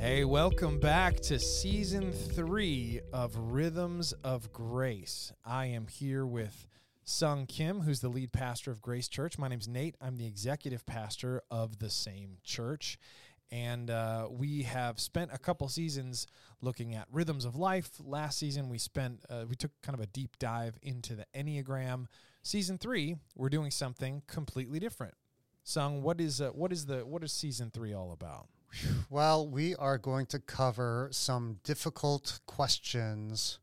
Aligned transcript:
Hey, 0.00 0.24
welcome 0.24 0.78
back 0.78 1.18
to 1.22 1.40
season 1.40 2.12
three 2.12 3.00
of 3.12 3.34
Rhythms 3.36 4.12
of 4.22 4.52
Grace. 4.52 5.32
I 5.44 5.66
am 5.66 5.88
here 5.88 6.24
with 6.24 6.68
Sung 7.02 7.46
Kim, 7.46 7.80
who's 7.80 8.00
the 8.00 8.08
lead 8.08 8.32
pastor 8.32 8.70
of 8.70 8.80
Grace 8.80 9.08
Church. 9.08 9.38
My 9.38 9.48
name's 9.48 9.66
Nate. 9.66 9.96
I'm 10.00 10.16
the 10.16 10.24
executive 10.24 10.86
pastor 10.86 11.42
of 11.50 11.80
the 11.80 11.90
same 11.90 12.36
church. 12.44 12.96
And 13.50 13.90
uh, 13.90 14.28
we 14.30 14.62
have 14.62 15.00
spent 15.00 15.32
a 15.32 15.38
couple 15.38 15.68
seasons 15.68 16.28
looking 16.60 16.94
at 16.94 17.08
rhythms 17.10 17.44
of 17.44 17.56
life. 17.56 17.90
Last 17.98 18.38
season, 18.38 18.68
we 18.68 18.78
spent 18.78 19.24
uh, 19.28 19.46
we 19.48 19.56
took 19.56 19.72
kind 19.82 19.98
of 19.98 20.00
a 20.00 20.06
deep 20.06 20.38
dive 20.38 20.78
into 20.80 21.16
the 21.16 21.26
Enneagram. 21.34 22.06
Season 22.44 22.78
three, 22.78 23.16
we're 23.34 23.48
doing 23.48 23.72
something 23.72 24.22
completely 24.28 24.78
different. 24.78 25.14
Sung, 25.64 26.02
what 26.02 26.20
is 26.20 26.40
uh, 26.40 26.50
what 26.50 26.72
is 26.72 26.86
the 26.86 27.04
what 27.04 27.24
is 27.24 27.32
season 27.32 27.72
three 27.74 27.92
all 27.92 28.12
about? 28.12 28.46
Well, 29.10 29.48
we 29.48 29.74
are 29.76 29.98
going 29.98 30.26
to 30.26 30.38
cover 30.38 31.08
some 31.12 31.58
difficult 31.64 32.40
questions. 32.46 33.58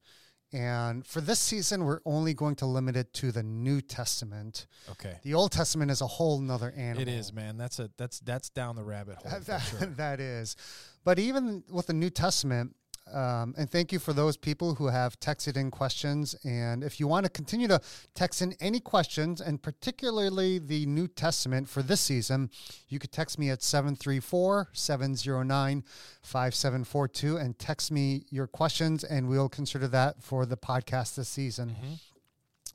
And 0.53 1.05
for 1.05 1.19
this 1.21 1.39
season, 1.39 1.83
we're 1.83 1.99
only 2.05 2.33
going 2.33 2.55
to 2.57 2.65
limit 2.65 2.95
it 2.95 3.13
to 3.15 3.31
the 3.31 3.43
New 3.43 3.81
Testament. 3.81 4.67
Okay. 4.91 5.17
The 5.23 5.33
Old 5.33 5.51
Testament 5.51 5.91
is 5.91 6.01
a 6.01 6.07
whole 6.07 6.39
nother 6.39 6.73
animal. 6.77 7.01
It 7.01 7.07
is, 7.09 7.33
man. 7.33 7.57
That's 7.57 7.79
a 7.79 7.89
that's 7.97 8.19
that's 8.21 8.49
down 8.49 8.75
the 8.75 8.83
rabbit 8.83 9.17
hole. 9.17 9.39
That, 9.45 9.59
sure. 9.59 9.85
that 9.97 10.19
is. 10.19 10.55
But 11.03 11.19
even 11.19 11.63
with 11.69 11.87
the 11.87 11.93
New 11.93 12.09
Testament, 12.09 12.75
um, 13.13 13.53
and 13.57 13.69
thank 13.69 13.91
you 13.91 13.99
for 13.99 14.13
those 14.13 14.35
people 14.35 14.75
who 14.75 14.87
have 14.87 15.19
texted 15.19 15.57
in 15.57 15.69
questions. 15.69 16.35
And 16.43 16.83
if 16.83 16.99
you 16.99 17.07
want 17.07 17.25
to 17.25 17.29
continue 17.29 17.67
to 17.67 17.79
text 18.15 18.41
in 18.41 18.55
any 18.59 18.79
questions, 18.79 19.41
and 19.41 19.61
particularly 19.61 20.57
the 20.59 20.85
New 20.87 21.07
Testament 21.07 21.69
for 21.69 21.83
this 21.83 22.01
season, 22.01 22.49
you 22.89 22.97
could 22.97 23.11
text 23.11 23.37
me 23.37 23.49
at 23.51 23.61
734 23.61 24.69
709 24.73 25.83
5742 26.23 27.37
and 27.37 27.59
text 27.59 27.91
me 27.91 28.25
your 28.31 28.47
questions, 28.47 29.03
and 29.03 29.29
we'll 29.29 29.49
consider 29.49 29.87
that 29.89 30.23
for 30.23 30.45
the 30.45 30.57
podcast 30.57 31.15
this 31.15 31.29
season. 31.29 31.75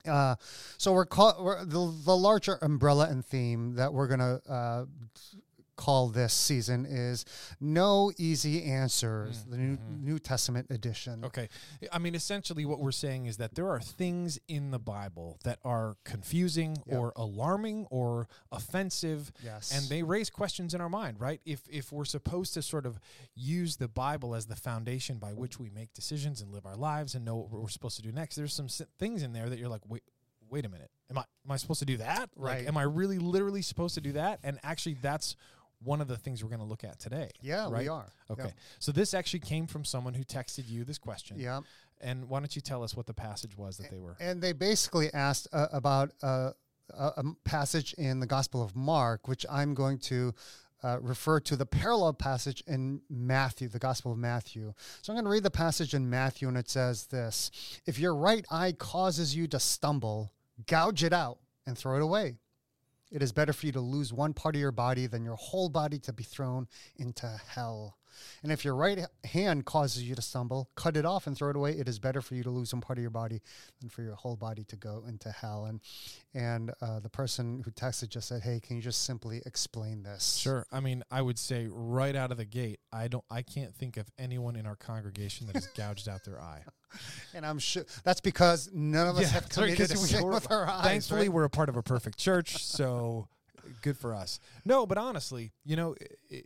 Uh, 0.08 0.34
so 0.78 0.92
we're, 0.92 1.04
call, 1.04 1.36
we're 1.42 1.64
the, 1.64 1.94
the 2.04 2.16
larger 2.16 2.58
umbrella 2.62 3.08
and 3.10 3.24
theme 3.24 3.74
that 3.74 3.92
we're 3.92 4.06
gonna 4.06 4.40
uh, 4.48 4.84
call 5.80 6.08
this 6.08 6.34
season 6.34 6.84
is 6.84 7.24
no 7.58 8.12
easy 8.18 8.64
answers. 8.64 9.38
Mm, 9.44 9.50
the 9.50 9.56
New 9.56 9.76
mm-hmm. 9.76 10.04
New 10.04 10.18
Testament 10.18 10.66
edition. 10.68 11.24
Okay. 11.24 11.48
I 11.90 11.98
mean, 11.98 12.14
essentially, 12.14 12.66
what 12.66 12.80
we're 12.80 12.92
saying 12.92 13.24
is 13.24 13.38
that 13.38 13.54
there 13.54 13.68
are 13.70 13.80
things 13.80 14.38
in 14.46 14.72
the 14.72 14.78
Bible 14.78 15.38
that 15.44 15.58
are 15.64 15.96
confusing 16.04 16.76
Yep. 16.86 16.98
or 16.98 17.12
alarming 17.16 17.86
or 17.90 18.28
offensive. 18.52 19.32
Yes. 19.42 19.72
And 19.74 19.88
they 19.88 20.02
raise 20.02 20.28
questions 20.28 20.74
in 20.74 20.82
our 20.82 20.90
mind, 20.90 21.18
right? 21.18 21.40
If, 21.46 21.62
if 21.70 21.90
we're 21.92 22.04
supposed 22.04 22.52
to 22.54 22.62
sort 22.62 22.84
of 22.84 23.00
use 23.34 23.76
the 23.76 23.88
Bible 23.88 24.34
as 24.34 24.46
the 24.46 24.56
foundation 24.56 25.16
by 25.16 25.32
which 25.32 25.58
we 25.58 25.70
make 25.70 25.94
decisions 25.94 26.42
and 26.42 26.52
live 26.52 26.66
our 26.66 26.76
lives 26.76 27.14
and 27.14 27.24
know 27.24 27.36
what 27.36 27.50
we're 27.50 27.68
supposed 27.68 27.96
to 27.96 28.02
do 28.02 28.12
next, 28.12 28.36
there's 28.36 28.52
some 28.52 28.68
things 28.98 29.22
in 29.22 29.32
there 29.32 29.48
that 29.48 29.58
you're 29.58 29.68
like, 29.68 29.82
wait, 29.88 30.02
wait 30.50 30.66
a 30.66 30.68
minute. 30.68 30.90
Am 31.10 31.18
I, 31.18 31.24
am 31.44 31.52
I 31.52 31.56
supposed 31.56 31.80
to 31.80 31.86
do 31.86 31.96
that? 31.98 32.30
Like, 32.36 32.54
Right. 32.54 32.66
am 32.66 32.76
I 32.76 32.82
really 32.82 33.18
literally 33.18 33.62
supposed 33.62 33.94
to 33.94 34.00
do 34.00 34.12
that? 34.12 34.40
And 34.42 34.58
actually, 34.62 34.96
that's 35.00 35.36
one 35.82 36.00
of 36.00 36.08
the 36.08 36.16
things 36.16 36.42
we're 36.42 36.50
going 36.50 36.60
to 36.60 36.66
look 36.66 36.84
at 36.84 36.98
today. 36.98 37.30
Yeah, 37.40 37.68
we 37.68 37.74
right? 37.74 37.88
are. 37.88 38.12
Okay. 38.30 38.44
Yep. 38.44 38.54
So 38.78 38.92
this 38.92 39.14
actually 39.14 39.40
came 39.40 39.66
from 39.66 39.84
someone 39.84 40.14
who 40.14 40.24
texted 40.24 40.68
you 40.68 40.84
this 40.84 40.98
question. 40.98 41.38
Yeah. 41.38 41.60
And 42.00 42.28
why 42.28 42.40
don't 42.40 42.54
you 42.54 42.62
tell 42.62 42.82
us 42.82 42.96
what 42.96 43.06
the 43.06 43.14
passage 43.14 43.56
was 43.56 43.76
that 43.78 43.90
they 43.90 43.98
were? 43.98 44.16
And 44.20 44.40
they 44.40 44.52
basically 44.52 45.12
asked 45.12 45.48
uh, 45.52 45.66
about 45.72 46.12
uh, 46.22 46.52
a, 46.90 47.04
a 47.16 47.22
passage 47.44 47.94
in 47.94 48.20
the 48.20 48.26
Gospel 48.26 48.62
of 48.62 48.74
Mark, 48.74 49.28
which 49.28 49.44
I'm 49.50 49.74
going 49.74 49.98
to 49.98 50.34
uh, 50.82 50.98
refer 51.00 51.40
to 51.40 51.56
the 51.56 51.66
parallel 51.66 52.14
passage 52.14 52.62
in 52.66 53.02
Matthew, 53.10 53.68
the 53.68 53.78
Gospel 53.78 54.12
of 54.12 54.18
Matthew. 54.18 54.72
So 55.02 55.12
I'm 55.12 55.16
going 55.16 55.24
to 55.24 55.30
read 55.30 55.42
the 55.42 55.50
passage 55.50 55.94
in 55.94 56.08
Matthew, 56.08 56.48
and 56.48 56.56
it 56.56 56.70
says 56.70 57.06
this 57.06 57.50
If 57.86 57.98
your 57.98 58.14
right 58.14 58.44
eye 58.50 58.72
causes 58.72 59.36
you 59.36 59.46
to 59.48 59.60
stumble, 59.60 60.32
gouge 60.66 61.04
it 61.04 61.12
out 61.12 61.38
and 61.66 61.76
throw 61.76 61.96
it 61.96 62.02
away. 62.02 62.36
It 63.10 63.22
is 63.22 63.32
better 63.32 63.52
for 63.52 63.66
you 63.66 63.72
to 63.72 63.80
lose 63.80 64.12
one 64.12 64.34
part 64.34 64.54
of 64.54 64.60
your 64.60 64.70
body 64.70 65.06
than 65.06 65.24
your 65.24 65.36
whole 65.36 65.68
body 65.68 65.98
to 66.00 66.12
be 66.12 66.22
thrown 66.22 66.68
into 66.96 67.40
hell. 67.48 67.96
And 68.42 68.52
if 68.52 68.64
your 68.64 68.74
right 68.74 69.06
hand 69.24 69.64
causes 69.64 70.02
you 70.02 70.14
to 70.14 70.22
stumble, 70.22 70.70
cut 70.76 70.96
it 70.96 71.04
off 71.04 71.26
and 71.26 71.36
throw 71.36 71.50
it 71.50 71.56
away. 71.56 71.72
It 71.72 71.88
is 71.88 71.98
better 71.98 72.20
for 72.20 72.34
you 72.34 72.42
to 72.42 72.50
lose 72.50 72.70
some 72.70 72.80
part 72.80 72.98
of 72.98 73.02
your 73.02 73.10
body 73.10 73.40
than 73.80 73.90
for 73.90 74.02
your 74.02 74.14
whole 74.14 74.36
body 74.36 74.64
to 74.64 74.76
go 74.76 75.04
into 75.06 75.30
hell. 75.30 75.64
And 75.66 75.80
and 76.34 76.72
uh, 76.80 77.00
the 77.00 77.08
person 77.08 77.62
who 77.64 77.70
texted 77.70 78.08
just 78.08 78.28
said, 78.28 78.42
"Hey, 78.42 78.60
can 78.60 78.76
you 78.76 78.82
just 78.82 79.04
simply 79.04 79.42
explain 79.46 80.02
this?" 80.02 80.36
Sure. 80.36 80.66
I 80.70 80.80
mean, 80.80 81.02
I 81.10 81.22
would 81.22 81.38
say 81.38 81.68
right 81.70 82.14
out 82.14 82.30
of 82.30 82.36
the 82.38 82.44
gate, 82.44 82.80
I 82.92 83.08
don't 83.08 83.24
I 83.30 83.42
can't 83.42 83.74
think 83.74 83.96
of 83.96 84.06
anyone 84.18 84.56
in 84.56 84.66
our 84.66 84.76
congregation 84.76 85.46
that 85.48 85.56
has 85.56 85.66
gouged 85.76 86.08
out 86.08 86.24
their 86.24 86.40
eye. 86.40 86.62
And 87.34 87.46
I'm 87.46 87.58
sure 87.58 87.84
that's 88.02 88.20
because 88.20 88.70
none 88.72 89.06
of 89.06 89.16
us 89.16 89.30
have 89.30 89.52
sorry, 89.52 89.76
'cause 89.76 89.88
committed 89.92 90.08
sin 90.08 90.26
with 90.26 90.50
our 90.50 90.66
eyes. 90.68 90.84
Thankfully, 90.84 91.20
right? 91.22 91.32
we're 91.32 91.44
a 91.44 91.50
part 91.50 91.68
of 91.68 91.76
a 91.76 91.82
perfect 91.82 92.18
church, 92.18 92.64
so 92.64 93.28
good 93.82 93.96
for 93.96 94.14
us. 94.14 94.40
No, 94.64 94.86
but 94.86 94.98
honestly, 94.98 95.52
you 95.64 95.76
know, 95.76 95.94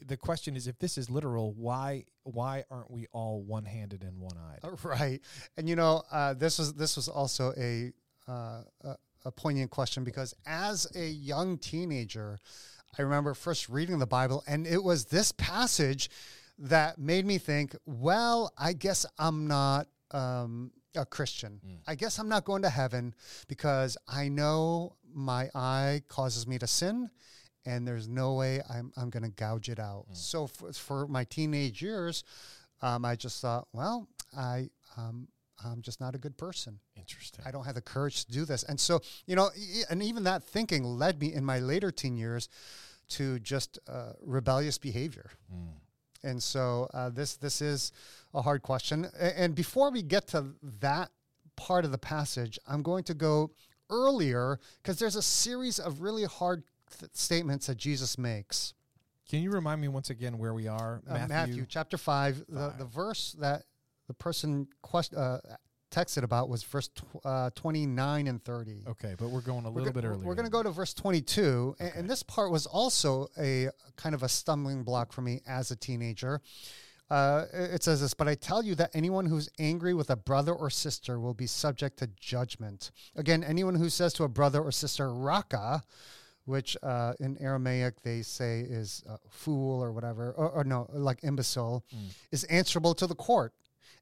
the 0.06 0.16
question 0.16 0.56
is 0.56 0.66
if 0.66 0.78
this 0.78 0.98
is 0.98 1.10
literal, 1.10 1.52
why 1.52 2.04
why 2.24 2.64
aren't 2.70 2.90
we 2.90 3.06
all 3.12 3.42
one-handed 3.42 4.02
and 4.02 4.18
one-eyed? 4.18 4.60
Right, 4.84 5.20
and 5.56 5.68
you 5.68 5.76
know 5.76 6.02
uh, 6.10 6.34
this 6.34 6.58
was 6.58 6.74
this 6.74 6.96
was 6.96 7.08
also 7.08 7.52
a, 7.56 7.92
uh, 8.28 8.62
a 8.82 8.96
a 9.24 9.32
poignant 9.32 9.70
question 9.70 10.04
because 10.04 10.34
as 10.46 10.86
a 10.94 11.06
young 11.06 11.58
teenager, 11.58 12.38
I 12.98 13.02
remember 13.02 13.34
first 13.34 13.68
reading 13.68 13.98
the 13.98 14.06
Bible, 14.06 14.42
and 14.46 14.66
it 14.66 14.82
was 14.82 15.06
this 15.06 15.32
passage 15.32 16.10
that 16.58 16.98
made 16.98 17.26
me 17.26 17.38
think, 17.38 17.74
well, 17.86 18.52
I 18.56 18.74
guess 18.74 19.06
I'm 19.18 19.48
not 19.48 19.88
um, 20.10 20.70
a 20.96 21.04
Christian. 21.04 21.60
I 21.86 21.94
guess 21.94 22.18
I'm 22.18 22.28
not 22.28 22.44
going 22.44 22.62
to 22.62 22.70
heaven 22.70 23.14
because 23.48 23.96
I 24.08 24.28
know 24.28 24.96
my 25.12 25.50
eye 25.54 26.02
causes 26.08 26.46
me 26.46 26.58
to 26.58 26.66
sin. 26.66 27.10
And 27.66 27.88
there's 27.88 28.06
no 28.06 28.34
way 28.34 28.60
I'm, 28.68 28.92
I'm 28.94 29.08
going 29.08 29.22
to 29.22 29.30
gouge 29.30 29.70
it 29.70 29.78
out. 29.78 30.04
So 30.12 30.46
for, 30.46 30.70
for 30.74 31.06
my 31.08 31.24
teenage 31.24 31.80
years, 31.80 32.22
um, 32.82 33.06
I 33.06 33.16
just 33.16 33.40
thought, 33.40 33.68
well, 33.72 34.06
I 34.36 34.68
um, 34.98 35.28
I'm 35.64 35.82
just 35.82 36.00
not 36.00 36.14
a 36.14 36.18
good 36.18 36.36
person. 36.36 36.78
Interesting. 36.96 37.44
I 37.46 37.50
don't 37.50 37.64
have 37.64 37.74
the 37.74 37.80
courage 37.80 38.26
to 38.26 38.32
do 38.32 38.44
this. 38.44 38.64
And 38.64 38.78
so, 38.78 39.00
you 39.26 39.36
know, 39.36 39.50
and 39.88 40.02
even 40.02 40.24
that 40.24 40.44
thinking 40.44 40.84
led 40.84 41.20
me 41.20 41.32
in 41.32 41.44
my 41.44 41.58
later 41.58 41.90
teen 41.90 42.16
years 42.16 42.48
to 43.10 43.38
just 43.38 43.78
uh, 43.88 44.12
rebellious 44.20 44.78
behavior. 44.78 45.30
And 46.24 46.42
so 46.42 46.88
uh, 46.94 47.10
this 47.10 47.36
this 47.36 47.60
is 47.60 47.92
a 48.32 48.42
hard 48.42 48.62
question. 48.62 49.06
And 49.18 49.54
before 49.54 49.90
we 49.90 50.02
get 50.02 50.26
to 50.28 50.46
that 50.80 51.10
part 51.56 51.84
of 51.84 51.92
the 51.92 51.98
passage, 51.98 52.58
I'm 52.66 52.82
going 52.82 53.04
to 53.04 53.14
go 53.14 53.50
earlier 53.90 54.58
because 54.82 54.98
there's 54.98 55.16
a 55.16 55.22
series 55.22 55.78
of 55.78 56.00
really 56.00 56.24
hard 56.24 56.64
th- 56.98 57.10
statements 57.14 57.66
that 57.66 57.76
Jesus 57.76 58.18
makes. 58.18 58.74
Can 59.28 59.40
you 59.40 59.50
remind 59.50 59.80
me 59.80 59.88
once 59.88 60.10
again 60.10 60.38
where 60.38 60.54
we 60.54 60.68
are? 60.68 61.02
Uh, 61.08 61.26
Matthew. 61.28 61.66
chapter 61.68 61.96
5, 61.96 62.44
The, 62.48 62.74
the 62.78 62.84
verse 62.84 63.34
that 63.38 63.64
the 64.06 64.14
person 64.14 64.68
quest, 64.82 65.14
uh, 65.14 65.38
texted 65.94 66.22
about 66.24 66.48
was 66.48 66.62
verse 66.64 66.88
tw- 66.88 67.04
uh, 67.24 67.50
29 67.54 68.26
and 68.26 68.42
30. 68.44 68.82
Okay, 68.88 69.14
but 69.18 69.28
we're 69.30 69.40
going 69.40 69.64
a 69.64 69.70
We're 69.70 69.82
little 69.82 69.92
go- 69.92 70.00
bit 70.00 70.06
earlier. 70.08 70.26
We're 70.26 70.34
going 70.34 70.46
to 70.46 70.50
go 70.50 70.62
to 70.62 70.70
verse 70.70 70.92
22. 70.94 71.76
a- 71.78 71.96
And, 71.98 72.10
this 72.10 72.22
part 72.22 72.50
was 72.50 72.66
also 72.66 73.28
a 73.38 73.68
kind 73.96 74.14
of 74.14 74.22
a 74.22 74.28
stumbling 74.28 74.82
block 74.82 75.12
for 75.12 75.22
me 75.22 75.40
as 75.46 75.70
a 75.70 75.76
teenager. 75.76 76.40
Uh, 77.10 77.44
it 77.52 77.82
says 77.82 78.00
this, 78.00 78.14
but 78.14 78.26
I 78.28 78.34
tell 78.34 78.64
you 78.64 78.74
that 78.76 78.90
anyone 78.94 79.26
who's 79.26 79.48
angry 79.58 79.92
with 79.94 80.08
a 80.10 80.16
brother 80.16 80.52
or 80.52 80.70
sister 80.70 81.20
will 81.20 81.34
be 81.34 81.46
subject 81.46 81.98
to 81.98 82.08
judgment. 82.18 82.90
Again, 83.14 83.44
anyone 83.44 83.74
who 83.74 83.90
says 83.90 84.14
to 84.14 84.24
a 84.24 84.28
brother 84.28 84.60
or 84.62 84.72
sister, 84.72 85.12
raka, 85.14 85.82
which 86.46 86.76
uh, 86.82 87.12
in 87.20 87.36
Aramaic 87.40 88.02
they 88.02 88.22
say 88.22 88.60
is 88.60 89.02
uh, 89.08 89.16
fool 89.28 89.82
or 89.82 89.92
whatever, 89.92 90.32
or, 90.32 90.48
or 90.50 90.64
no, 90.64 90.88
like 90.92 91.20
imbecile, 91.22 91.84
is 92.32 92.44
answerable 92.44 92.94
to 92.94 93.06
the 93.06 93.14
court. 93.14 93.52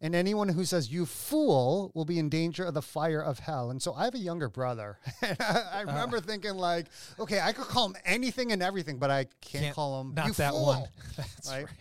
And 0.02 0.14
anyone 0.16 0.49
who 0.49 0.64
says 0.64 0.90
you 0.93 1.06
fool 1.06 1.93
will 1.94 2.04
be 2.04 2.19
in 2.19 2.28
danger 2.28 2.64
of 2.64 2.75
the 2.75 2.82
fire 2.82 3.22
of 3.22 3.38
hell. 3.38 3.70
And 3.70 3.81
so 3.81 3.94
I 3.94 4.04
have 4.04 4.14
a 4.14 4.19
younger 4.19 4.49
brother. 4.49 4.99
And 5.22 5.37
I, 5.40 5.62
I 5.75 5.81
remember 5.82 6.20
thinking 6.20 6.54
like, 6.56 6.87
okay, 7.20 7.40
I 7.40 7.52
could 7.52 7.66
call 7.66 7.87
him 7.87 7.96
anything 8.04 8.50
and 8.50 8.62
everything, 8.62 8.99
but 8.99 9.10
I 9.12 9.25
can't, 9.40 9.64
Can't- 9.64 9.75
call 9.76 10.00
him 10.00 10.14
not 10.14 10.26
you 10.26 10.32
that 10.34 10.50
fool. 10.52 10.66
one. 10.66 10.84
That's 11.16 11.49
right? 11.49 11.64
right. 11.66 11.75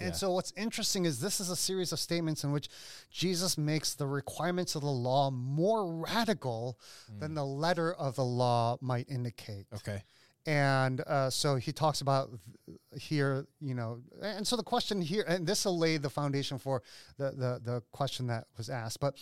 And 0.00 0.10
Yeah. 0.10 0.12
so 0.12 0.30
what's 0.32 0.52
interesting 0.56 1.06
is 1.06 1.20
this 1.20 1.40
is 1.40 1.48
a 1.50 1.56
series 1.56 1.90
of 1.92 1.98
statements 1.98 2.44
in 2.44 2.52
which 2.52 2.68
Jesus 3.10 3.56
makes 3.58 3.94
the 3.94 4.06
requirements 4.06 4.74
of 4.76 4.82
the 4.82 4.86
law 4.90 5.30
more 5.30 5.86
radical 5.92 6.78
than 7.18 7.34
the 7.34 7.44
letter 7.46 7.92
of 7.94 8.14
the 8.14 8.24
law 8.24 8.76
might 8.80 9.08
indicate. 9.08 9.66
Okay. 9.74 10.02
And 10.46 11.00
uh, 11.06 11.30
so 11.30 11.56
he 11.56 11.72
talks 11.72 12.00
about 12.00 12.30
here, 12.98 13.46
you 13.60 13.74
know, 13.74 14.00
and 14.22 14.46
so 14.46 14.56
the 14.56 14.62
question 14.62 15.00
here, 15.00 15.24
and 15.26 15.46
this 15.46 15.64
will 15.64 15.78
lay 15.78 15.96
the 15.96 16.10
foundation 16.10 16.58
for 16.58 16.82
the, 17.16 17.30
the, 17.30 17.60
the 17.64 17.82
question 17.92 18.26
that 18.28 18.46
was 18.56 18.68
asked, 18.68 19.00
but 19.00 19.14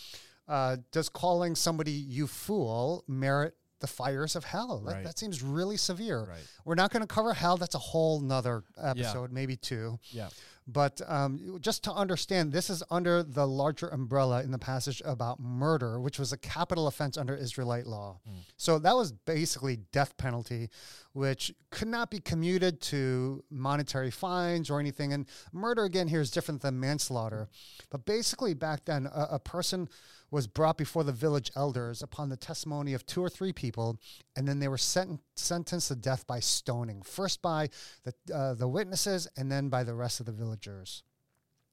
uh, 0.49 0.77
does 0.93 1.09
calling 1.09 1.55
somebody 1.55 1.91
you 1.93 2.27
fool 2.27 3.05
merit 3.09 3.55
the 3.81 3.87
fires 3.87 4.37
of 4.37 4.45
hell? 4.45 4.81
That, 4.87 4.95
Right. 4.95 5.05
that 5.05 5.19
seems 5.19 5.43
really 5.43 5.77
severe. 5.77 6.21
Right. 6.25 6.41
We're 6.65 6.77
not 6.77 6.91
going 6.93 7.03
to 7.03 7.07
cover 7.07 7.35
hell. 7.35 7.57
That's 7.57 7.75
a 7.75 7.79
whole 7.79 8.21
nother 8.21 8.63
episode, 8.83 9.33
maybe 9.33 9.57
two. 9.57 9.99
Yeah. 10.11 10.29
But 10.69 11.01
um, 11.07 11.59
just 11.61 11.85
to 11.85 11.93
understand, 11.93 12.53
this 12.53 12.69
is 12.71 12.83
under 12.91 13.23
the 13.23 13.47
larger 13.47 13.89
umbrella 13.89 14.43
in 14.43 14.51
the 14.51 14.59
passage 14.59 15.01
about 15.05 15.39
murder, 15.39 16.01
which 16.01 16.19
was 16.19 16.33
a 16.33 16.37
capital 16.37 16.89
offense 16.89 17.17
under 17.17 17.37
Israelite 17.37 17.87
law. 17.87 18.19
So 18.57 18.81
that 18.81 18.97
was 18.97 19.13
basically 19.13 19.77
death 19.93 20.17
penalty, 20.17 20.71
which 21.13 21.55
could 21.71 21.87
not 21.87 22.11
be 22.11 22.19
commuted 22.19 22.81
to 22.81 23.45
monetary 23.49 24.11
fines 24.11 24.69
or 24.69 24.81
anything. 24.81 25.13
And 25.13 25.27
murder, 25.53 25.85
again, 25.85 26.09
here 26.09 26.21
is 26.21 26.33
different 26.33 26.63
than 26.63 26.81
manslaughter. 26.81 27.49
But 27.91 28.05
basically, 28.05 28.55
back 28.55 28.87
then, 28.87 29.07
a, 29.07 29.29
a 29.33 29.39
person 29.39 29.89
was 30.31 30.47
brought 30.47 30.77
before 30.77 31.05
the 31.05 31.13
village 31.13 31.51
elders 31.55 32.03
upon 32.03 32.29
the 32.29 32.37
testimony 32.37 32.95
of 32.95 33.07
two 33.07 33.23
or 33.23 33.29
three 33.29 33.53
people, 33.53 33.99
and 34.35 34.47
then 34.47 34.59
they 34.59 34.69
were 34.69 34.79
sent, 34.79 35.21
sentenced 35.37 35.89
to 35.89 35.95
death 35.95 36.27
by 36.27 36.41
stoning, 36.41 37.03
first 37.03 37.43
by 37.43 37.69
the, 38.05 38.35
uh, 38.35 38.55
the 38.55 38.69
witnesses 38.69 39.29
and 39.37 39.51
then 39.51 39.69
by 39.69 39.85
the 39.85 39.95
rest 39.95 40.21
of 40.21 40.27
the 40.27 40.33
villagers. 40.33 41.03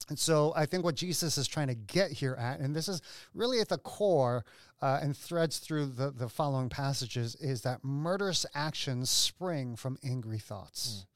And 0.08 0.18
so 0.18 0.52
I 0.54 0.66
think 0.66 0.84
what 0.84 0.96
Jesus 0.96 1.38
is 1.38 1.48
trying 1.48 1.68
to 1.68 1.74
get 1.74 2.10
here 2.12 2.34
at, 2.34 2.60
and 2.60 2.76
this 2.76 2.88
is 2.88 3.00
really 3.32 3.60
at 3.60 3.70
the 3.70 3.78
core 3.78 4.44
uh, 4.82 5.00
and 5.02 5.16
threads 5.16 5.58
through 5.58 5.86
the, 5.86 6.10
the 6.10 6.28
following 6.28 6.68
passages, 6.68 7.34
is 7.36 7.62
that 7.62 7.82
murderous 7.82 8.44
actions 8.54 9.08
spring 9.08 9.76
from 9.76 9.98
angry 10.04 10.38
thoughts. 10.38 11.06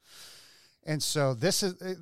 And 0.83 1.03
so 1.03 1.35
this 1.35 1.61
is 1.61 1.79
uh, 1.81 1.93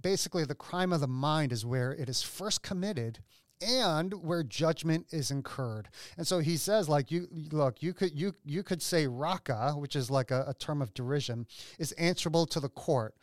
basically 0.00 0.44
the 0.44 0.54
crime 0.54 0.92
of 0.92 1.00
the 1.00 1.06
mind 1.06 1.50
is 1.50 1.64
where 1.64 1.92
it 1.92 2.10
is 2.10 2.22
first 2.22 2.62
committed 2.62 3.20
and 3.64 4.12
where 4.14 4.42
judgment 4.42 5.06
is 5.10 5.30
incurred. 5.30 5.88
And 6.16 6.26
so 6.26 6.38
he 6.38 6.56
says 6.56 6.88
like 6.88 7.10
you 7.10 7.28
look, 7.50 7.82
you 7.82 7.92
could 7.94 8.18
you 8.18 8.34
you 8.44 8.62
could 8.62 8.82
say 8.82 9.06
raka, 9.06 9.72
which 9.76 9.96
is 9.96 10.10
like 10.10 10.30
a, 10.30 10.44
a 10.48 10.54
term 10.54 10.82
of 10.82 10.92
derision, 10.94 11.46
is 11.78 11.92
answerable 11.92 12.46
to 12.46 12.60
the 12.60 12.68
court. 12.68 13.14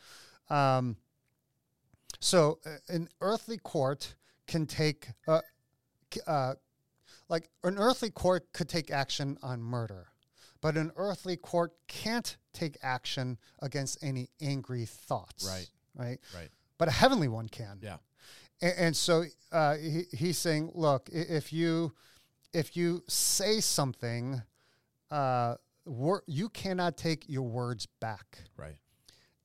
Um, 0.50 0.98
so 2.20 2.60
uh, 2.66 2.72
an 2.90 3.10
earthly 3.22 3.58
court 3.58 4.16
can 4.48 4.66
take 4.66 5.08
uh, 5.28 5.42
uh, 6.28 6.56
like 7.30 7.50
an 7.64 7.78
earthly 7.78 8.10
court 8.10 8.52
could 8.54 8.68
take 8.68 8.92
action 8.92 9.38
on 9.42 9.62
murder, 9.62 10.08
but 10.60 10.76
an 10.76 10.92
earthly 10.98 11.38
court 11.38 11.74
can't 11.88 12.38
take 12.54 12.78
action 12.84 13.38
against 13.62 14.04
any 14.04 14.30
angry 14.42 14.86
thoughts. 14.86 15.48
Right. 15.48 15.70
Right. 15.96 16.20
Right. 16.36 16.50
But 16.78 16.88
a 16.88 16.92
heavenly 16.92 17.28
one 17.28 17.48
can. 17.48 17.80
Yeah. 17.82 17.98
And, 18.62 18.74
and 18.78 18.96
so 18.96 19.26
uh, 19.52 19.76
he, 19.78 20.04
he's 20.14 20.38
saying, 20.38 20.72
look, 20.74 21.10
if 21.12 21.52
you 21.54 21.94
if 22.54 22.76
you 22.76 23.04
say 23.08 23.62
something, 23.62 24.42
uh, 25.10 25.56
wor- 25.86 26.24
you 26.28 26.50
cannot 26.50 26.98
take 26.98 27.24
your 27.30 27.44
words 27.44 27.86
back 28.02 28.40
Right. 28.58 28.76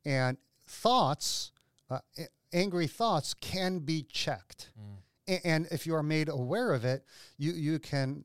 and 0.04 0.36
thoughts, 0.66 1.52
uh, 1.88 2.00
angry 2.52 2.86
thoughts, 2.88 3.34
can 3.34 3.78
be 3.78 4.02
checked. 4.02 4.70
A- 5.28 5.46
And 5.46 5.66
if 5.70 5.86
you 5.86 5.94
are 5.94 6.02
made 6.02 6.28
aware 6.28 6.72
of 6.72 6.84
it, 6.84 7.04
you 7.38 7.52
you 7.52 7.78
can 7.78 8.24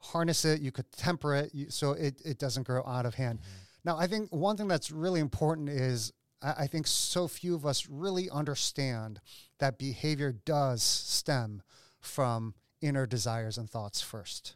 harness 0.00 0.44
it, 0.44 0.60
you 0.60 0.70
could 0.72 0.90
temper 0.92 1.34
it, 1.34 1.54
you, 1.54 1.70
so 1.70 1.92
it 1.92 2.20
it 2.24 2.38
doesn't 2.38 2.64
grow 2.64 2.84
out 2.86 3.06
of 3.06 3.14
hand. 3.14 3.40
Now, 3.84 3.96
I 3.96 4.06
think 4.06 4.30
one 4.30 4.56
thing 4.56 4.68
that's 4.68 4.90
really 4.90 5.20
important 5.20 5.68
is 5.70 6.12
I 6.42 6.52
I 6.64 6.66
think 6.66 6.86
so 6.86 7.28
few 7.28 7.54
of 7.54 7.64
us 7.66 7.86
really 7.88 8.28
understand 8.30 9.20
that 9.58 9.78
behavior 9.78 10.32
does 10.32 10.82
stem 10.82 11.62
from 12.00 12.54
inner 12.80 13.06
desires 13.06 13.58
and 13.58 13.68
thoughts 13.68 14.00
first. 14.00 14.54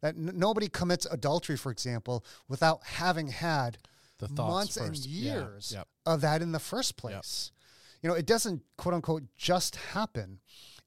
That 0.00 0.14
n- 0.16 0.32
nobody 0.34 0.68
commits 0.68 1.06
adultery, 1.06 1.56
for 1.56 1.70
example, 1.72 2.24
without 2.48 2.84
having 2.84 3.28
had 3.28 3.78
The 4.18 4.28
thoughts 4.28 4.50
months 4.50 4.76
and 4.76 4.88
first. 4.88 5.06
Yeah. 5.06 5.32
years 5.34 5.72
Yep. 5.74 5.88
of 6.06 6.20
that 6.20 6.42
in 6.42 6.52
the 6.52 6.60
first 6.60 6.96
place. 6.96 7.52
You 8.02 8.08
know, 8.08 8.14
it 8.14 8.26
doesn't 8.26 8.62
quote 8.76 8.94
unquote 8.94 9.24
just 9.36 9.74
happen. 9.76 10.40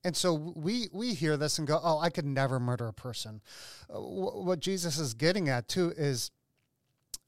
And 0.04 0.16
so 0.18 0.34
we 0.34 0.88
we 0.94 1.14
hear 1.14 1.38
this 1.38 1.60
and 1.60 1.68
go, 1.68 1.80
"Oh, 1.84 2.00
I 2.00 2.10
could 2.10 2.26
never 2.26 2.60
murder 2.60 2.88
a 2.88 2.94
person." 2.94 3.42
Uh, 3.90 4.00
wh- 4.00 4.46
what 4.46 4.60
Jesus 4.62 4.98
is 4.98 5.14
getting 5.14 5.48
at 5.50 5.68
too 5.68 5.94
is 5.96 6.32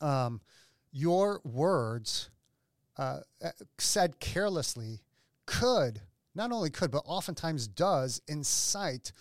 um, 0.02 0.42
your 0.92 1.40
words 1.44 2.30
uh, 2.98 3.20
uh, 3.44 3.50
said 3.78 4.20
carelessly 4.20 5.02
could 5.46 6.02
not 6.36 6.52
only 6.52 6.70
could 6.70 6.92
but 6.92 7.04
oftentimes 7.06 7.68
does 7.68 8.22
incite 8.28 9.12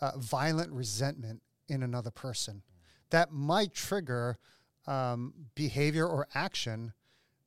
uh, 0.00 0.12
violent 0.16 0.70
resentment 0.72 1.42
in 1.68 1.82
another 1.82 2.10
person. 2.10 2.62
That 3.10 3.32
might 3.32 3.74
trigger 3.74 4.38
um, 4.86 5.34
behavior 5.54 6.06
or 6.06 6.28
action 6.34 6.92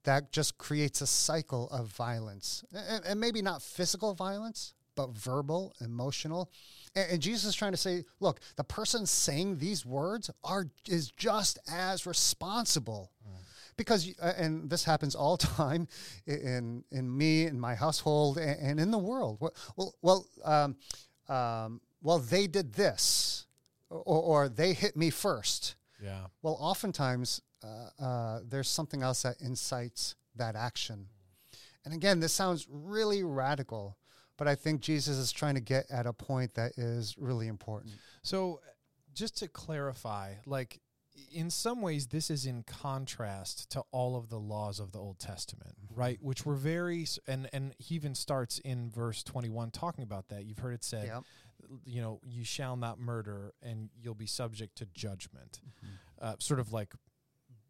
that 0.04 0.32
just 0.32 0.58
creates 0.58 1.02
a 1.02 1.08
cycle 1.08 1.70
of 1.70 1.88
violence. 1.88 2.64
And, 2.74 3.06
and 3.06 3.20
maybe 3.20 3.42
not 3.42 3.62
physical 3.62 4.14
violence 4.14 4.74
but 4.96 5.12
verbal 5.12 5.74
emotional. 5.80 6.52
And, 6.96 7.14
and 7.14 7.22
jesus 7.22 7.46
is 7.46 7.56
trying 7.56 7.72
to 7.72 7.78
say 7.78 8.04
look 8.20 8.40
the 8.56 8.64
person 8.64 9.06
saying 9.06 9.58
these 9.58 9.86
words 9.86 10.30
are 10.44 10.68
is 10.88 11.12
just 11.12 11.60
as 11.72 12.06
responsible 12.06 13.12
because 13.78 14.10
uh, 14.22 14.34
and 14.38 14.70
this 14.70 14.84
happens 14.84 15.16
all 15.16 15.38
the 15.38 15.48
time 15.58 15.88
in 16.28 16.84
in 16.92 17.18
me 17.18 17.46
in 17.46 17.60
my 17.60 17.76
household 17.76 18.38
and, 18.38 18.60
and 18.60 18.80
in 18.80 18.92
the 18.92 18.98
world 18.98 19.38
well 19.40 19.54
well, 19.76 19.96
well 20.02 20.26
um, 20.44 20.76
um, 21.36 21.82
well 22.02 22.20
they 22.20 22.48
did 22.48 22.74
this 22.74 23.46
or, 23.90 24.22
or 24.22 24.50
they 24.50 24.74
hit 24.74 24.96
me 24.96 25.10
first 25.10 25.76
Yeah. 26.02 26.28
well, 26.42 26.58
oftentimes 26.60 27.42
uh, 27.64 28.04
uh, 28.04 28.40
there's 28.48 28.68
something 28.70 29.04
else 29.04 29.22
that 29.24 29.36
incites 29.40 30.16
that 30.36 30.56
action. 30.56 31.08
And 31.86 31.94
again, 31.94 32.20
this 32.20 32.34
sounds 32.34 32.68
really 32.70 33.24
radical, 33.24 33.98
but 34.38 34.48
I 34.48 34.56
think 34.56 34.82
Jesus 34.82 35.18
is 35.18 35.32
trying 35.32 35.56
to 35.56 35.62
get 35.62 35.86
at 35.92 36.06
a 36.08 36.14
point 36.14 36.56
that 36.56 36.72
is 36.78 37.16
really 37.20 37.48
important. 37.48 37.94
So, 38.24 38.62
just 39.14 39.38
to 39.38 39.48
clarify, 39.48 40.36
like 40.46 40.80
in 41.34 41.50
some 41.50 41.82
ways, 41.82 42.08
this 42.08 42.30
is 42.30 42.46
in 42.46 42.64
contrast 42.64 43.70
to 43.72 43.84
all 43.92 44.16
of 44.16 44.30
the 44.30 44.40
laws 44.40 44.80
of 44.80 44.92
the 44.92 45.00
Old 45.00 45.20
Testament, 45.20 45.76
right? 45.96 46.18
Which 46.22 46.46
were 46.46 46.56
very, 46.56 47.06
and 47.28 47.50
and 47.54 47.74
he 47.78 47.96
even 47.96 48.16
starts 48.16 48.60
in 48.60 48.90
verse 48.90 49.24
twenty 49.24 49.50
one 49.50 49.72
talking 49.72 50.04
about 50.04 50.30
that. 50.30 50.46
You've 50.46 50.60
heard 50.60 50.74
it 50.74 50.84
said, 50.84 51.08
Yep. 51.08 51.24
you 51.86 52.02
know, 52.02 52.20
you 52.24 52.44
shall 52.44 52.76
not 52.76 53.00
murder, 53.00 53.54
and 53.62 53.90
you'll 54.02 54.16
be 54.16 54.26
subject 54.26 54.78
to 54.78 54.86
judgment. 54.94 55.60
Uh, 56.22 56.36
sort 56.40 56.60
of 56.60 56.72
like, 56.72 56.94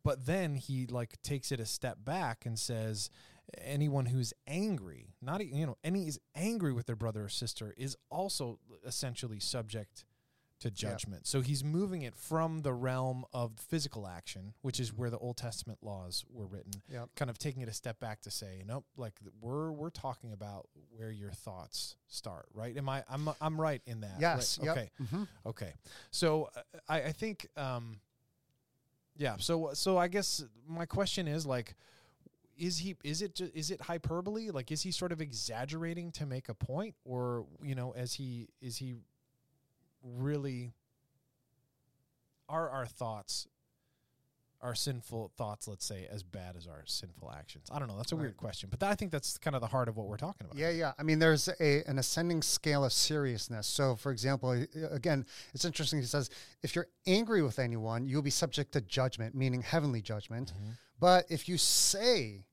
but 0.03 0.25
then 0.25 0.55
he 0.55 0.85
like 0.87 1.21
takes 1.21 1.51
it 1.51 1.59
a 1.59 1.65
step 1.65 1.97
back 2.03 2.45
and 2.45 2.59
says, 2.59 3.09
anyone 3.57 4.05
who's 4.07 4.33
angry, 4.47 5.13
not 5.21 5.45
you 5.45 5.65
know, 5.65 5.77
any 5.83 6.07
is 6.07 6.19
angry 6.35 6.73
with 6.73 6.85
their 6.85 6.95
brother 6.95 7.25
or 7.25 7.29
sister 7.29 7.73
is 7.77 7.95
also 8.09 8.59
essentially 8.85 9.39
subject 9.39 10.05
to 10.61 10.71
judgment. 10.71 11.27
So 11.27 11.41
he's 11.41 11.63
moving 11.63 12.01
it 12.03 12.15
from 12.15 12.61
the 12.61 12.71
realm 12.73 13.25
of 13.33 13.51
physical 13.59 14.07
action, 14.07 14.53
which 14.61 14.79
is 14.79 14.93
where 14.93 15.09
the 15.09 15.17
Old 15.17 15.37
Testament 15.37 15.79
laws 15.81 16.23
were 16.31 16.45
written, 16.45 16.71
Yep. 16.87 17.09
kind 17.15 17.29
of 17.29 17.37
taking 17.37 17.61
it 17.61 17.67
a 17.69 17.73
step 17.73 17.99
back 17.99 18.21
to 18.21 18.31
say, 18.31 18.63
nope, 18.65 18.85
like 18.95 19.13
we're 19.41 19.71
we're 19.71 19.89
talking 19.89 20.31
about 20.33 20.69
where 20.91 21.11
your 21.11 21.31
thoughts 21.31 21.95
start, 22.07 22.45
right? 22.53 22.75
Am 22.77 22.87
I 22.87 23.03
I'm 23.09 23.29
I'm 23.41 23.59
right 23.59 23.81
in 23.85 24.01
that? 24.01 24.17
Yes. 24.19 24.57
Right? 24.59 24.65
Yep. 24.67 24.77
Okay. 24.77 24.91
Mhm. 25.03 25.27
Okay. 25.45 25.73
So 26.11 26.49
uh, 26.55 26.61
I, 26.87 27.01
I 27.03 27.11
think, 27.11 27.47
um, 27.57 27.99
yeah. 29.17 29.35
So 29.39 29.71
so 29.73 29.97
I 29.97 30.07
guess 30.07 30.43
my 30.67 30.85
question 30.85 31.27
is 31.27 31.45
like, 31.45 31.75
is 32.57 32.77
he 32.79 32.95
is 33.03 33.21
it 33.21 33.39
is 33.55 33.71
it 33.71 33.81
hyperbole? 33.81 34.51
Like, 34.51 34.71
is 34.71 34.83
he 34.83 34.91
sort 34.91 35.11
of 35.11 35.21
exaggerating 35.21 36.11
to 36.13 36.25
make 36.25 36.49
a 36.49 36.53
point, 36.53 36.95
or 37.03 37.45
you 37.63 37.73
know, 37.75 37.93
as 37.95 38.13
he 38.13 38.49
is 38.61 38.77
he 38.77 38.95
really 40.03 40.73
are 42.49 42.69
our 42.69 42.85
thoughts 42.85 43.47
our 44.61 44.75
sinful 44.75 45.31
thoughts 45.37 45.67
let's 45.67 45.85
say 45.85 46.07
as 46.11 46.21
bad 46.21 46.55
as 46.55 46.67
our 46.67 46.83
sinful 46.85 47.31
actions 47.35 47.67
i 47.71 47.79
don't 47.79 47.87
know 47.87 47.97
that's 47.97 48.11
a 48.11 48.15
weird 48.15 48.37
question 48.37 48.69
but 48.69 48.79
that, 48.79 48.91
i 48.91 48.95
think 48.95 49.11
that's 49.11 49.37
kind 49.39 49.55
of 49.55 49.61
the 49.61 49.67
heart 49.67 49.87
of 49.87 49.97
what 49.97 50.07
we're 50.07 50.17
talking 50.17 50.45
about 50.45 50.57
Yeah, 50.57 50.69
yeah. 50.69 50.91
I 50.99 51.03
mean, 51.03 51.17
there's 51.19 51.47
a 51.59 51.83
an 51.89 51.97
ascending 51.97 52.41
scale 52.43 52.85
of 52.85 52.93
seriousness. 52.93 53.65
So, 53.65 53.95
for 53.95 54.11
example, 54.11 54.51
again, 54.91 55.25
it's 55.53 55.65
interesting. 55.65 55.99
He 55.99 56.05
says, 56.05 56.29
if 56.61 56.75
you're 56.75 56.87
angry 57.07 57.41
with 57.41 57.57
anyone, 57.57 58.07
you'll 58.07 58.21
be 58.21 58.29
subject 58.29 58.73
to 58.73 58.81
judgment, 58.81 59.33
meaning 59.33 59.61
heavenly 59.63 60.01
judgment. 60.01 60.53
But 60.99 61.25
if 61.29 61.49
you 61.49 61.57
say, 61.57 62.45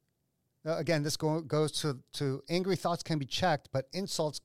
uh, 0.65 0.77
again, 0.79 1.03
this 1.03 1.17
go, 1.19 1.41
goes 1.43 1.73
to 1.83 1.99
to 2.15 2.43
angry 2.49 2.77
thoughts 2.77 3.03
can 3.03 3.19
be 3.19 3.27
checked, 3.27 3.69
but 3.73 3.87
insults, 3.93 4.41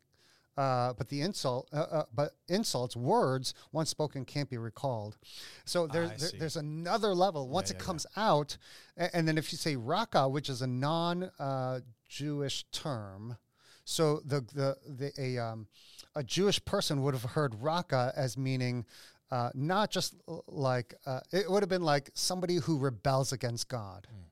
uh, 0.58 0.94
but 0.94 1.10
the 1.10 1.22
insult, 1.22 1.68
uh, 1.74 1.86
uh, 1.92 2.04
but 2.14 2.32
insults, 2.48 2.96
words 2.96 3.54
once 3.72 3.90
spoken 3.90 4.24
can't 4.26 4.50
be 4.50 4.58
recalled. 4.58 5.18
So 5.66 5.88
there's 5.88 6.12
I 6.12 6.16
there, 6.18 6.30
there's 6.40 6.58
another 6.58 7.16
level. 7.16 7.50
Once 7.50 7.70
yeah, 7.70 7.78
it 7.78 7.80
yeah. 7.80 7.86
comes 7.86 8.06
out, 8.16 8.58
a- 8.98 9.16
and 9.16 9.28
then 9.28 9.38
if 9.38 9.52
you 9.52 9.58
say 9.58 9.76
raka, 9.76 10.28
which 10.30 10.50
is 10.50 10.62
a 10.62 10.68
non 10.68 11.32
uh, 11.40 11.80
Jewish 12.08 12.66
term, 12.72 13.38
so 13.86 14.22
the 14.26 14.42
the 14.42 14.78
the 14.88 15.12
a 15.18 15.38
um, 15.44 15.68
a 16.16 16.24
Jewish 16.24 16.64
person 16.64 17.02
would 17.02 17.14
have 17.14 17.32
heard 17.32 17.56
raka 17.62 18.14
as 18.16 18.38
meaning. 18.38 18.86
Uh, 19.32 19.50
not 19.56 19.90
just 19.90 20.14
like 20.48 20.94
uh, 21.08 21.20
it 21.32 21.50
would 21.50 21.64
have 21.64 21.70
been 21.70 21.82
like 21.82 22.12
somebody 22.14 22.58
who 22.58 22.78
rebels 22.78 23.34
against 23.34 23.68
God. 23.68 24.06
Hmm. 24.08 24.26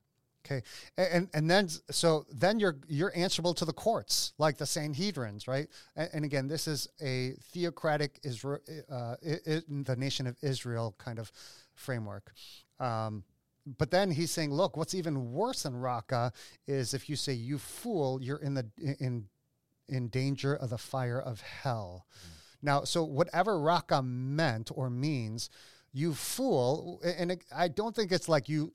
Okay, 0.51 0.63
and 0.97 1.29
and 1.33 1.49
then 1.49 1.69
so 1.89 2.25
then 2.31 2.59
you're 2.59 2.77
you're 2.87 3.13
answerable 3.15 3.53
to 3.53 3.65
the 3.65 3.73
courts, 3.73 4.33
like 4.37 4.57
the 4.57 4.65
Sanhedrins, 4.65 5.47
right? 5.47 5.67
And, 5.95 6.09
and 6.13 6.25
again, 6.25 6.47
this 6.47 6.67
is 6.67 6.87
a 7.01 7.35
theocratic 7.53 8.19
Israel, 8.23 8.59
uh, 8.91 9.15
the 9.21 9.95
nation 9.97 10.27
of 10.27 10.35
Israel 10.41 10.95
kind 10.97 11.19
of 11.19 11.31
framework. 11.73 12.33
Um, 12.79 13.23
but 13.77 13.91
then 13.91 14.11
he's 14.11 14.31
saying, 14.31 14.51
look, 14.51 14.75
what's 14.75 14.95
even 14.95 15.31
worse 15.31 15.63
than 15.63 15.75
raka 15.75 16.33
is 16.67 16.93
if 16.93 17.09
you 17.09 17.15
say 17.15 17.33
you 17.33 17.57
fool, 17.57 18.21
you're 18.21 18.37
in 18.37 18.55
the 18.55 18.65
in 18.77 19.27
in 19.87 20.07
danger 20.09 20.55
of 20.55 20.69
the 20.69 20.77
fire 20.77 21.21
of 21.21 21.41
hell. 21.41 22.05
Now, 22.61 22.83
so 22.83 23.03
whatever 23.03 23.59
raka 23.59 24.01
meant 24.01 24.69
or 24.73 24.89
means, 24.89 25.49
you 25.93 26.13
fool, 26.13 27.01
and 27.03 27.37
I 27.53 27.67
don't 27.67 27.95
think 27.95 28.11
it's 28.11 28.29
like 28.29 28.47
you 28.47 28.71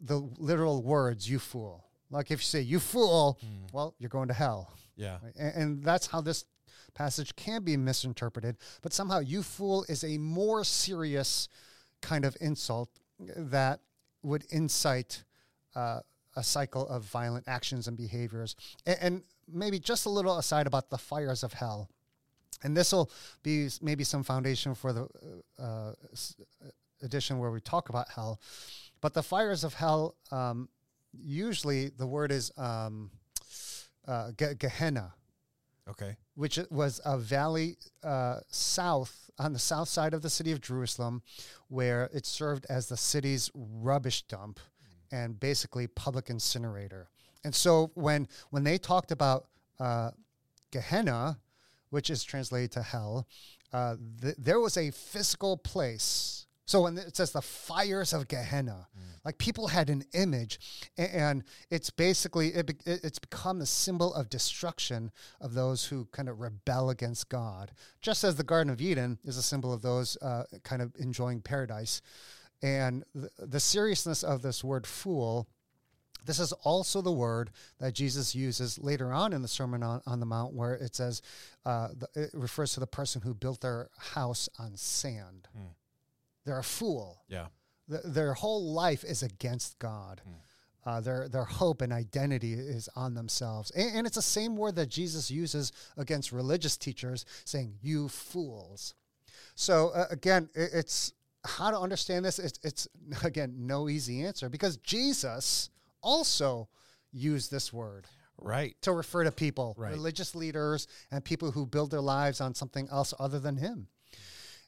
the 0.00 0.18
literal 0.38 0.82
words 0.82 1.28
you 1.28 1.38
fool. 1.38 1.84
Like 2.10 2.30
if 2.30 2.40
you 2.40 2.44
say 2.44 2.60
you 2.60 2.80
fool, 2.80 3.38
well, 3.72 3.94
you're 3.98 4.08
going 4.08 4.28
to 4.28 4.34
hell. 4.34 4.72
Yeah. 4.96 5.18
And, 5.36 5.54
and 5.54 5.84
that's 5.84 6.06
how 6.06 6.20
this 6.20 6.44
passage 6.94 7.34
can 7.36 7.64
be 7.64 7.76
misinterpreted. 7.76 8.56
But 8.82 8.92
somehow, 8.92 9.18
you 9.18 9.42
fool 9.42 9.84
is 9.88 10.04
a 10.04 10.18
more 10.18 10.64
serious 10.64 11.48
kind 12.00 12.24
of 12.24 12.36
insult 12.40 12.88
that 13.36 13.80
would 14.22 14.44
incite 14.50 15.24
uh, 15.74 16.00
a 16.36 16.42
cycle 16.42 16.86
of 16.88 17.02
violent 17.02 17.44
actions 17.48 17.88
and 17.88 17.96
behaviors. 17.96 18.56
And, 18.86 18.98
and 19.00 19.22
maybe 19.52 19.78
just 19.78 20.06
a 20.06 20.10
little 20.10 20.38
aside 20.38 20.66
about 20.66 20.90
the 20.90 20.98
fires 20.98 21.42
of 21.42 21.52
hell. 21.52 21.90
And 22.62 22.76
this 22.76 22.92
will 22.92 23.10
be 23.42 23.68
maybe 23.82 24.04
some 24.04 24.22
foundation 24.22 24.74
for 24.74 24.92
the 24.92 25.08
uh, 25.58 25.92
edition 27.02 27.38
where 27.38 27.50
we 27.50 27.60
talk 27.60 27.88
about 27.88 28.08
hell. 28.10 28.40
But 29.00 29.14
the 29.14 29.22
fires 29.22 29.64
of 29.64 29.74
hell, 29.74 30.14
um, 30.30 30.68
usually 31.12 31.88
the 31.90 32.06
word 32.06 32.32
is 32.32 32.50
um, 32.56 33.10
uh, 34.06 34.30
Ge- 34.32 34.58
Gehenna, 34.58 35.14
Okay. 35.88 36.16
which 36.34 36.58
was 36.70 37.00
a 37.04 37.18
valley 37.18 37.76
uh, 38.02 38.40
south 38.50 39.30
on 39.38 39.52
the 39.52 39.58
south 39.58 39.88
side 39.88 40.14
of 40.14 40.22
the 40.22 40.30
city 40.30 40.52
of 40.52 40.60
Jerusalem, 40.60 41.22
where 41.68 42.08
it 42.14 42.24
served 42.24 42.64
as 42.70 42.88
the 42.88 42.96
city's 42.96 43.50
rubbish 43.54 44.22
dump 44.22 44.60
and 45.10 45.38
basically 45.38 45.86
public 45.86 46.30
incinerator. 46.30 47.08
And 47.44 47.54
so 47.54 47.90
when 47.94 48.28
when 48.50 48.64
they 48.64 48.78
talked 48.78 49.12
about 49.12 49.48
uh, 49.78 50.12
Gehenna, 50.70 51.38
which 51.94 52.10
is 52.10 52.24
translated 52.24 52.72
to 52.72 52.82
hell, 52.82 53.26
uh, 53.72 53.94
th- 54.20 54.34
there 54.36 54.60
was 54.60 54.76
a 54.76 54.90
physical 54.90 55.56
place. 55.56 56.46
So 56.66 56.82
when 56.82 56.96
it 56.98 57.14
says 57.16 57.30
the 57.32 57.42
fires 57.42 58.12
of 58.12 58.26
Gehenna, 58.26 58.88
like 59.24 59.38
people 59.38 59.68
had 59.68 59.90
an 59.90 60.02
image, 60.12 60.58
a- 60.98 61.14
and 61.14 61.44
it's 61.70 61.90
basically 61.90 62.48
it, 62.54 62.66
be- 62.66 62.90
it's 63.04 63.18
become 63.18 63.58
the 63.58 63.66
symbol 63.66 64.12
of 64.14 64.28
destruction 64.28 65.12
of 65.40 65.54
those 65.54 65.86
who 65.86 66.08
kind 66.10 66.28
of 66.28 66.40
rebel 66.40 66.90
against 66.90 67.28
God, 67.28 67.72
just 68.00 68.24
as 68.24 68.34
the 68.36 68.44
Garden 68.44 68.72
of 68.72 68.80
Eden 68.80 69.18
is 69.24 69.36
a 69.36 69.42
symbol 69.42 69.72
of 69.72 69.82
those 69.82 70.16
uh, 70.22 70.44
kind 70.62 70.82
of 70.82 70.92
enjoying 70.98 71.42
paradise. 71.42 72.02
And 72.62 73.04
the, 73.14 73.28
the 73.38 73.60
seriousness 73.60 74.22
of 74.24 74.40
this 74.40 74.64
word 74.64 74.86
fool 74.86 75.46
this 76.24 76.38
is 76.38 76.52
also 76.52 77.00
the 77.00 77.12
word 77.12 77.50
that 77.78 77.94
Jesus 77.94 78.34
uses 78.34 78.78
later 78.78 79.12
on 79.12 79.32
in 79.32 79.42
the 79.42 79.48
Sermon 79.48 79.82
on, 79.82 80.00
on 80.06 80.20
the 80.20 80.26
Mount, 80.26 80.54
where 80.54 80.74
it 80.74 80.94
says, 80.94 81.22
uh, 81.64 81.88
the, 81.96 82.08
it 82.14 82.30
refers 82.32 82.72
to 82.74 82.80
the 82.80 82.86
person 82.86 83.22
who 83.22 83.34
built 83.34 83.60
their 83.60 83.90
house 83.98 84.48
on 84.58 84.76
sand. 84.76 85.48
Hmm. 85.54 85.72
They're 86.44 86.58
a 86.58 86.64
fool. 86.64 87.22
Yeah. 87.28 87.46
Th- 87.88 88.02
their 88.04 88.34
whole 88.34 88.72
life 88.72 89.04
is 89.04 89.22
against 89.22 89.78
God. 89.78 90.22
Hmm. 90.24 90.32
Uh, 90.86 91.00
their 91.00 91.30
their 91.30 91.44
hope 91.44 91.80
and 91.80 91.94
identity 91.94 92.52
is 92.52 92.90
on 92.94 93.14
themselves, 93.14 93.70
and, 93.70 93.96
and 93.96 94.06
it's 94.06 94.16
the 94.16 94.20
same 94.20 94.54
word 94.54 94.76
that 94.76 94.90
Jesus 94.90 95.30
uses 95.30 95.72
against 95.96 96.30
religious 96.30 96.76
teachers, 96.76 97.24
saying 97.46 97.72
"you 97.80 98.06
fools." 98.10 98.92
So 99.54 99.92
uh, 99.94 100.08
again, 100.10 100.50
i 100.54 100.60
it's 100.60 101.14
how 101.42 101.70
to 101.70 101.78
understand 101.78 102.24
this. 102.24 102.38
It's, 102.38 102.58
it's 102.62 102.88
again 103.24 103.54
no 103.66 103.88
easy 103.88 104.22
answer 104.24 104.50
because 104.50 104.76
Jesus 104.78 105.70
also 106.04 106.68
use 107.10 107.48
this 107.48 107.72
word 107.72 108.06
Right. 108.36 108.76
to 108.82 108.92
refer 108.92 109.24
to 109.24 109.32
people, 109.32 109.74
Right. 109.78 109.92
religious 109.92 110.34
leaders, 110.34 110.86
and 111.10 111.24
people 111.24 111.52
who 111.52 111.66
build 111.66 111.90
their 111.90 112.00
lives 112.00 112.40
on 112.40 112.54
something 112.54 112.88
else 112.90 113.14
other 113.18 113.40
than 113.40 113.56
Him. 113.56 113.88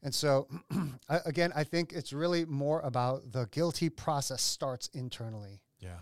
And 0.02 0.14
so, 0.14 0.48
again, 1.08 1.52
I 1.54 1.64
think 1.64 1.92
it's 1.92 2.12
really 2.12 2.44
more 2.44 2.80
about 2.80 3.32
the 3.32 3.46
guilty 3.50 3.88
process 3.88 4.42
starts 4.42 4.88
internally, 4.92 5.62
Yeah. 5.80 6.00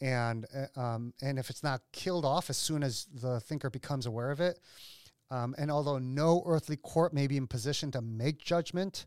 and 0.00 0.46
uh, 0.76 0.80
um, 0.80 1.14
and 1.22 1.38
if 1.38 1.50
it's 1.50 1.62
not 1.62 1.82
killed 1.92 2.24
off 2.24 2.50
as 2.50 2.56
soon 2.56 2.82
as 2.82 3.06
the 3.12 3.40
thinker 3.40 3.70
becomes 3.70 4.06
aware 4.06 4.30
of 4.32 4.40
it, 4.40 4.58
um, 5.30 5.54
and 5.56 5.70
although 5.70 5.98
no 5.98 6.42
earthly 6.46 6.76
court 6.76 7.12
may 7.14 7.26
be 7.28 7.36
in 7.36 7.46
position 7.46 7.90
to 7.92 8.00
make 8.00 8.38
judgment, 8.38 9.06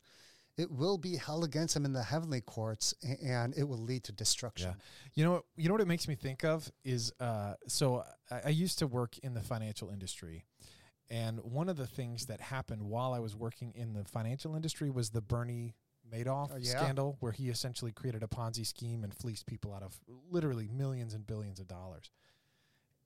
it 0.57 0.71
will 0.71 0.97
be 0.97 1.15
held 1.17 1.43
against 1.43 1.75
him 1.75 1.85
in 1.85 1.93
the 1.93 2.03
heavenly 2.03 2.41
courts, 2.41 2.93
and 3.23 3.53
it 3.55 3.63
will 3.63 3.77
lead 3.77 4.03
to 4.05 4.11
destruction. 4.11 4.69
Yeah. 4.69 4.83
You 5.13 5.23
know 5.25 5.31
what 5.31 5.43
you 5.55 5.67
know 5.67 5.73
what 5.73 5.81
it 5.81 5.87
makes 5.87 6.07
me 6.07 6.15
think 6.15 6.43
of 6.43 6.71
is 6.83 7.13
uh 7.19 7.53
so 7.67 8.03
I, 8.31 8.41
I 8.45 8.49
used 8.49 8.79
to 8.79 8.87
work 8.87 9.17
in 9.19 9.33
the 9.33 9.41
financial 9.41 9.89
industry. 9.89 10.45
And 11.09 11.39
one 11.39 11.69
of 11.69 11.77
the 11.77 11.87
things 11.87 12.25
that 12.25 12.41
happened 12.41 12.81
while 12.83 13.13
I 13.13 13.19
was 13.19 13.33
working 13.33 13.71
in 13.75 13.93
the 13.93 14.03
financial 14.03 14.55
industry 14.55 14.89
was 14.89 15.11
the 15.11 15.21
Bernie 15.21 15.73
Madoff 16.13 16.51
Oh, 16.53 16.57
yeah. 16.57 16.71
scandal, 16.77 17.15
where 17.21 17.31
he 17.31 17.47
essentially 17.49 17.93
created 17.93 18.23
a 18.23 18.27
Ponzi 18.27 18.65
scheme 18.65 19.05
and 19.05 19.13
fleeced 19.13 19.45
people 19.45 19.73
out 19.73 19.83
of 19.83 19.97
literally 20.29 20.67
millions 20.67 21.13
and 21.13 21.25
billions 21.25 21.61
of 21.61 21.67
dollars. 21.69 22.11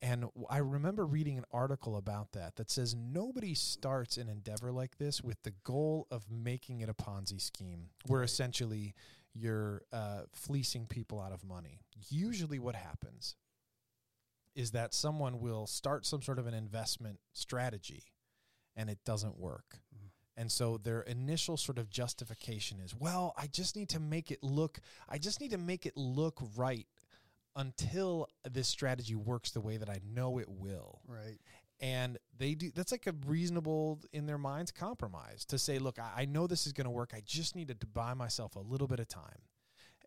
And 0.01 0.25
I 0.49 0.57
remember 0.57 1.05
reading 1.05 1.37
an 1.37 1.45
article 1.51 1.95
about 1.95 2.31
that 2.31 2.55
that 2.55 2.71
says 2.71 2.95
nobody 2.95 3.53
starts 3.53 4.17
an 4.17 4.29
endeavor 4.29 4.71
like 4.71 4.97
this 4.97 5.21
with 5.21 5.41
the 5.43 5.51
goal 5.63 6.07
of 6.09 6.29
making 6.31 6.81
it 6.81 6.89
a 6.89 6.93
Ponzi 6.93 7.39
scheme, 7.39 7.89
where 8.07 8.21
Right. 8.21 8.25
essentially 8.29 8.95
you're 9.33 9.83
uh, 9.91 10.23
fleecing 10.33 10.87
people 10.87 11.19
out 11.21 11.31
of 11.31 11.43
money. 11.43 11.81
Usually, 12.09 12.57
what 12.59 12.75
happens 12.75 13.35
is 14.55 14.71
that 14.71 14.93
someone 14.93 15.39
will 15.39 15.67
start 15.67 16.05
some 16.05 16.21
sort 16.21 16.39
of 16.39 16.47
an 16.47 16.53
investment 16.53 17.19
strategy 17.31 18.03
and 18.75 18.89
it 18.89 19.03
doesn't 19.05 19.37
work. 19.37 19.81
Mhm. 19.95 20.09
And 20.35 20.51
so 20.51 20.77
their 20.77 21.01
initial 21.03 21.55
sort 21.57 21.77
of 21.77 21.89
justification 21.89 22.79
is, 22.81 22.93
well, 22.95 23.33
I 23.37 23.47
just 23.47 23.75
need 23.75 23.89
to 23.89 23.99
make 23.99 24.31
it 24.31 24.43
look 24.43 24.79
I 25.07 25.17
just 25.19 25.39
need 25.39 25.51
to 25.51 25.57
make 25.57 25.85
it 25.85 25.95
look 25.95 26.39
right 26.55 26.87
until 27.55 28.27
this 28.49 28.67
strategy 28.67 29.15
works 29.15 29.51
the 29.51 29.61
way 29.61 29.77
that 29.77 29.89
I 29.89 29.99
know 30.05 30.37
it 30.37 30.49
will. 30.49 31.01
Right. 31.07 31.39
And 31.79 32.19
they 32.37 32.53
do 32.53 32.71
that's 32.73 32.91
like 32.91 33.07
a 33.07 33.13
reasonable 33.25 34.01
in 34.13 34.27
their 34.27 34.37
minds 34.37 34.71
compromise 34.71 35.45
to 35.45 35.57
say, 35.57 35.79
look, 35.79 35.97
I, 35.97 36.21
I 36.21 36.25
know 36.25 36.45
this 36.45 36.67
is 36.67 36.73
going 36.73 36.85
to 36.85 36.91
work. 36.91 37.11
I 37.15 37.21
just 37.25 37.55
needed 37.55 37.81
to 37.81 37.87
buy 37.87 38.13
myself 38.13 38.55
a 38.55 38.59
little 38.59 38.87
bit 38.87 38.99
of 38.99 39.07
time. 39.07 39.41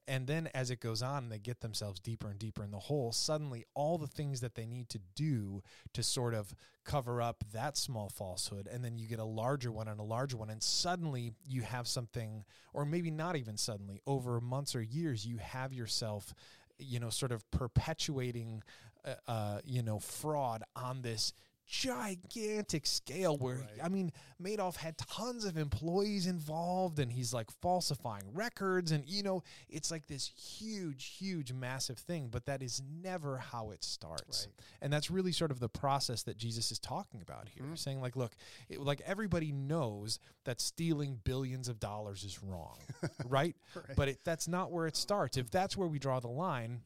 And 0.06 0.26
then 0.26 0.48
as 0.54 0.70
it 0.70 0.80
goes 0.80 1.02
on 1.02 1.24
and 1.24 1.32
they 1.32 1.38
get 1.38 1.60
themselves 1.60 1.98
deeper 1.98 2.28
and 2.28 2.38
deeper 2.38 2.62
in 2.62 2.70
the 2.70 2.78
hole, 2.78 3.10
suddenly 3.10 3.64
all 3.74 3.96
the 3.96 4.06
things 4.06 4.40
that 4.40 4.54
they 4.54 4.66
need 4.66 4.88
to 4.90 5.00
do 5.14 5.62
to 5.94 6.02
sort 6.02 6.34
of 6.34 6.54
cover 6.84 7.22
up 7.22 7.42
that 7.52 7.78
small 7.78 8.10
falsehood, 8.10 8.68
and 8.70 8.84
then 8.84 8.98
you 8.98 9.08
get 9.08 9.18
a 9.18 9.24
larger 9.24 9.72
one 9.72 9.88
and 9.88 9.98
a 9.98 10.04
larger 10.04 10.36
one, 10.36 10.50
and 10.50 10.62
suddenly 10.62 11.32
you 11.46 11.62
have 11.62 11.88
something, 11.88 12.44
or 12.74 12.84
maybe 12.84 13.10
not 13.10 13.36
even 13.36 13.56
suddenly, 13.56 14.02
over 14.06 14.42
months 14.42 14.74
or 14.74 14.82
years, 14.82 15.26
you 15.26 15.38
have 15.38 15.72
yourself, 15.72 16.34
you 16.78 17.00
know, 17.00 17.10
sort 17.10 17.32
of 17.32 17.48
perpetuating, 17.50 18.62
uh, 19.04 19.14
uh, 19.26 19.58
you 19.64 19.82
know, 19.82 19.98
fraud 19.98 20.62
on 20.76 21.02
this 21.02 21.32
gigantic 21.66 22.86
scale 22.86 23.36
where 23.38 23.56
Right. 23.56 23.68
I 23.82 23.88
mean 23.88 24.12
Madoff 24.42 24.76
had 24.76 24.98
tons 24.98 25.44
of 25.44 25.56
employees 25.56 26.26
involved 26.26 26.98
and 26.98 27.10
he's 27.10 27.32
like 27.32 27.50
falsifying 27.62 28.24
records 28.32 28.92
and 28.92 29.04
you 29.06 29.22
know 29.22 29.42
it's 29.68 29.90
like 29.90 30.06
this 30.06 30.26
huge 30.26 31.16
huge 31.18 31.52
massive 31.52 31.98
thing 31.98 32.28
but 32.30 32.46
that 32.46 32.62
is 32.62 32.82
never 33.02 33.38
how 33.38 33.70
it 33.70 33.82
starts 33.84 34.46
Right. 34.46 34.54
and 34.82 34.92
that's 34.92 35.10
really 35.10 35.32
sort 35.32 35.50
of 35.50 35.60
the 35.60 35.68
process 35.68 36.22
that 36.24 36.36
Jesus 36.36 36.70
is 36.72 36.78
talking 36.78 37.20
about 37.22 37.48
here 37.48 37.64
Mhm. 37.64 37.78
saying 37.78 38.00
like 38.00 38.16
look 38.16 38.32
it, 38.68 38.80
like 38.80 39.00
everybody 39.06 39.52
knows 39.52 40.18
that 40.44 40.60
stealing 40.60 41.20
billions 41.24 41.68
of 41.68 41.80
dollars 41.80 42.24
is 42.24 42.42
wrong 42.42 42.78
right 43.26 43.56
Right. 43.74 43.96
but 43.96 44.08
it, 44.08 44.18
that's 44.24 44.48
not 44.48 44.70
where 44.70 44.86
it 44.86 44.96
starts 44.96 45.36
if 45.36 45.50
that's 45.50 45.76
where 45.76 45.88
we 45.88 45.98
draw 45.98 46.20
the 46.20 46.28
line 46.28 46.82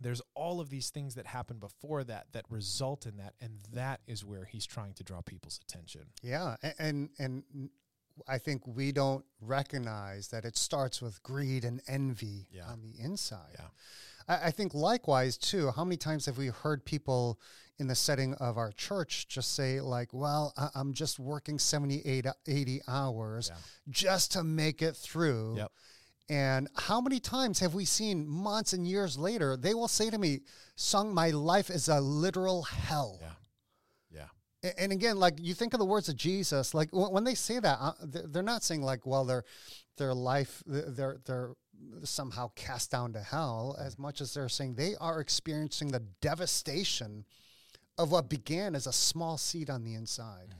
there's 0.00 0.20
all 0.34 0.60
of 0.60 0.68
these 0.70 0.90
things 0.90 1.14
that 1.14 1.26
happen 1.26 1.58
before 1.58 2.04
that 2.04 2.26
that 2.32 2.44
result 2.50 3.06
in 3.06 3.16
that 3.16 3.34
and 3.40 3.60
that 3.72 4.00
is 4.06 4.24
where 4.24 4.44
he's 4.44 4.66
trying 4.66 4.92
to 4.94 5.04
draw 5.04 5.20
people's 5.22 5.60
attention 5.68 6.02
Yeah, 6.22 6.56
a- 6.62 6.80
and 6.82 7.10
and 7.18 7.44
I 8.28 8.38
think 8.38 8.64
we 8.66 8.92
don't 8.92 9.24
recognize 9.40 10.28
that 10.28 10.44
it 10.44 10.56
starts 10.56 11.02
with 11.02 11.22
greed 11.22 11.64
and 11.64 11.80
envy 11.88 12.46
Yeah. 12.52 12.66
on 12.66 12.80
the 12.82 12.94
inside. 13.02 13.56
Yeah. 13.58 13.68
I, 14.28 14.46
I 14.46 14.50
think 14.52 14.72
likewise 14.72 15.36
too. 15.36 15.72
How 15.72 15.84
many 15.84 15.96
times 15.96 16.26
have 16.26 16.38
we 16.38 16.46
heard 16.46 16.84
people 16.84 17.40
in 17.80 17.88
the 17.88 17.94
setting 17.96 18.34
of 18.34 18.56
our 18.56 18.70
church 18.70 19.26
just 19.26 19.54
say 19.54 19.80
like, 19.80 20.14
"Well, 20.14 20.52
I, 20.56 20.68
I'm 20.76 20.92
just 20.92 21.18
working 21.18 21.58
78, 21.58 22.26
80 22.46 22.80
hours 22.86 23.50
Yeah. 23.52 23.58
just 23.90 24.30
to 24.32 24.44
make 24.44 24.80
it 24.80 24.96
through." 24.96 25.56
Yep. 25.56 25.72
And 26.28 26.68
how 26.74 27.00
many 27.00 27.20
times 27.20 27.60
have 27.60 27.74
we 27.74 27.84
seen 27.84 28.26
months 28.26 28.72
and 28.72 28.86
years 28.86 29.18
later, 29.18 29.56
they 29.56 29.74
will 29.74 29.88
say 29.88 30.08
to 30.08 30.18
me, 30.18 30.40
Sung, 30.76 31.14
my 31.14 31.30
life 31.30 31.70
is 31.70 31.88
a 31.88 32.00
literal 32.00 32.62
hell. 32.62 33.18
Yeah. 33.20 34.28
Yeah. 34.62 34.70
And 34.78 34.92
again, 34.92 35.18
like 35.18 35.34
you 35.38 35.52
think 35.52 35.74
of 35.74 35.80
the 35.80 35.84
words 35.84 36.08
of 36.08 36.16
Jesus, 36.16 36.72
like 36.72 36.88
when 36.92 37.24
they 37.24 37.34
say 37.34 37.58
that, 37.58 37.78
uh, 37.78 37.92
they're 38.02 38.42
not 38.42 38.62
saying 38.62 38.82
like, 38.82 39.04
well, 39.04 39.24
their 39.24 39.44
their 39.98 40.14
life, 40.14 40.62
th- 40.70 40.86
they're 40.88 41.18
they're 41.26 41.52
somehow 42.04 42.50
cast 42.56 42.90
down 42.90 43.12
to 43.12 43.20
hell, 43.20 43.76
as 43.78 43.98
much 43.98 44.20
as 44.20 44.32
they're 44.32 44.48
saying 44.48 44.74
they 44.74 44.94
are 44.96 45.20
experiencing 45.20 45.88
the 45.88 46.02
devastation 46.20 47.24
of 47.98 48.10
what 48.10 48.28
began 48.28 48.74
as 48.74 48.86
a 48.86 48.92
small 48.92 49.36
seed 49.36 49.70
on 49.70 49.84
the 49.84 49.94
inside. 49.94 50.54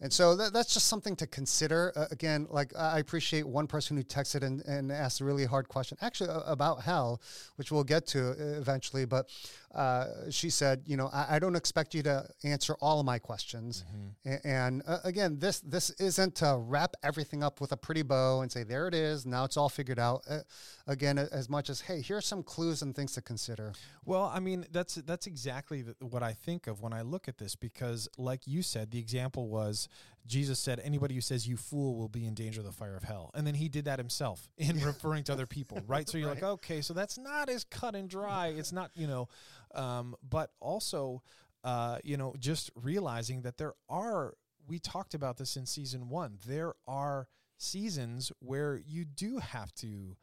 And 0.00 0.12
so 0.12 0.36
that, 0.36 0.52
that's 0.52 0.74
just 0.74 0.88
something 0.88 1.16
to 1.16 1.26
consider. 1.26 1.92
Uh, 1.94 2.06
again, 2.10 2.46
like 2.50 2.76
I 2.76 2.98
appreciate 2.98 3.46
one 3.46 3.66
person 3.66 3.96
who 3.96 4.02
texted 4.02 4.42
and, 4.42 4.60
and 4.62 4.90
asked 4.90 5.20
a 5.20 5.24
really 5.24 5.44
hard 5.44 5.68
question, 5.68 5.96
actually 6.00 6.30
uh, 6.30 6.40
about 6.40 6.82
hell, 6.82 7.22
which 7.56 7.70
we'll 7.70 7.84
get 7.84 8.06
to 8.08 8.30
uh, 8.30 8.58
eventually. 8.58 9.04
But 9.04 9.28
uh, 9.74 10.30
she 10.30 10.50
said, 10.50 10.82
you 10.86 10.96
know, 10.96 11.08
I, 11.12 11.36
I 11.36 11.38
don't 11.38 11.56
expect 11.56 11.94
you 11.94 12.02
to 12.04 12.26
answer 12.44 12.74
all 12.80 13.00
of 13.00 13.06
my 13.06 13.18
questions. 13.18 13.84
A- 14.24 14.46
And 14.46 14.82
uh, 14.86 14.98
again, 15.04 15.38
this 15.40 15.60
this 15.60 15.90
isn't 15.98 16.36
to 16.36 16.56
wrap 16.58 16.94
everything 17.02 17.42
up 17.42 17.60
with 17.60 17.72
a 17.72 17.76
pretty 17.76 18.02
bow 18.02 18.42
and 18.42 18.52
say 18.52 18.62
there 18.62 18.86
it 18.88 18.94
is. 18.94 19.26
Now 19.26 19.44
it's 19.44 19.56
all 19.56 19.68
figured 19.68 19.98
out. 19.98 20.22
Uh, 20.30 20.40
again, 20.86 21.18
as 21.18 21.48
much 21.50 21.70
as 21.70 21.80
hey, 21.80 22.00
here 22.00 22.16
are 22.16 22.20
some 22.20 22.42
clues 22.42 22.82
and 22.82 22.94
things 22.94 23.12
to 23.14 23.20
consider. 23.22 23.72
Well, 24.04 24.30
I 24.32 24.38
mean, 24.40 24.66
that's 24.70 24.94
that's 24.94 25.26
exactly 25.26 25.84
what 26.00 26.22
I 26.22 26.32
think 26.34 26.66
of 26.68 26.80
when 26.80 26.92
I 26.92 27.02
look 27.02 27.26
at 27.28 27.38
this 27.38 27.56
because, 27.56 28.08
like 28.16 28.46
you 28.46 28.62
said, 28.62 28.90
the 28.92 28.98
example 28.98 29.48
was 29.48 29.88
Jesus 30.26 30.58
said, 30.58 30.80
"Anybody 30.80 31.14
who 31.14 31.20
says 31.20 31.46
you 31.46 31.56
fool 31.56 31.96
will 31.96 32.08
be 32.08 32.24
in 32.24 32.34
danger 32.34 32.60
of 32.60 32.66
the 32.66 32.72
fire 32.72 32.96
of 32.96 33.02
hell," 33.02 33.30
and 33.34 33.46
then 33.46 33.54
he 33.54 33.68
did 33.68 33.84
that 33.84 33.98
himself 33.98 34.48
in 34.56 34.80
referring 34.80 35.24
to 35.24 35.32
other 35.32 35.46
people, 35.46 35.80
right? 35.86 36.08
So 36.08 36.18
you're 36.18 36.28
like, 36.28 36.42
okay, 36.42 36.80
so 36.80 36.94
that's 36.94 37.18
not 37.18 37.48
as 37.48 37.64
cut 37.64 37.94
and 37.94 38.08
dry. 38.08 38.48
It's 38.48 38.72
not, 38.72 38.90
you 38.94 39.06
know, 39.06 39.28
um, 39.74 40.14
but 40.28 40.50
also, 40.60 41.22
uh, 41.62 41.98
you 42.04 42.16
know, 42.16 42.34
just 42.38 42.70
realizing 42.74 43.42
that 43.42 43.58
there 43.58 43.74
are. 43.88 44.34
We 44.66 44.78
talked 44.78 45.12
about 45.12 45.36
this 45.36 45.56
in 45.56 45.66
season 45.66 46.08
one. 46.08 46.38
There 46.46 46.72
are 46.88 47.28
seasons 47.58 48.32
where 48.40 48.76
you 48.76 49.04
do 49.04 49.38
have 49.38 49.74
to 49.74 50.16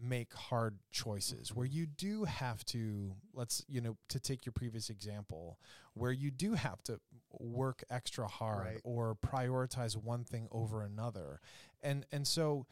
make 0.00 0.32
hard 0.34 0.78
choices 0.90 1.54
where 1.54 1.66
you 1.66 1.86
do 1.86 2.24
have 2.24 2.64
to 2.64 3.12
let's 3.34 3.64
you 3.68 3.80
know 3.80 3.96
to 4.08 4.18
take 4.18 4.44
your 4.44 4.52
previous 4.52 4.90
example 4.90 5.58
where 5.94 6.12
you 6.12 6.30
do 6.30 6.54
have 6.54 6.82
to 6.84 6.98
work 7.38 7.82
extra 7.90 8.26
hard 8.28 8.66
Right. 8.66 8.80
or 8.84 9.14
prioritize 9.16 9.96
one 9.96 10.24
thing 10.24 10.48
over 10.50 10.82
another 10.82 11.40
and 11.82 12.06
and 12.12 12.26
so 12.26 12.66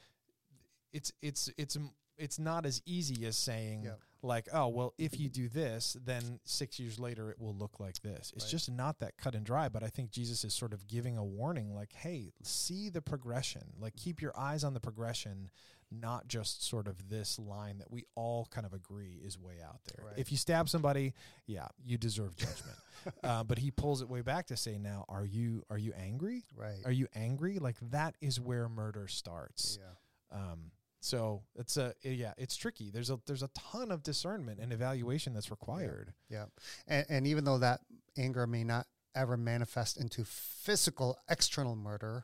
it's 0.93 1.13
it's 1.23 1.51
it's 1.57 1.77
it's 2.19 2.39
not 2.39 2.67
as 2.67 2.83
easy 2.85 3.25
as 3.27 3.37
saying 3.37 3.85
Yeah. 3.85 3.93
like 4.23 4.49
oh 4.53 4.69
well 4.69 4.93
if 4.99 5.19
you 5.19 5.29
do 5.29 5.49
this 5.49 5.97
then 6.05 6.41
6 6.45 6.79
years 6.79 6.99
later 6.99 7.31
it 7.31 7.39
will 7.41 7.55
look 7.55 7.81
like 7.81 8.01
this 8.03 8.33
it's 8.35 8.45
Right. 8.45 8.51
just 8.51 8.71
not 8.71 8.99
that 9.01 9.17
cut 9.17 9.35
and 9.35 9.45
dry 9.47 9.69
but 9.69 9.83
i 9.83 9.89
think 9.89 10.11
jesus 10.11 10.45
is 10.45 10.53
sort 10.53 10.73
of 10.73 10.87
giving 10.87 11.17
a 11.17 11.25
warning 11.25 11.75
like 11.75 11.93
hey 11.93 12.33
see 12.43 12.89
the 12.91 13.01
progression 13.03 13.73
like 13.79 13.97
keep 13.97 14.21
your 14.21 14.37
eyes 14.39 14.65
on 14.65 14.75
the 14.75 14.81
progression 14.81 15.51
not 15.91 16.29
just 16.29 16.67
sort 16.67 16.87
of 16.87 17.09
this 17.09 17.39
line 17.39 17.79
that 17.79 17.91
we 17.91 18.05
all 18.15 18.47
kind 18.51 18.67
of 18.67 18.73
agree 18.73 19.21
is 19.25 19.39
way 19.39 19.57
out 19.65 19.81
there. 19.87 20.07
Right. 20.07 20.19
If 20.19 20.31
you 20.31 20.39
stab 20.39 20.69
somebody, 20.69 21.15
yeah, 21.47 21.69
you 21.85 21.99
deserve 21.99 22.37
judgment. 22.37 22.77
uh, 23.25 23.45
but 23.45 23.59
he 23.59 23.71
pulls 23.71 24.03
it 24.03 24.09
way 24.09 24.21
back 24.21 24.47
to 24.49 24.57
say, 24.57 24.79
now, 24.79 25.05
are 25.09 25.25
you 25.25 25.65
are 25.71 25.79
you 25.79 25.93
angry? 25.99 26.45
Right. 26.57 26.81
Are 26.85 26.93
you 26.93 27.09
angry? 27.15 27.59
Like 27.59 27.77
that 27.91 28.15
is 28.21 28.41
where 28.41 28.69
murder 28.69 29.09
starts. 29.09 29.79
yeah. 29.81 30.39
Um, 30.39 30.71
so 31.01 31.43
it's 31.57 31.77
a 31.77 31.95
yeah, 32.03 32.35
it's 32.37 32.57
tricky. 32.57 32.91
There's 32.91 33.11
a 33.11 33.19
there's 33.27 33.43
a 33.43 33.49
ton 33.49 33.91
of 33.91 34.03
discernment 34.03 34.61
and 34.61 34.73
evaluation 34.73 35.33
that's 35.33 35.51
required. 35.51 36.13
Yeah. 36.29 36.47
And, 36.87 37.07
and 37.09 37.27
even 37.27 37.45
though 37.45 37.59
that 37.59 37.81
anger 38.19 38.47
may 38.47 38.65
not 38.65 38.87
ever 39.15 39.37
manifest 39.37 39.97
into 39.97 40.25
physical 40.25 41.19
external 41.29 41.75
murder, 41.75 42.23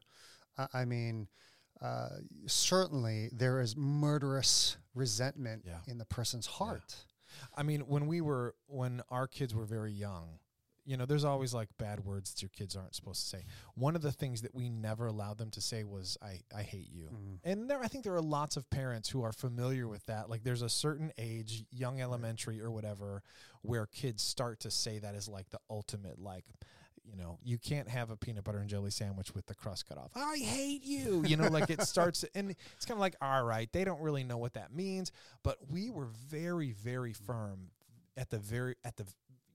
I 0.73 0.85
mean, 0.85 1.29
uh, 1.81 2.09
certainly 2.47 3.29
there 3.33 3.61
is 3.61 3.77
murderous 3.77 4.77
resentment 4.95 5.63
Yeah. 5.67 5.81
in 5.87 5.99
the 5.99 6.05
person's 6.07 6.47
heart. 6.47 7.05
I 7.55 7.63
mean, 7.63 7.81
when 7.83 8.07
we 8.07 8.21
were 8.21 8.55
when 8.67 9.03
our 9.11 9.27
kids 9.27 9.55
were 9.55 9.67
very 9.67 9.93
young, 9.93 10.39
you 10.87 10.97
know, 10.97 11.05
there's 11.05 11.25
always 11.25 11.53
like 11.53 11.69
bad 11.79 12.05
words 12.05 12.33
that 12.33 12.41
your 12.43 12.49
kids 12.49 12.77
aren't 12.77 12.95
supposed 12.95 13.21
to 13.23 13.27
say. 13.39 13.45
One 13.75 13.97
of 13.97 14.03
the 14.03 14.13
things 14.13 14.43
that 14.43 14.55
we 14.55 14.71
never 14.71 15.07
allowed 15.09 15.37
them 15.37 15.51
to 15.51 15.61
say 15.61 15.83
was 15.85 16.17
"I 16.23 16.41
I 16.55 16.63
hate 16.63 16.89
you," 16.91 17.11
Mm. 17.13 17.39
and 17.45 17.69
there 17.71 17.83
I 17.83 17.89
think 17.89 18.05
there 18.05 18.15
are 18.15 18.23
lots 18.23 18.57
of 18.57 18.71
parents 18.71 19.09
who 19.11 19.23
are 19.23 19.33
familiar 19.33 19.87
with 19.89 20.07
that. 20.07 20.31
Like, 20.31 20.45
there's 20.45 20.63
a 20.63 20.69
certain 20.71 21.13
age, 21.19 21.65
young 21.71 22.01
elementary 22.01 22.61
or 22.61 22.71
whatever, 22.71 23.23
where 23.63 23.87
kids 23.87 24.23
start 24.23 24.61
to 24.61 24.71
say 24.71 24.99
that 25.01 25.15
is 25.15 25.29
like 25.29 25.51
the 25.51 25.61
ultimate 25.69 26.19
like. 26.21 26.47
You 27.09 27.17
know, 27.17 27.39
you 27.45 27.57
can't 27.59 27.89
have 27.89 28.11
a 28.11 28.17
peanut 28.17 28.45
butter 28.45 28.59
and 28.59 28.69
jelly 28.69 28.91
sandwich 28.91 29.35
with 29.35 29.47
the 29.47 29.55
crust 29.55 29.89
cut 29.89 29.97
off. 29.97 30.11
I 30.17 30.37
hate 30.39 30.83
you. 30.85 31.23
You 31.25 31.37
know, 31.37 31.49
like 31.49 31.71
it 31.71 31.83
starts, 31.83 32.25
and 32.35 32.51
it's 32.51 32.85
kind 32.85 32.97
of 32.97 33.01
like, 33.01 33.15
all 33.23 33.45
right, 33.45 33.69
they 33.73 33.85
don't 33.85 34.01
really 34.01 34.25
know 34.25 34.39
what 34.39 34.55
that 34.55 34.75
means. 34.75 35.13
But 35.43 35.59
we 35.71 35.89
were 35.91 36.07
very, 36.29 36.73
very 36.73 37.13
firm 37.13 37.71
at 38.17 38.31
the 38.31 38.39
very 38.39 38.75
at 38.85 38.97
the 38.97 39.07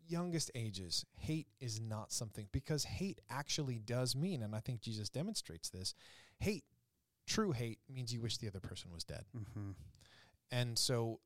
youngest 0.07 0.49
ages. 0.55 1.05
Hate 1.17 1.47
is 1.59 1.79
not 1.81 2.11
something 2.11 2.47
because 2.51 2.83
hate 2.85 3.19
actually 3.29 3.79
does 3.79 4.15
mean, 4.15 4.41
and 4.43 4.55
I 4.55 4.59
think 4.59 4.81
Jesus 4.81 5.09
demonstrates 5.09 5.69
this. 5.69 5.93
Hate, 6.39 6.63
true 7.27 7.51
hate, 7.51 7.79
means 7.89 8.13
you 8.13 8.21
wish 8.21 8.37
the 8.37 8.47
other 8.47 8.59
person 8.61 8.91
was 8.93 9.03
dead, 9.03 9.25
Mm-hmm. 9.37 9.71
and 10.51 10.77
so 10.79 11.19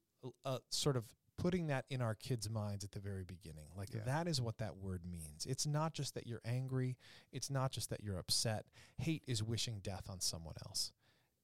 uh, 0.44 0.58
sort 0.70 0.98
of 0.98 1.06
putting 1.38 1.68
that 1.68 1.86
in 1.90 2.02
our 2.02 2.16
kids' 2.16 2.50
minds 2.50 2.84
at 2.84 2.92
the 2.92 3.00
very 3.00 3.24
beginning, 3.24 3.70
like 3.76 3.94
Yeah. 3.94 4.04
that 4.06 4.28
is 4.28 4.40
what 4.42 4.58
that 4.60 4.78
word 4.78 5.06
means. 5.06 5.46
It's 5.46 5.66
not 5.66 5.94
just 5.94 6.14
that 6.14 6.28
you're 6.28 6.42
angry. 6.46 6.98
It's 7.32 7.50
not 7.50 7.72
just 7.72 7.90
that 7.90 8.04
you're 8.04 8.18
upset. 8.18 8.66
Hate 8.98 9.24
is 9.28 9.44
wishing 9.44 9.80
death 9.80 10.10
on 10.10 10.20
someone 10.22 10.56
else. 10.66 10.92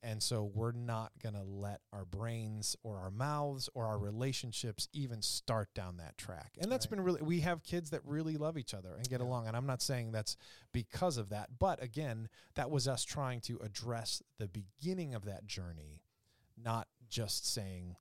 And 0.03 0.23
so 0.23 0.43
we're 0.43 0.71
not 0.71 1.11
going 1.19 1.35
to 1.35 1.43
let 1.43 1.81
our 1.93 2.05
brains 2.05 2.75
or 2.81 2.97
our 2.97 3.11
mouths 3.11 3.69
or 3.75 3.85
our 3.85 3.99
relationships 3.99 4.87
even 4.93 5.21
start 5.21 5.71
down 5.75 5.97
that 5.97 6.17
track. 6.17 6.57
And 6.59 6.71
that's 6.71 6.87
Right. 6.87 6.91
been 6.97 7.01
really, 7.01 7.21
we 7.21 7.41
have 7.41 7.61
kids 7.61 7.91
that 7.91 8.03
really 8.03 8.35
love 8.35 8.57
each 8.57 8.73
other 8.73 8.95
and 8.95 9.07
get 9.07 9.19
Yeah. 9.21 9.27
along. 9.27 9.47
And 9.47 9.55
I'm 9.55 9.67
not 9.67 9.79
saying 9.83 10.11
that's 10.11 10.35
because 10.71 11.17
of 11.17 11.29
that. 11.29 11.59
But 11.59 11.83
again, 11.83 12.29
that 12.55 12.71
was 12.71 12.87
us 12.87 13.03
trying 13.03 13.41
to 13.41 13.59
address 13.59 14.23
the 14.39 14.47
beginning 14.47 15.13
of 15.13 15.25
that 15.25 15.45
journey, 15.45 16.01
not 16.57 16.87
just 17.07 17.45
saying, 17.45 17.95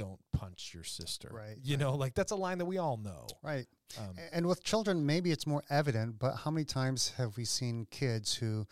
don't 0.00 0.20
punch 0.32 0.72
your 0.74 0.84
sister. 0.84 1.28
Right, 1.32 1.56
You 1.62 1.76
know, 1.76 1.94
like 1.94 2.14
that's 2.14 2.32
a 2.32 2.36
line 2.46 2.58
that 2.58 2.66
we 2.66 2.78
all 2.78 2.96
know. 2.96 3.26
Right. 3.42 3.66
Um, 3.98 4.14
And 4.32 4.46
with 4.46 4.62
children, 4.64 5.04
maybe 5.04 5.30
it's 5.30 5.46
more 5.46 5.62
evident, 5.68 6.18
but 6.18 6.32
how 6.42 6.50
many 6.50 6.64
times 6.64 7.10
have 7.18 7.36
we 7.36 7.44
seen 7.44 7.86
kids 7.90 8.34
who, 8.34 8.66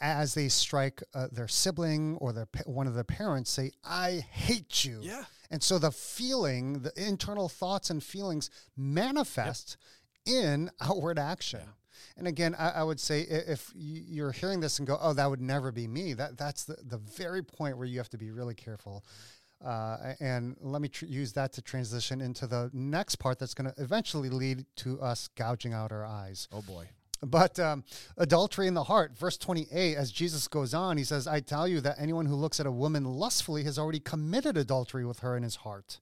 as 0.00 0.34
they 0.34 0.48
strike 0.48 1.02
uh, 1.14 1.28
their 1.32 1.48
sibling 1.48 2.16
or 2.16 2.32
their 2.32 2.48
one 2.66 2.86
of 2.86 2.94
their 2.94 3.04
parents, 3.04 3.50
say, 3.50 3.70
I 3.84 4.24
hate 4.30 4.84
you. 4.84 5.00
yeah. 5.02 5.24
And 5.52 5.60
so 5.62 5.78
the 5.78 5.90
feeling, 5.90 6.82
the 6.82 6.92
internal 6.96 7.48
thoughts 7.48 7.90
and 7.90 8.00
feelings 8.04 8.50
manifest 8.76 9.76
in 10.24 10.70
outward 10.80 11.18
action. 11.18 11.60
Yeah. 11.64 11.72
And 12.16 12.28
again, 12.28 12.54
I, 12.58 12.68
I 12.70 12.82
would 12.84 13.00
say 13.00 13.22
if 13.22 13.72
you're 13.74 14.32
hearing 14.32 14.60
this 14.60 14.78
and 14.78 14.86
go, 14.86 14.96
"Oh, 15.00 15.12
that 15.12 15.28
would 15.28 15.40
never 15.40 15.72
be 15.72 15.86
me," 15.88 16.14
that 16.14 16.38
that's 16.38 16.64
the, 16.64 16.76
the 16.82 16.98
very 16.98 17.42
point 17.42 17.76
where 17.78 17.86
you 17.86 17.98
have 17.98 18.08
to 18.10 18.18
be 18.18 18.30
really 18.30 18.54
careful. 18.54 19.04
Uh, 19.64 20.14
and 20.20 20.56
let 20.60 20.80
me 20.80 20.88
tr- 20.88 21.04
use 21.06 21.32
that 21.34 21.52
to 21.52 21.62
transition 21.62 22.20
into 22.20 22.46
the 22.46 22.70
next 22.72 23.16
part 23.16 23.38
that's 23.38 23.54
going 23.54 23.70
to 23.70 23.82
eventually 23.82 24.30
lead 24.30 24.64
to 24.76 25.00
us 25.00 25.28
gouging 25.36 25.72
out 25.72 25.92
our 25.92 26.04
eyes. 26.04 26.48
Oh 26.50 26.62
boy. 26.62 26.88
But 27.22 27.58
um, 27.60 27.84
adultery 28.16 28.66
in 28.66 28.74
the 28.74 28.84
heart, 28.84 29.16
verse 29.18 29.36
28, 29.36 29.94
as 29.94 30.10
Jesus 30.10 30.48
goes 30.48 30.72
on, 30.72 30.96
he 30.96 31.04
says, 31.04 31.26
I 31.26 31.40
tell 31.40 31.68
you 31.68 31.80
that 31.82 31.96
anyone 31.98 32.26
who 32.26 32.34
looks 32.34 32.58
at 32.60 32.66
a 32.66 32.72
woman 32.72 33.04
lustfully 33.04 33.64
has 33.64 33.78
already 33.78 34.00
committed 34.00 34.56
adultery 34.56 35.04
with 35.04 35.18
her 35.18 35.36
in 35.36 35.42
his 35.42 35.56
heart. 35.56 36.00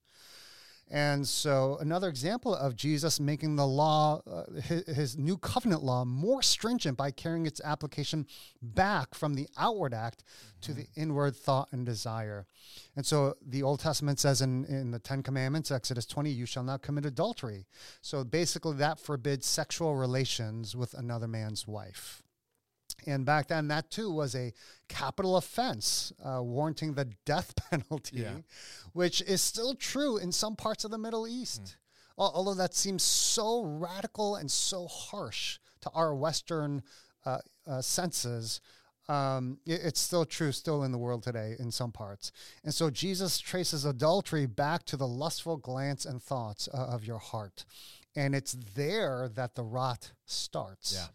And 0.91 1.27
so, 1.27 1.77
another 1.79 2.09
example 2.09 2.55
of 2.55 2.75
Jesus 2.75 3.19
making 3.19 3.57
the 3.57 3.67
law, 3.67 4.21
uh, 4.25 4.59
his, 4.59 4.87
his 4.87 5.17
new 5.17 5.37
covenant 5.37 5.83
law, 5.83 6.03
more 6.03 6.41
stringent 6.41 6.97
by 6.97 7.11
carrying 7.11 7.45
its 7.45 7.61
application 7.63 8.25
back 8.61 9.13
from 9.13 9.35
the 9.35 9.47
outward 9.55 9.93
act 9.93 10.23
to 10.61 10.73
the 10.73 10.87
inward 10.95 11.35
thought 11.35 11.67
and 11.71 11.85
desire. 11.85 12.47
And 12.95 13.05
so, 13.05 13.35
the 13.45 13.61
Old 13.61 13.81
Testament 13.81 14.19
says 14.19 14.41
in, 14.41 14.65
in 14.65 14.89
the 14.89 14.99
Ten 14.99 15.21
Commandments, 15.21 15.69
Exodus 15.69 16.07
20, 16.07 16.31
you 16.31 16.47
shall 16.47 16.63
not 16.63 16.81
commit 16.81 17.05
adultery. 17.05 17.67
So, 18.01 18.23
basically, 18.23 18.75
that 18.77 18.99
forbids 18.99 19.45
sexual 19.45 19.95
relations 19.95 20.75
with 20.75 20.95
another 20.95 21.27
man's 21.27 21.67
wife. 21.67 22.23
And 23.07 23.25
back 23.25 23.47
then, 23.47 23.67
that 23.69 23.89
too 23.91 24.09
was 24.11 24.35
a 24.35 24.53
capital 24.87 25.37
offense, 25.37 26.11
uh, 26.23 26.41
warranting 26.43 26.93
the 26.93 27.05
death 27.25 27.53
penalty, 27.69 28.17
Yeah. 28.21 28.37
which 28.93 29.21
is 29.21 29.41
still 29.41 29.75
true 29.75 30.17
in 30.17 30.31
some 30.31 30.55
parts 30.55 30.83
of 30.85 30.91
the 30.91 30.97
Middle 30.97 31.27
East. 31.27 31.77
Al- 32.19 32.31
Although 32.35 32.55
that 32.55 32.73
seems 32.75 33.03
so 33.03 33.63
radical 33.63 34.35
and 34.35 34.49
so 34.51 34.87
harsh 34.87 35.59
to 35.81 35.89
our 35.91 36.13
Western 36.15 36.83
uh, 37.25 37.39
uh, 37.67 37.81
senses, 37.81 38.61
um, 39.07 39.59
it- 39.65 39.81
it's 39.83 39.99
still 39.99 40.25
true, 40.25 40.51
still 40.51 40.83
in 40.83 40.91
the 40.91 40.97
world 40.97 41.23
today 41.23 41.55
in 41.59 41.71
some 41.71 41.91
parts. 41.91 42.31
And 42.63 42.73
so 42.73 42.89
Jesus 42.89 43.39
traces 43.39 43.85
adultery 43.85 44.45
back 44.45 44.85
to 44.85 44.97
the 44.97 45.07
lustful 45.07 45.57
glance 45.57 46.05
and 46.05 46.21
thoughts 46.21 46.67
uh, 46.73 46.77
of 46.77 47.03
your 47.05 47.19
heart. 47.19 47.65
And 48.15 48.33
it's 48.35 48.57
there 48.75 49.29
that 49.35 49.55
the 49.55 49.63
rot 49.63 50.11
starts. 50.25 50.93
Yeah. 50.93 51.07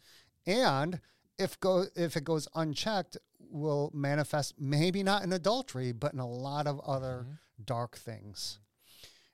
And 0.47 1.01
if 1.39 1.59
go 1.61 1.85
if 1.97 2.17
it 2.17 2.25
goes 2.25 2.49
unchecked, 2.55 3.17
will 3.39 3.91
manifest 3.95 4.55
maybe 4.59 5.03
not 5.03 5.23
in 5.23 5.33
adultery, 5.33 5.93
but 5.93 6.13
in 6.13 6.19
a 6.19 6.27
lot 6.29 6.67
of 6.67 6.81
other 6.81 7.27
dark 7.65 7.97
things. 7.97 8.59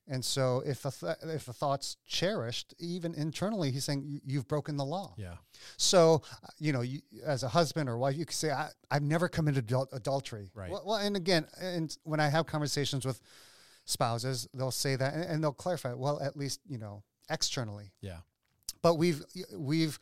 And 0.08 0.24
so, 0.24 0.60
if 0.66 0.82
the 0.82 0.90
th- 0.90 1.16
if 1.22 1.44
the 1.46 1.52
thought's 1.52 1.96
cherished, 2.04 2.74
even 2.80 3.14
internally, 3.14 3.70
he's 3.70 3.84
saying 3.84 4.02
"You- 4.04 4.20
you've 4.24 4.48
broken 4.48 4.76
the 4.76 4.84
law. 4.84 5.14
Yeah. 5.16 5.36
So, 5.76 6.22
uh, 6.42 6.48
you 6.58 6.72
know, 6.72 6.80
you, 6.80 7.00
as 7.24 7.44
a 7.44 7.48
husband 7.50 7.88
or 7.88 7.96
wife, 7.96 8.16
you 8.16 8.26
could 8.26 8.34
say, 8.34 8.50
I, 8.50 8.70
"I've 8.90 9.04
never 9.04 9.28
committed 9.28 9.68
adul- 9.68 9.92
adultery." 9.92 10.50
Right. 10.52 10.70
Well, 10.70 10.82
well, 10.84 10.96
and 10.96 11.16
again, 11.16 11.46
and 11.60 11.96
when 12.02 12.18
I 12.18 12.28
have 12.28 12.46
conversations 12.46 13.04
with 13.06 13.20
spouses, 13.84 14.48
they'll 14.52 14.70
say 14.72 14.96
that, 14.96 15.14
and, 15.14 15.22
and 15.24 15.44
they'll 15.44 15.52
clarify. 15.52 15.92
Well, 15.92 16.20
at 16.20 16.36
least 16.36 16.60
you 16.66 16.78
know 16.78 17.04
externally, 17.28 17.92
Yeah. 18.00 18.20
but 18.82 18.94
we've 18.96 19.24
we've 19.54 19.98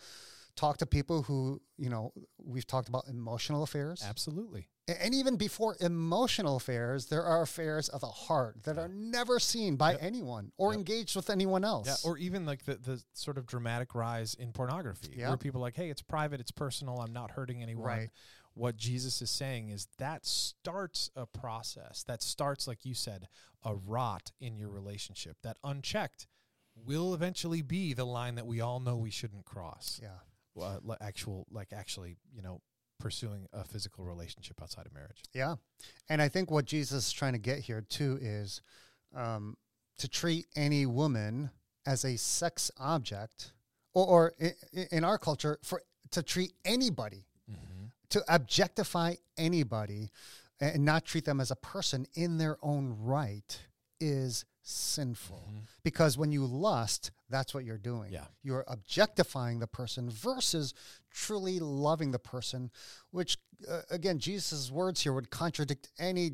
talked 0.59 0.81
to 0.81 0.87
people 0.87 1.23
who 1.23 1.61
you 1.77 1.89
know 1.89 2.13
we've 2.45 2.67
talked 2.67 2.89
about 2.89 3.05
emotional 3.09 3.63
affairs 3.63 4.03
Absolutely. 4.07 4.69
And 4.89 5.15
even 5.15 5.37
before 5.37 5.77
emotional 5.81 6.57
affairs 6.57 7.07
there 7.07 7.23
are 7.23 7.43
affairs 7.43 7.89
of 7.89 8.01
the 8.01 8.07
heart 8.09 8.65
that 8.65 8.77
are 8.79 8.89
never 8.89 9.39
seen 9.39 9.77
by 9.77 9.95
anyone 9.97 10.51
or 10.57 10.73
Yep. 10.73 10.79
engaged 10.79 11.15
with 11.17 11.31
anyone 11.31 11.65
else 11.65 11.87
Yeah, 11.87 12.11
or 12.11 12.19
even 12.19 12.45
like 12.45 12.65
the, 12.65 12.75
the 12.77 13.03
sort 13.13 13.39
of 13.39 13.47
dramatic 13.47 13.95
rise 13.95 14.35
in 14.35 14.53
pornography, 14.53 15.13
Yeah. 15.17 15.29
where 15.29 15.37
people 15.37 15.61
are 15.61 15.67
like, 15.69 15.77
hey, 15.77 15.91
it's 15.91 16.03
private, 16.03 16.41
it's 16.41 16.51
personal, 16.51 17.01
I'm 17.01 17.13
not 17.13 17.31
hurting 17.33 17.63
anyone. 17.63 17.87
Right. 17.87 18.11
What 18.55 18.77
Jesus 18.77 19.23
is 19.23 19.31
saying 19.31 19.69
is 19.69 19.87
that 19.99 20.27
starts 20.27 21.11
a 21.15 21.27
process. 21.27 22.03
That 22.09 22.21
starts, 22.23 22.67
like 22.67 22.85
you 22.85 22.95
said, 22.95 23.29
a 23.63 23.77
rot 23.77 24.33
in 24.41 24.57
your 24.57 24.71
relationship. 24.71 25.37
That 25.45 25.59
unchecked 25.63 26.27
will 26.75 27.15
eventually 27.15 27.63
be 27.63 27.93
the 27.95 28.05
line 28.07 28.35
that 28.37 28.47
we 28.47 28.61
all 28.61 28.81
know 28.81 28.97
we 28.97 29.11
shouldn't 29.11 29.45
cross. 29.45 30.01
yeah 30.03 30.19
Uh, 30.61 30.79
li- 30.83 30.97
actual, 31.01 31.47
like 31.51 31.73
actually, 31.73 32.17
you 32.35 32.43
know, 32.43 32.61
pursuing 32.99 33.47
a 33.53 33.63
physical 33.65 34.05
relationship 34.05 34.61
outside 34.61 34.85
of 34.85 34.93
marriage. 34.93 35.23
yeah 35.33 35.55
and 36.09 36.21
i 36.21 36.29
think 36.29 36.51
what 36.51 36.65
jesus 36.65 37.07
is 37.07 37.13
trying 37.13 37.33
to 37.33 37.39
get 37.39 37.61
here 37.61 37.81
too 37.89 38.19
is 38.21 38.61
um, 39.15 39.57
to 39.99 40.09
treat 40.09 40.47
any 40.57 40.85
woman 40.85 41.49
as 41.87 42.05
a 42.05 42.17
sex 42.19 42.73
object 42.77 43.53
or, 43.95 44.05
or 44.07 44.35
in 44.91 45.05
our 45.05 45.17
culture 45.17 45.61
for 45.63 45.81
to 46.11 46.25
treat 46.25 46.53
anybody 46.65 47.25
to 48.11 48.21
objectify 48.29 49.15
anybody 49.37 50.11
and 50.61 50.85
not 50.85 51.05
treat 51.05 51.25
them 51.25 51.41
as 51.41 51.53
a 51.53 51.57
person 51.57 52.05
in 52.15 52.37
their 52.39 52.57
own 52.63 52.97
right 53.01 53.61
is 54.01 54.45
sinful. 54.63 55.49
Because 55.83 56.19
when 56.19 56.31
you 56.31 56.45
lust, 56.45 57.11
that's 57.31 57.55
what 57.55 57.65
you're 57.65 57.79
doing. 57.79 58.13
Yeah. 58.13 58.25
You're 58.43 58.65
objectifying 58.69 59.61
the 59.61 59.67
person 59.67 60.11
versus 60.11 60.75
truly 61.11 61.59
loving 61.59 62.11
the 62.11 62.19
person, 62.19 62.71
which, 63.11 63.39
uh, 63.69 63.81
again, 63.91 64.19
Jesus' 64.19 64.71
words 64.71 65.03
here 65.03 65.13
would 65.13 65.31
contradict 65.31 65.89
any 65.99 66.33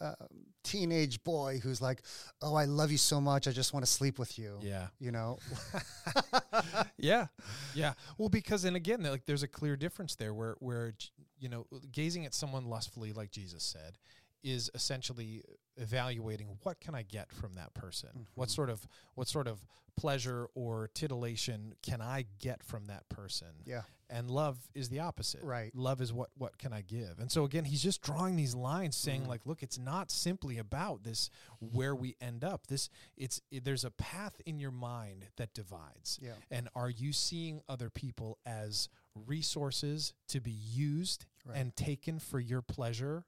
uh, 0.00 0.14
teenage 0.62 1.22
boy 1.24 1.60
who's 1.62 1.82
like, 1.82 2.02
Oh, 2.40 2.54
I 2.54 2.64
love 2.64 2.90
you 2.90 2.98
so 2.98 3.20
much. 3.20 3.46
I 3.46 3.52
just 3.52 3.74
want 3.74 3.84
to 3.84 3.90
sleep 3.90 4.18
with 4.18 4.38
you. 4.38 4.58
Yeah. 4.62 4.88
You 4.98 5.12
know? 5.12 5.38
yeah 6.96 7.26
yeah 7.74 7.92
well 8.18 8.28
because 8.28 8.64
and 8.64 8.76
again 8.76 9.02
like 9.02 9.26
there's 9.26 9.42
a 9.42 9.48
clear 9.48 9.76
difference 9.76 10.14
there 10.14 10.32
where 10.32 10.56
where 10.60 10.94
you 11.38 11.48
know 11.48 11.66
gazing 11.92 12.24
at 12.24 12.34
someone 12.34 12.64
lustfully 12.64 13.12
like 13.12 13.30
jesus 13.30 13.62
said 13.62 13.98
is 14.44 14.70
essentially 14.74 15.42
evaluating 15.76 16.46
what 16.62 16.78
can 16.80 16.94
i 16.94 17.02
get 17.02 17.32
from 17.32 17.54
that 17.54 17.74
person 17.74 18.26
what 18.34 18.48
Mm-hmm. 18.48 18.54
sort 18.54 18.70
of 18.70 18.86
what 19.16 19.26
sort 19.26 19.48
of 19.48 19.66
pleasure 19.96 20.48
or 20.54 20.88
titillation 20.94 21.72
can 21.82 22.00
i 22.00 22.24
get 22.40 22.62
from 22.62 22.86
that 22.86 23.08
person 23.08 23.48
Yeah. 23.64 23.82
and 24.10 24.28
love 24.30 24.58
is 24.74 24.88
the 24.88 24.98
opposite 25.00 25.42
Right. 25.42 25.72
love 25.74 26.00
is 26.00 26.12
what 26.12 26.30
what 26.36 26.58
can 26.58 26.72
i 26.72 26.80
give 26.82 27.18
and 27.20 27.30
so 27.30 27.44
again 27.44 27.64
he's 27.64 27.82
just 27.82 28.02
drawing 28.02 28.34
these 28.36 28.54
lines 28.56 28.96
saying 28.96 29.22
Mm-hmm. 29.22 29.30
like 29.30 29.46
look 29.46 29.62
it's 29.62 29.78
not 29.78 30.10
simply 30.10 30.58
about 30.58 31.04
this 31.04 31.30
where 31.60 31.94
we 31.94 32.16
end 32.20 32.42
up 32.44 32.66
this 32.66 32.88
it's 33.16 33.40
it, 33.52 33.64
there's 33.64 33.84
a 33.84 33.90
path 33.92 34.40
in 34.46 34.58
your 34.58 34.72
mind 34.72 35.26
that 35.36 35.54
divides 35.54 36.18
Yeah. 36.20 36.32
and 36.50 36.68
are 36.74 36.90
you 36.90 37.12
seeing 37.12 37.60
other 37.68 37.88
people 37.90 38.38
as 38.44 38.88
resources 39.14 40.12
to 40.28 40.40
be 40.40 40.50
used 40.52 41.26
Right. 41.46 41.58
and 41.58 41.76
taken 41.76 42.18
for 42.18 42.40
your 42.40 42.62
pleasure 42.62 43.26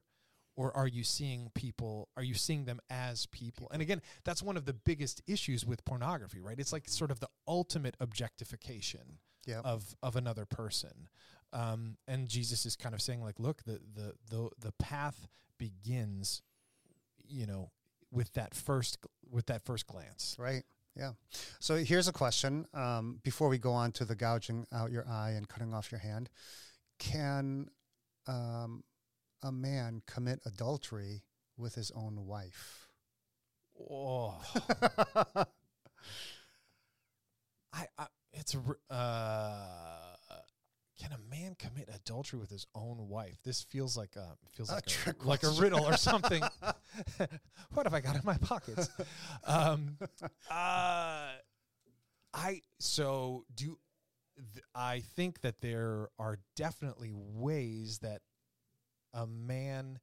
or 0.57 0.75
are 0.75 0.87
you 0.87 1.03
seeing 1.03 1.49
people 1.53 2.09
are 2.17 2.23
you 2.23 2.33
seeing 2.33 2.65
them 2.65 2.79
as 2.89 3.25
people? 3.27 3.69
and 3.71 3.81
again 3.81 4.01
that's 4.25 4.43
one 4.43 4.57
of 4.57 4.65
the 4.65 4.73
biggest 4.73 5.21
issues 5.27 5.65
with 5.65 5.85
pornography 5.85 6.41
right 6.41 6.59
it's 6.59 6.73
like 6.73 6.89
sort 6.89 7.11
of 7.11 7.19
the 7.21 7.29
ultimate 7.47 7.95
objectification 8.01 9.19
Yeah. 9.45 9.61
of 9.63 9.95
of 10.03 10.15
another 10.17 10.45
person 10.45 11.07
um, 11.53 11.95
and 12.07 12.27
jesus 12.27 12.65
is 12.65 12.75
kind 12.75 12.93
of 12.93 13.01
saying 13.01 13.21
like 13.23 13.39
look 13.39 13.63
the 13.63 13.79
the 13.95 14.13
the, 14.29 14.49
the 14.59 14.71
path 14.73 15.27
begins 15.57 16.41
you 17.25 17.45
know 17.45 17.71
with 18.11 18.33
that 18.33 18.53
first 18.53 18.97
with 19.29 19.45
that 19.45 19.63
first 19.65 19.87
glance 19.87 20.35
Right. 20.39 20.63
Yeah. 20.95 21.11
So 21.59 21.75
here's 21.75 22.07
a 22.07 22.11
question 22.11 22.65
um, 22.73 23.19
before 23.23 23.49
we 23.49 23.59
go 23.59 23.71
on 23.71 23.91
to 23.93 24.05
the 24.05 24.15
gouging 24.15 24.65
out 24.73 24.91
your 24.91 25.07
eye 25.07 25.33
and 25.37 25.47
cutting 25.47 25.71
off 25.71 25.91
your 25.91 25.99
hand. 25.99 26.27
Can 26.97 27.69
um, 28.25 28.83
a 29.43 29.51
man 29.51 30.01
commit 30.07 30.39
adultery 30.45 31.23
with 31.57 31.75
his 31.75 31.91
own 31.91 32.25
wife? 32.25 32.89
oh 33.89 34.41
I, 37.73 37.85
I 37.97 38.07
it's 38.33 38.55
uh 38.89 40.07
can 40.99 41.11
a 41.11 41.19
man 41.29 41.55
commit 41.59 41.89
adultery 41.93 42.39
with 42.39 42.49
his 42.49 42.65
own 42.73 43.07
wife? 43.07 43.37
This 43.43 43.61
feels 43.61 43.95
like 43.95 44.15
a 44.15 44.35
feels 44.51 44.71
A 44.71 44.75
like 44.75 44.85
a, 45.05 45.27
like 45.27 45.43
a 45.43 45.49
riddle 45.61 45.85
or 45.85 45.95
something. 45.97 46.41
what 47.73 47.85
have 47.85 47.93
I 47.93 48.01
got 48.01 48.15
in 48.15 48.21
my 48.23 48.37
pockets? 48.37 48.89
Um, 49.43 49.97
uh, 50.49 51.29
I 52.33 52.61
so 52.79 53.45
do. 53.53 53.77
Th- 54.53 54.65
I 54.73 55.01
think 55.15 55.41
that 55.41 55.61
there 55.61 56.09
are 56.17 56.39
definitely 56.55 57.11
ways 57.13 57.99
that 57.99 58.21
a 59.13 59.25
man 59.27 59.99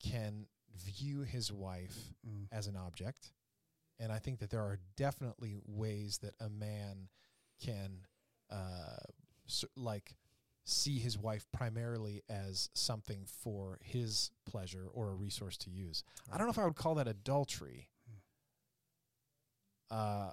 can 0.00 0.46
view 0.74 1.22
his 1.22 1.52
wife 1.52 2.14
Mm. 2.26 2.48
as 2.50 2.66
an 2.66 2.76
object. 2.76 3.32
And 3.98 4.10
I 4.12 4.18
think 4.18 4.40
that 4.40 4.50
there 4.50 4.60
are 4.62 4.78
definitely 4.96 5.56
ways 5.64 6.18
that 6.18 6.34
a 6.40 6.48
man 6.50 7.08
can, 7.60 8.06
uh, 8.50 8.96
s 9.46 9.64
like, 9.76 10.16
see 10.64 10.98
his 10.98 11.16
wife 11.18 11.46
primarily 11.52 12.22
as 12.28 12.70
something 12.74 13.24
for 13.26 13.78
his 13.82 14.30
pleasure 14.46 14.88
or 14.88 15.10
a 15.10 15.14
resource 15.14 15.56
to 15.58 15.70
use. 15.70 16.02
I 16.32 16.38
don't 16.38 16.46
know 16.46 16.50
if 16.50 16.58
I 16.58 16.64
would 16.64 16.74
call 16.76 16.94
that 16.96 17.06
adultery. 17.06 17.90
Uh, 19.90 20.32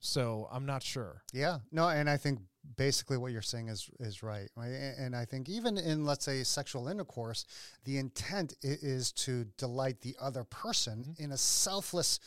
so 0.00 0.48
I'm 0.52 0.66
not 0.66 0.82
sure. 0.82 1.22
Yeah. 1.32 1.58
No, 1.72 1.88
and 1.88 2.08
I 2.08 2.16
think 2.16 2.40
basically 2.76 3.16
what 3.16 3.32
you're 3.32 3.42
saying 3.42 3.68
is 3.68 3.90
is 4.00 4.22
right. 4.22 4.48
And 4.56 5.16
I 5.16 5.24
think 5.24 5.48
even 5.48 5.78
in 5.78 6.04
let's 6.04 6.24
say 6.24 6.42
sexual 6.44 6.88
intercourse, 6.88 7.44
the 7.84 7.98
intent 7.98 8.54
is 8.62 9.12
to 9.12 9.44
delight 9.56 10.00
the 10.00 10.16
other 10.20 10.44
person 10.44 11.14
in 11.18 11.32
a 11.32 11.36
selfless 11.36 12.20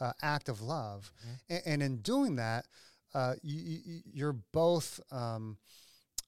uh, 0.00 0.12
act 0.22 0.48
of 0.48 0.62
love, 0.62 1.12
A- 1.50 1.68
and 1.68 1.82
in 1.82 1.98
doing 1.98 2.36
that, 2.36 2.66
uh, 3.14 3.34
you, 3.42 3.80
you, 3.84 4.00
you're 4.12 4.36
both. 4.52 5.00
Um, 5.10 5.58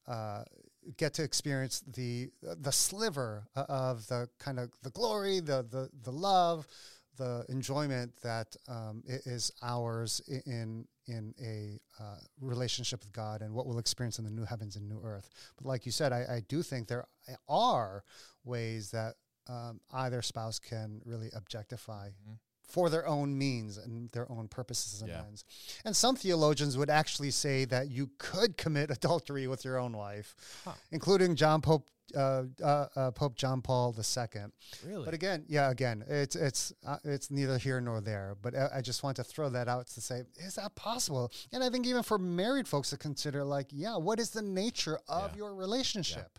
uh, 0.08 0.42
get 0.96 1.14
to 1.14 1.22
experience 1.22 1.80
the 1.94 2.28
the 2.42 2.72
sliver 2.72 3.46
of 3.54 4.04
the 4.08 4.28
kind 4.40 4.58
of 4.58 4.70
the 4.82 4.90
glory, 4.90 5.38
the 5.38 5.64
the 5.70 5.88
the 6.02 6.10
love, 6.10 6.66
the 7.16 7.44
enjoyment 7.48 8.12
that 8.22 8.56
um, 8.68 9.02
is 9.06 9.50
ours 9.62 10.20
in 10.46 10.86
in 11.06 11.34
a 11.42 11.80
uh, 12.02 12.16
relationship 12.40 13.00
with 13.00 13.12
God 13.12 13.42
and 13.42 13.52
what 13.52 13.66
we'll 13.66 13.78
experience 13.78 14.18
in 14.18 14.24
the 14.24 14.30
new 14.30 14.44
heavens 14.44 14.76
and 14.76 14.88
new 14.88 15.00
earth. 15.04 15.28
But 15.56 15.66
like 15.66 15.84
you 15.84 15.90
said, 15.92 16.12
I, 16.12 16.20
I 16.36 16.42
do 16.48 16.62
think 16.62 16.86
there 16.88 17.06
are 17.48 18.04
ways 18.44 18.92
that 18.92 19.14
um, 19.48 19.80
either 19.92 20.22
spouse 20.22 20.58
can 20.60 21.00
really 21.04 21.28
objectify 21.34 22.10
for 22.68 22.88
their 22.88 23.06
own 23.06 23.36
means 23.36 23.76
and 23.76 24.08
their 24.12 24.30
own 24.30 24.46
purposes 24.48 25.02
and 25.02 25.10
Yeah. 25.10 25.24
ends. 25.26 25.44
And 25.84 25.94
some 25.96 26.14
theologians 26.16 26.78
would 26.78 26.88
actually 26.88 27.32
say 27.32 27.64
that 27.66 27.90
you 27.90 28.10
could 28.18 28.56
commit 28.56 28.90
adultery 28.98 29.46
with 29.48 29.64
your 29.64 29.78
own 29.78 29.94
wife, 29.96 30.36
Huh. 30.64 30.74
including 30.92 31.34
John 31.36 31.60
Pope. 31.60 31.88
Uh, 32.14 32.44
uh, 32.62 32.86
uh, 32.96 33.10
Pope 33.12 33.36
John 33.36 33.62
Paul 33.62 33.94
II. 33.96 34.42
Really? 34.86 35.04
But 35.04 35.14
again, 35.14 35.44
yeah, 35.48 35.70
again, 35.70 36.04
it's 36.08 36.36
it's 36.36 36.72
uh, 36.86 36.98
it's 37.04 37.30
neither 37.30 37.58
here 37.58 37.80
nor 37.80 38.00
there. 38.00 38.36
But 38.42 38.54
I, 38.56 38.68
I 38.76 38.80
just 38.80 39.02
want 39.02 39.16
to 39.16 39.24
throw 39.24 39.48
that 39.50 39.68
out 39.68 39.86
to 39.88 40.00
say, 40.00 40.22
is 40.36 40.54
that 40.56 40.74
possible? 40.74 41.32
And 41.52 41.62
I 41.64 41.70
think 41.70 41.86
even 41.86 42.02
for 42.02 42.18
married 42.18 42.68
folks 42.68 42.90
to 42.90 42.96
consider, 42.96 43.44
like, 43.44 43.66
yeah, 43.70 43.96
what 43.96 44.18
is 44.20 44.30
the 44.30 44.42
nature 44.42 44.98
of 45.08 45.32
Yeah. 45.32 45.36
your 45.38 45.54
relationship? 45.54 46.38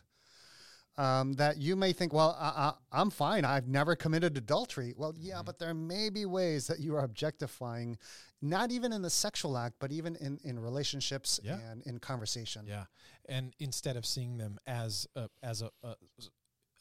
Um, 0.96 1.34
that 1.34 1.58
you 1.58 1.76
may 1.76 1.92
think, 1.92 2.14
well, 2.14 2.38
I, 2.40 2.46
I, 2.46 2.74
I'm 3.02 3.10
fine. 3.10 3.46
I've 3.46 3.68
never 3.68 3.96
committed 3.96 4.38
adultery. 4.38 4.94
Well, 4.96 5.16
yeah, 5.18 5.36
Mm-hmm. 5.38 5.46
but 5.46 5.58
there 5.58 5.74
may 5.74 6.12
be 6.12 6.26
ways 6.28 6.68
that 6.68 6.80
you 6.80 6.96
are 6.96 7.04
objectifying, 7.04 7.98
not 8.44 8.72
even 8.72 8.94
in 8.94 9.02
the 9.02 9.10
sexual 9.10 9.58
act, 9.58 9.78
but 9.80 9.92
even 9.92 10.16
in, 10.18 10.40
in 10.44 10.60
relationships 10.60 11.40
Yeah. 11.44 11.58
and 11.72 11.82
in 11.88 11.98
conversation. 11.98 12.68
Yeah, 12.68 12.84
and 13.28 13.56
instead 13.60 13.98
of 13.98 14.06
seeing 14.06 14.38
them 14.38 14.60
as 14.68 15.08
a, 15.16 15.30
as 15.42 15.64
a, 15.64 15.72
a, 15.84 15.96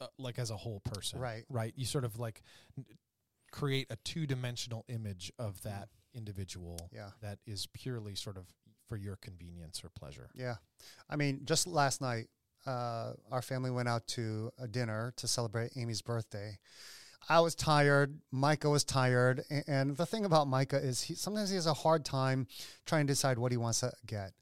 a 0.02 0.08
like 0.18 0.38
as 0.38 0.50
a 0.50 0.56
whole 0.58 0.80
person, 0.80 1.18
Right. 1.18 1.44
Right. 1.48 1.72
You 1.74 1.86
sort 1.86 2.04
of 2.04 2.18
like 2.18 2.42
create 3.50 3.86
a 3.90 3.96
two 4.04 4.26
dimensional 4.26 4.84
image 4.88 5.32
of 5.38 5.62
that 5.62 5.88
individual. 6.14 6.90
Yeah. 6.92 7.10
That 7.22 7.38
is 7.46 7.66
purely 7.72 8.14
sort 8.14 8.36
of 8.36 8.44
for 8.88 8.96
your 8.96 9.16
convenience 9.16 9.82
or 9.84 9.88
pleasure. 9.88 10.28
Yeah. 10.34 10.56
I 11.08 11.16
mean, 11.16 11.42
just 11.44 11.66
last 11.66 12.00
night, 12.02 12.26
uh, 12.66 13.12
our 13.30 13.42
family 13.42 13.70
went 13.70 13.88
out 13.88 14.06
to 14.08 14.50
a 14.58 14.66
dinner 14.68 15.12
to 15.16 15.26
celebrate 15.28 15.72
Amy's 15.76 16.02
birthday. 16.02 16.58
I 17.28 17.40
was 17.40 17.54
tired. 17.54 18.18
Micah 18.30 18.70
was 18.70 18.84
tired. 18.84 19.44
a- 19.50 19.68
And 19.70 19.96
the 19.96 20.06
thing 20.06 20.24
about 20.24 20.48
Micah 20.48 20.78
is 20.78 21.02
he 21.02 21.14
sometimes 21.14 21.50
he 21.50 21.56
has 21.56 21.66
a 21.66 21.74
hard 21.74 22.04
time 22.04 22.46
trying 22.86 23.06
to 23.06 23.12
decide 23.12 23.38
what 23.38 23.52
he 23.52 23.58
wants 23.58 23.80
to 23.80 23.92
get. 24.06 24.32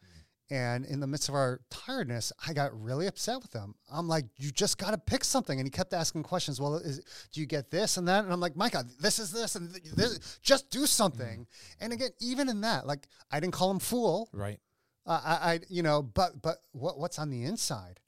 And 0.53 0.85
in 0.85 0.99
the 0.99 1.07
midst 1.07 1.29
of 1.29 1.37
our 1.37 1.61
tiredness, 1.71 2.33
I 2.45 2.53
got 2.55 2.73
really 2.79 3.07
upset 3.07 3.41
with 3.41 3.53
him. 3.53 3.77
I'm 3.89 4.09
like, 4.09 4.25
you 4.37 4.51
just 4.51 4.79
got 4.79 4.91
to 4.91 4.99
pick 4.99 5.23
something. 5.23 5.61
And 5.61 5.65
he 5.65 5.71
kept 5.71 5.93
asking 5.95 6.25
questions. 6.25 6.61
Well, 6.61 6.75
is, 6.77 7.01
do 7.33 7.41
you 7.41 7.47
get 7.47 7.71
this 7.71 7.99
and 7.99 8.09
that? 8.09 8.25
And 8.25 8.33
I'm 8.33 8.41
like, 8.41 8.57
Micah, 8.57 8.85
this 9.01 9.21
is 9.21 9.31
this 9.31 9.55
and 9.55 9.73
th- 9.73 9.95
this. 9.95 10.41
Just 10.43 10.69
do 10.71 10.87
something. 10.87 11.47
And 11.81 11.93
again, 11.93 12.11
even 12.19 12.49
in 12.49 12.63
that, 12.63 12.85
like, 12.85 13.07
I 13.31 13.39
didn't 13.39 13.53
call 13.53 13.71
him 13.71 13.79
fool. 13.79 14.29
Right. 14.33 14.59
Uh, 15.07 15.21
I, 15.25 15.53
I, 15.53 15.61
you 15.69 15.83
know, 15.85 16.03
but 16.03 16.43
but 16.43 16.57
what 16.73 16.99
what's 16.99 17.19
on 17.21 17.31
the 17.31 17.45
inside? 17.45 18.01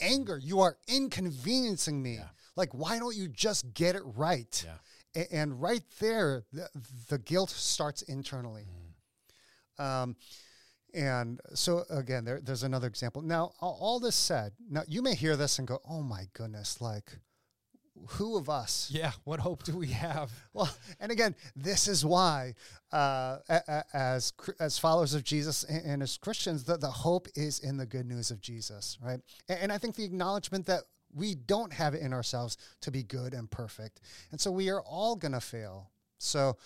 Anger. 0.00 0.38
You 0.38 0.60
are 0.60 0.76
inconveniencing 0.88 2.02
me. 2.02 2.14
Yeah. 2.14 2.28
Like, 2.56 2.70
why 2.72 2.98
don't 2.98 3.16
you 3.16 3.28
just 3.28 3.72
get 3.74 3.94
it 3.94 4.02
right? 4.04 4.64
Yeah. 4.66 5.22
A- 5.22 5.34
and 5.34 5.60
right 5.60 5.82
there, 5.98 6.44
the, 6.52 6.68
the 7.08 7.18
guilt 7.18 7.50
starts 7.50 8.02
internally. 8.02 8.66
Um, 9.78 10.16
and 10.92 11.40
so 11.54 11.84
again, 11.90 12.24
there, 12.24 12.40
there's 12.42 12.62
another 12.64 12.88
example. 12.88 13.22
Now, 13.22 13.52
all 13.60 14.00
this 14.00 14.16
said, 14.16 14.52
now 14.68 14.82
you 14.88 15.02
may 15.02 15.14
hear 15.14 15.36
this 15.36 15.58
and 15.58 15.66
go, 15.68 15.80
"Oh 15.88 16.02
my 16.02 16.26
goodness!" 16.32 16.80
Like, 16.80 17.12
who 18.08 18.36
of 18.36 18.48
us? 18.48 18.88
Yeah. 18.92 19.12
What 19.24 19.40
hope 19.40 19.62
do 19.64 19.76
we 19.76 19.88
have? 19.88 20.30
Well, 20.52 20.68
and 20.98 21.12
again, 21.12 21.34
this 21.54 21.86
is 21.86 22.04
why, 22.04 22.54
uh, 22.92 23.38
as 23.92 24.32
as 24.58 24.78
followers 24.78 25.14
of 25.14 25.22
Jesus 25.22 25.62
and, 25.64 26.02
as 26.02 26.16
Christians, 26.16 26.64
the, 26.64 26.76
the 26.76 26.90
hope 26.90 27.28
is 27.36 27.60
in 27.60 27.76
the 27.76 27.86
good 27.86 28.06
news 28.06 28.30
of 28.32 28.40
Jesus, 28.40 28.98
right? 29.02 29.20
And, 29.48 29.58
and 29.60 29.72
I 29.72 29.78
think 29.78 29.94
the 29.94 30.04
acknowledgement 30.04 30.66
that 30.66 30.82
we 31.14 31.34
don't 31.36 31.72
have 31.72 31.94
it 31.94 32.02
in 32.02 32.12
ourselves 32.12 32.56
to 32.80 32.90
be 32.90 33.02
good 33.04 33.32
and 33.32 33.48
perfect, 33.50 34.00
and 34.32 34.40
so 34.40 34.50
we 34.50 34.70
are 34.70 34.80
all 34.82 35.16
gonna 35.16 35.40
fail. 35.40 35.90
So. 36.18 36.56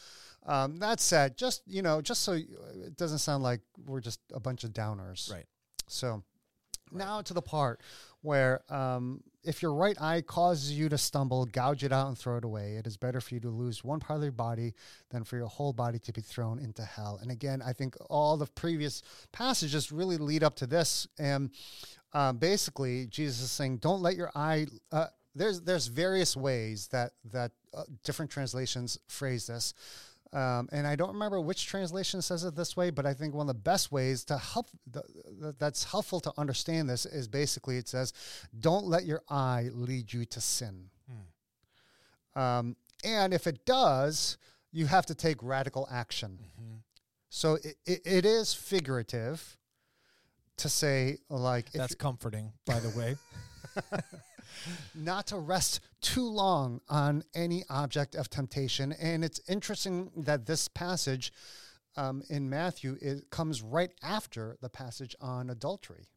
Um, 0.46 0.76
that 0.80 1.00
said, 1.00 1.38
just 1.38 1.62
you 1.66 1.80
know, 1.80 2.02
just 2.02 2.20
so 2.22 2.32
it 2.32 2.98
doesn't 2.98 3.20
sound 3.20 3.42
like 3.42 3.62
we're 3.86 4.02
just 4.02 4.20
a 4.34 4.38
bunch 4.40 4.62
of 4.62 4.72
downers, 4.74 5.32
Right. 5.32 5.46
so 5.86 6.22
now 6.92 7.22
to 7.22 7.32
the 7.32 7.40
part 7.40 7.80
where 8.20 8.60
um, 8.68 9.22
if 9.44 9.62
your 9.62 9.74
right 9.74 10.00
eye 10.00 10.22
causes 10.22 10.72
you 10.72 10.88
to 10.88 10.98
stumble, 10.98 11.44
gouge 11.46 11.84
it 11.84 11.92
out 11.92 12.08
and 12.08 12.18
throw 12.18 12.36
it 12.36 12.44
away. 12.44 12.76
It 12.76 12.86
is 12.86 12.96
better 12.96 13.20
for 13.20 13.34
you 13.34 13.40
to 13.40 13.50
lose 13.50 13.84
one 13.84 14.00
part 14.00 14.18
of 14.18 14.22
your 14.22 14.32
body 14.32 14.74
than 15.10 15.24
for 15.24 15.36
your 15.36 15.46
whole 15.46 15.72
body 15.72 15.98
to 16.00 16.12
be 16.12 16.20
thrown 16.20 16.58
into 16.58 16.82
hell. 16.82 17.18
And 17.20 17.30
again, 17.30 17.62
I 17.64 17.72
think 17.72 17.96
all 18.08 18.36
the 18.36 18.46
previous 18.46 19.02
passages 19.32 19.92
really 19.92 20.16
lead 20.16 20.42
up 20.42 20.56
to 20.56 20.66
this. 20.66 21.06
And 21.18 21.50
um, 22.12 22.38
basically, 22.38 23.06
Jesus 23.06 23.40
is 23.40 23.50
saying, 23.50 23.78
"Don't 23.78 24.02
let 24.02 24.16
your 24.16 24.30
eye." 24.34 24.66
Uh, 24.92 25.06
there's 25.34 25.60
there's 25.62 25.88
various 25.88 26.36
ways 26.36 26.88
that 26.88 27.12
that 27.32 27.52
uh, 27.74 27.82
different 28.04 28.30
translations 28.30 28.98
phrase 29.08 29.46
this. 29.46 29.74
Um, 30.34 30.68
and 30.72 30.84
I 30.84 30.96
don't 30.96 31.12
remember 31.12 31.40
which 31.40 31.66
translation 31.66 32.20
says 32.20 32.42
it 32.42 32.56
this 32.56 32.76
way, 32.76 32.90
but 32.90 33.06
I 33.06 33.14
think 33.14 33.34
one 33.34 33.48
of 33.48 33.54
the 33.54 33.60
best 33.62 33.92
ways 33.92 34.24
to 34.24 34.36
help 34.36 34.66
th- 34.92 35.04
th- 35.40 35.54
that's 35.60 35.84
helpful 35.84 36.18
to 36.20 36.32
understand 36.36 36.90
this 36.90 37.06
is 37.06 37.28
basically 37.28 37.78
it 37.78 37.86
says, 37.86 38.12
"Don't 38.58 38.86
let 38.86 39.04
your 39.04 39.22
eye 39.28 39.70
lead 39.72 40.12
you 40.12 40.24
to 40.24 40.40
sin." 40.40 40.90
Um, 42.34 42.74
and 43.04 43.32
if 43.32 43.46
it 43.46 43.64
does, 43.64 44.36
you 44.72 44.86
have 44.86 45.06
to 45.06 45.14
take 45.14 45.36
radical 45.40 45.86
action. 45.88 46.38
So 47.28 47.54
it, 47.54 47.76
it, 47.86 48.00
it 48.04 48.24
is 48.24 48.52
figurative 48.52 49.56
to 50.56 50.68
say 50.68 51.18
like 51.28 51.70
That's 51.72 51.94
comforting, 51.94 52.52
by 52.66 52.80
the 52.80 52.90
way. 52.90 53.16
not 54.94 55.26
to 55.28 55.38
rest 55.38 55.80
too 56.00 56.28
long 56.28 56.80
on 56.88 57.24
any 57.34 57.64
object 57.70 58.14
of 58.14 58.28
temptation. 58.30 58.92
And 58.92 59.24
it's 59.24 59.40
interesting 59.48 60.10
that 60.16 60.46
this 60.46 60.68
passage 60.68 61.32
um, 61.96 62.22
in 62.28 62.50
Matthew 62.50 62.96
it 63.00 63.30
comes 63.30 63.62
right 63.62 63.92
after 64.02 64.56
the 64.60 64.68
passage 64.68 65.14
on 65.20 65.50
adultery. 65.50 66.08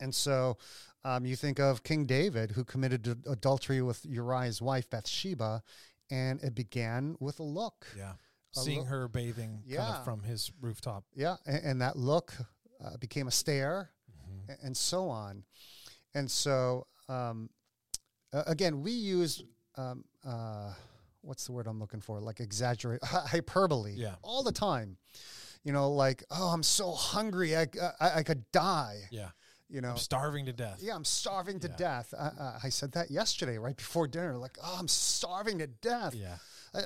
And 0.00 0.14
so 0.14 0.56
um, 1.04 1.26
you 1.26 1.36
think 1.36 1.58
of 1.60 1.82
King 1.82 2.06
David, 2.06 2.52
who 2.52 2.64
committed 2.64 3.06
adultery 3.26 3.82
with 3.82 4.04
Uriah's 4.06 4.62
wife 4.62 4.88
Bathsheba, 4.88 5.62
and 6.10 6.42
it 6.42 6.54
began 6.54 7.16
with 7.20 7.38
a 7.40 7.42
look. 7.44 7.86
Yeah. 7.96 8.12
A 8.56 8.60
Seeing 8.60 8.78
look- 8.80 8.88
her 8.88 9.08
bathing 9.08 9.58
kind 9.58 9.62
Yeah. 9.66 9.98
of 9.98 10.04
from 10.04 10.22
his 10.22 10.50
rooftop. 10.60 11.04
Yeah, 11.14 11.36
and, 11.46 11.64
and 11.64 11.82
that 11.82 11.96
look 11.96 12.32
uh, 12.84 12.96
became 12.96 13.28
a 13.28 13.30
stare, 13.30 13.90
a- 14.48 14.64
and 14.64 14.76
so 14.76 15.08
on. 15.08 15.44
And 16.14 16.28
so, 16.30 16.86
um, 17.10 17.50
uh, 18.32 18.44
again, 18.46 18.80
we 18.82 18.92
use 18.92 19.42
um, 19.76 20.04
uh, 20.26 20.72
what's 21.22 21.46
the 21.46 21.52
word 21.52 21.66
I'm 21.66 21.80
looking 21.80 22.00
for? 22.00 22.20
Like 22.20 22.40
exaggerate 22.40 23.02
hyperbole, 23.04 23.94
Yeah. 23.96 24.14
all 24.22 24.42
the 24.42 24.52
time. 24.52 24.96
You 25.64 25.72
know, 25.72 25.90
like 25.92 26.24
oh, 26.30 26.48
I'm 26.48 26.62
so 26.62 26.92
hungry, 26.92 27.56
I 27.56 27.66
I, 28.00 28.10
I 28.18 28.22
could 28.22 28.44
die. 28.52 29.00
Yeah. 29.10 29.28
You 29.68 29.80
know, 29.80 29.90
I'm 29.90 29.96
starving 29.98 30.46
to 30.46 30.52
death. 30.52 30.80
yeah, 30.82 30.96
I'm 30.96 31.04
starving 31.04 31.60
to 31.60 31.68
Yeah. 31.68 31.76
death. 31.76 32.12
I, 32.18 32.24
I, 32.24 32.58
I 32.64 32.68
said 32.70 32.92
that 32.92 33.10
yesterday, 33.10 33.56
right 33.58 33.76
before 33.76 34.08
dinner. 34.08 34.36
Like, 34.36 34.56
oh, 34.64 34.76
I'm 34.80 34.88
starving 34.88 35.58
to 35.58 35.68
death. 35.68 36.14
Yeah. 36.14 36.38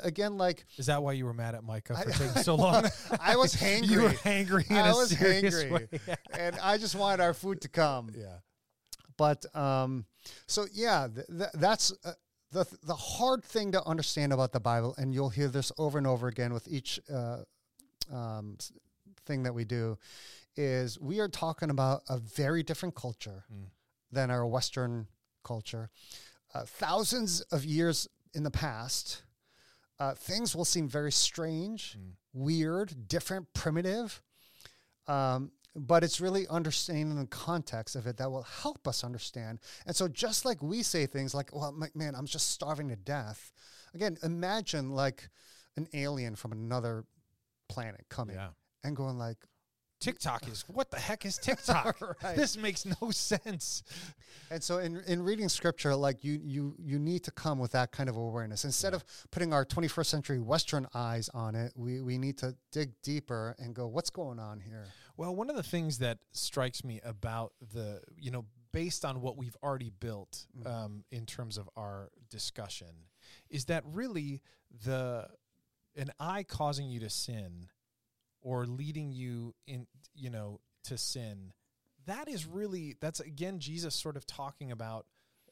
Again, 0.03 0.37
like 0.39 0.67
Is 0.77 0.87
that 0.87 1.03
why 1.03 1.13
you 1.13 1.25
were 1.27 1.33
mad 1.35 1.55
at 1.55 1.63
Micah 1.65 1.95
for 1.95 2.09
I- 2.09 2.13
taking 2.17 2.43
so 2.43 2.55
long? 2.57 2.85
I 3.21 3.37
was 3.37 3.55
hangry. 3.55 3.89
you 3.91 4.03
were 4.03 4.09
hangry 4.11 4.69
in 4.71 4.77
I 4.77 4.93
was 4.93 5.13
hangry. 5.13 5.89
and 6.39 6.59
I 6.63 6.77
just 6.79 6.95
wanted 6.95 7.23
our 7.23 7.33
food 7.35 7.61
to 7.63 7.69
come. 7.69 8.11
yeah. 8.17 8.39
But 9.17 9.45
um, 9.57 10.05
so 10.47 10.67
yeah, 10.73 11.09
th- 11.15 11.27
th- 11.27 11.51
that's 11.55 11.93
uh, 12.05 12.13
the 12.53 12.65
the 12.83 12.95
hard 12.95 13.45
thing 13.45 13.73
to 13.73 13.83
understand 13.85 14.33
about 14.33 14.53
the 14.53 14.61
Bible, 14.61 14.95
and 14.99 15.13
you'll 15.15 15.31
hear 15.31 15.49
this 15.49 15.73
over 15.79 15.99
and 15.99 16.07
over 16.07 16.29
again 16.29 16.53
with 16.53 16.69
each 16.69 17.01
uh, 17.13 17.39
um, 18.13 18.57
thing 19.27 19.43
that 19.45 19.55
we 19.55 19.65
do, 19.65 19.99
is 20.57 21.01
we 21.01 21.21
are 21.21 21.29
talking 21.29 21.71
about 21.71 22.03
a 22.09 22.19
very 22.19 22.63
different 22.63 22.95
culture 22.95 23.45
Mm. 23.53 23.67
than 24.13 24.31
our 24.31 24.47
Western 24.47 25.09
culture. 25.43 25.91
Uh, 26.55 26.65
thousands 26.65 27.41
of 27.51 27.65
years 27.65 28.09
in 28.35 28.45
the 28.45 28.51
past, 28.51 29.23
uh, 29.99 30.15
things 30.15 30.55
will 30.55 30.65
seem 30.65 30.89
very 30.89 31.11
strange, 31.13 31.97
Mm. 31.99 32.13
weird, 32.33 33.09
different, 33.09 33.53
primitive. 33.55 34.23
Um, 35.07 35.51
but 35.77 36.05
it's 36.05 36.21
really 36.21 36.47
understanding 36.49 37.17
the 37.19 37.27
context 37.27 37.97
of 37.97 38.07
it 38.07 38.17
that 38.19 38.31
will 38.31 38.43
help 38.45 38.87
us 38.87 39.03
understand. 39.05 39.59
And 39.87 39.95
so, 39.97 40.07
just 40.09 40.45
like 40.45 40.63
we 40.63 40.83
say 40.83 41.07
things 41.07 41.35
like, 41.35 41.55
well, 41.55 41.73
my- 41.73 41.91
man, 41.95 42.15
I'm 42.15 42.27
just 42.27 42.51
starving 42.51 42.89
to 42.91 42.97
death. 42.97 43.53
Again, 43.95 44.17
imagine 44.23 44.91
like 44.91 45.29
an 45.77 45.89
alien 45.93 46.37
from 46.37 46.53
another 46.53 47.05
planet 47.69 48.05
coming 48.09 48.37
Yeah. 48.37 48.49
and 48.85 48.95
going 48.97 49.19
like, 49.19 49.39
TikTok 50.01 50.47
is 50.49 50.63
what 50.69 50.91
the 50.91 50.99
heck 50.99 51.25
is 51.25 51.39
TikTok? 51.39 51.97
Right. 52.23 52.37
This 52.37 52.57
makes 52.57 52.85
no 53.01 53.11
sense. 53.11 53.83
And 54.51 54.63
so 54.63 54.79
in, 54.79 55.01
in 55.07 55.23
reading 55.23 55.49
scripture, 55.49 55.95
like 55.97 56.23
you 56.25 56.39
you 56.45 56.75
you 56.79 56.99
need 56.99 57.25
to 57.25 57.31
come 57.31 57.59
with 57.59 57.73
that 57.73 57.91
kind 57.93 58.09
of 58.09 58.17
awareness. 58.17 58.65
Instead 58.65 58.93
of 58.95 59.05
putting 59.31 59.53
our 59.53 59.65
21st 59.65 60.07
century 60.07 60.41
Western 60.41 60.87
eyes 60.95 61.29
on 61.33 61.55
it, 61.55 61.73
we, 61.75 62.01
we 62.03 62.19
need 62.19 62.37
to 62.39 62.55
dig 62.71 62.91
deeper 63.03 63.55
and 63.59 63.75
go, 63.75 63.87
what's 63.87 64.11
going 64.11 64.39
on 64.39 64.61
here? 64.61 64.85
Well, 65.17 65.35
one 65.35 65.49
of 65.51 65.57
the 65.57 65.63
things 65.63 65.99
that 65.99 66.19
strikes 66.33 66.83
me 66.85 67.01
about 67.05 67.53
the, 67.61 68.03
you 68.17 68.31
know, 68.31 68.47
based 68.73 69.05
on 69.05 69.21
what 69.21 69.37
we've 69.37 69.57
already 69.63 69.91
built 69.91 70.47
Mhm. 70.57 70.67
um, 70.67 71.05
in 71.11 71.27
terms 71.27 71.57
of 71.57 71.71
our 71.77 72.11
discussion, 72.29 73.09
is 73.49 73.67
that 73.67 73.85
really 73.87 74.43
the 74.71 75.31
an 75.97 76.11
eye 76.19 76.43
causing 76.43 76.91
you 76.91 76.99
to 76.99 77.09
sin 77.09 77.69
or 78.41 78.67
leading 78.67 79.13
you 79.13 79.55
in, 79.67 79.87
you 80.13 80.29
know, 80.29 80.61
to 80.83 80.99
sin. 80.99 81.53
That 82.07 82.27
is 82.29 82.47
really 82.47 82.95
that's 82.95 83.21
again 83.21 83.61
Jesus 83.61 83.95
sort 83.95 84.17
of 84.17 84.27
talking 84.27 84.73
about 84.73 85.07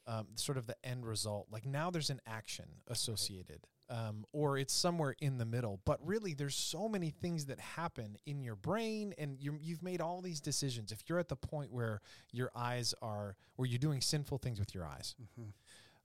um, 0.05 0.37
sort 0.37 0.59
of 0.59 0.67
the 0.67 0.77
end 0.85 1.07
result. 1.07 1.47
Like 1.49 1.65
now 1.65 1.91
there's 1.93 2.11
an 2.11 2.21
action 2.27 2.83
associated. 2.89 3.69
Um, 3.93 4.25
or 4.33 4.57
it's 4.57 4.73
somewhere 4.73 5.15
in 5.21 5.37
the 5.37 5.45
middle. 5.45 5.79
But 5.85 5.99
really, 6.05 6.33
there's 6.33 6.57
so 6.57 6.89
many 6.89 7.11
things 7.11 7.45
that 7.47 7.61
happen 7.61 8.17
in 8.25 8.43
your 8.43 8.57
brain, 8.57 9.15
and 9.19 9.37
you 9.39 9.59
you've 9.61 9.83
made 9.83 10.01
all 10.01 10.23
these 10.23 10.41
decisions. 10.41 10.93
If 10.93 11.03
you're 11.09 11.19
at 11.19 11.29
the 11.29 11.37
point 11.37 11.71
where 11.71 12.01
your 12.33 12.51
eyes 12.57 12.95
are, 13.03 13.37
where 13.57 13.69
you're 13.69 13.79
doing 13.79 14.01
sinful 14.01 14.39
things 14.39 14.59
with 14.59 14.75
your 14.75 14.87
eyes, 14.87 15.15
Mm-hmm. 15.23 15.51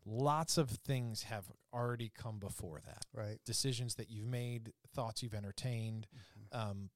lots 0.06 0.58
of 0.58 0.69
things 0.69 1.23
have 1.23 1.45
already 1.73 2.12
come 2.13 2.39
before 2.39 2.82
that. 2.86 3.06
Right. 3.13 3.39
Decisions 3.45 3.95
that 3.95 4.10
you've 4.10 4.28
made, 4.28 4.73
thoughts 4.93 5.23
you've 5.23 5.34
entertained. 5.34 6.08
Mm-hmm. 6.13 6.69
Um, 6.69 6.89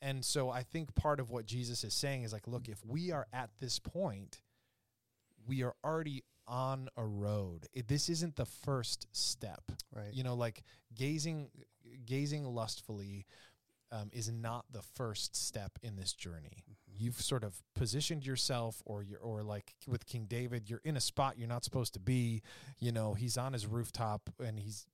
and 0.00 0.24
so 0.24 0.50
I 0.50 0.64
think 0.64 0.94
part 0.96 1.20
of 1.20 1.30
what 1.30 1.46
Jesus 1.46 1.84
is 1.84 1.94
saying 1.94 2.24
is 2.24 2.32
like, 2.32 2.48
look, 2.48 2.68
if 2.68 2.84
we 2.84 3.12
are 3.12 3.28
at 3.32 3.50
this 3.60 3.78
point, 3.78 4.42
we 5.46 5.62
are 5.62 5.74
already 5.84 6.24
on 6.46 6.88
a 6.96 7.04
road. 7.04 7.66
It, 7.72 7.88
this 7.88 8.08
isn't 8.08 8.36
the 8.36 8.46
first 8.46 9.06
step. 9.12 9.62
Right. 9.94 10.12
You 10.12 10.24
know, 10.24 10.34
like 10.34 10.62
gazing, 10.94 11.50
gazing 12.04 12.44
lustfully 12.44 13.26
um, 13.90 14.10
is 14.12 14.30
not 14.30 14.64
the 14.70 14.82
first 14.94 15.36
step 15.36 15.78
in 15.82 15.96
this 15.96 16.12
journey. 16.12 16.64
You've 16.86 17.20
sort 17.20 17.44
of 17.44 17.62
positioned 17.74 18.24
yourself, 18.26 18.82
or 18.84 19.02
you're, 19.02 19.20
or 19.20 19.42
like 19.42 19.74
with 19.86 20.06
King 20.06 20.26
David, 20.28 20.68
you're 20.68 20.80
in 20.84 20.96
a 20.96 21.00
spot 21.00 21.38
you're 21.38 21.48
not 21.48 21.64
supposed 21.64 21.94
to 21.94 22.00
be. 22.00 22.42
You 22.78 22.92
know, 22.92 23.14
he's 23.14 23.36
on 23.36 23.52
his 23.52 23.66
rooftop, 23.66 24.30
and 24.44 24.58
he's, 24.58 24.86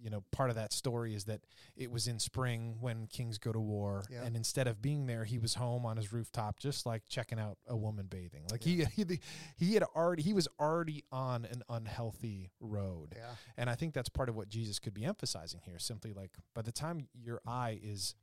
you 0.00 0.10
know, 0.10 0.22
part 0.32 0.50
of 0.50 0.56
that 0.56 0.72
story 0.72 1.14
is 1.14 1.24
that 1.24 1.40
it 1.76 1.90
was 1.90 2.06
in 2.08 2.18
spring 2.18 2.76
when 2.80 3.06
kings 3.06 3.38
go 3.38 3.52
to 3.52 3.58
war, 3.60 4.04
Yeah. 4.10 4.24
and 4.24 4.36
instead 4.36 4.66
of 4.66 4.82
being 4.82 5.06
there, 5.06 5.24
he 5.24 5.38
was 5.38 5.54
home 5.54 5.86
on 5.86 5.96
his 5.96 6.12
rooftop, 6.12 6.58
just 6.60 6.84
like 6.84 7.02
checking 7.08 7.38
out 7.38 7.56
a 7.66 7.76
woman 7.76 8.06
bathing. 8.06 8.42
Like 8.50 8.62
he, 8.62 8.84
he, 8.96 9.04
he 9.56 9.74
had 9.74 9.82
already, 9.82 10.22
he 10.22 10.34
was 10.34 10.46
already 10.60 11.04
on 11.10 11.44
an 11.46 11.62
unhealthy 11.68 12.50
road. 12.60 13.14
Yeah. 13.16 13.30
And 13.56 13.70
I 13.70 13.74
think 13.76 13.94
that's 13.94 14.08
part 14.10 14.28
of 14.28 14.36
what 14.36 14.48
Jesus 14.48 14.78
could 14.78 14.92
be 14.94 15.04
emphasizing 15.04 15.60
here. 15.64 15.78
Simply 15.78 16.12
like 16.12 16.32
by 16.54 16.62
the 16.62 16.72
time 16.72 17.08
your 17.14 17.40
eye 17.46 17.78
is 17.82 18.14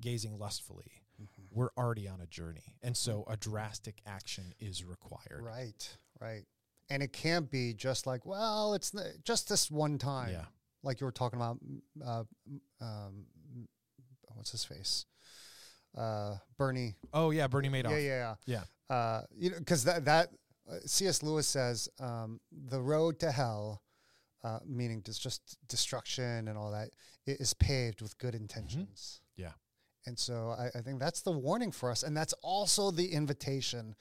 gazing 0.00 0.38
lustfully, 0.38 1.02
Mm-hmm. 1.20 1.58
we're 1.58 1.70
already 1.76 2.06
on 2.06 2.20
a 2.20 2.26
journey. 2.28 2.76
And 2.80 2.96
so 2.96 3.24
a 3.28 3.36
drastic 3.36 4.00
action 4.06 4.54
is 4.60 4.84
required. 4.84 5.42
Right. 5.42 5.96
Right. 6.20 6.44
And 6.88 7.02
it 7.02 7.12
can't 7.12 7.50
be 7.50 7.74
just 7.74 8.06
like, 8.06 8.24
well, 8.24 8.74
it's 8.74 8.92
just 9.24 9.48
this 9.48 9.68
one 9.68 9.98
time. 9.98 10.30
Yeah. 10.30 10.44
Like 10.82 11.00
you 11.00 11.06
were 11.06 11.12
talking 11.12 11.38
about, 11.38 11.58
uh, 12.04 12.22
um, 12.80 13.24
what's 14.34 14.50
his 14.52 14.64
face? 14.64 15.06
Uh, 15.96 16.36
Bernie. 16.56 16.94
Oh 17.12 17.30
yeah, 17.30 17.46
Bernie 17.48 17.68
Madoff. 17.68 17.90
Yeah, 17.90 17.96
yeah, 17.98 18.34
Yeah. 18.46 18.62
yeah. 18.90 18.94
Uh, 18.96 19.22
you 19.36 19.50
know, 19.50 19.58
because 19.58 19.84
that 19.84 20.04
that 20.04 20.30
uh, 20.70 20.76
C.S. 20.86 21.22
Lewis 21.22 21.46
says 21.46 21.88
um, 21.98 22.40
the 22.52 22.80
road 22.80 23.18
to 23.20 23.30
hell, 23.32 23.82
uh, 24.44 24.60
meaning 24.66 25.02
just 25.04 25.22
just 25.22 25.56
destruction 25.66 26.46
and 26.48 26.56
all 26.56 26.70
that, 26.70 26.90
i- 27.26 27.36
paved 27.58 28.00
with 28.02 28.16
good 28.18 28.34
intentions. 28.34 29.20
Mm-hmm. 29.32 29.42
Yeah. 29.42 29.52
And 30.06 30.18
so 30.18 30.54
I, 30.58 30.78
I 30.78 30.82
think 30.82 31.00
that's 31.00 31.22
the 31.22 31.32
warning 31.32 31.72
for 31.72 31.90
us, 31.90 32.02
and 32.02 32.16
that's 32.16 32.32
also 32.42 32.90
the 32.90 33.12
invitation, 33.12 33.94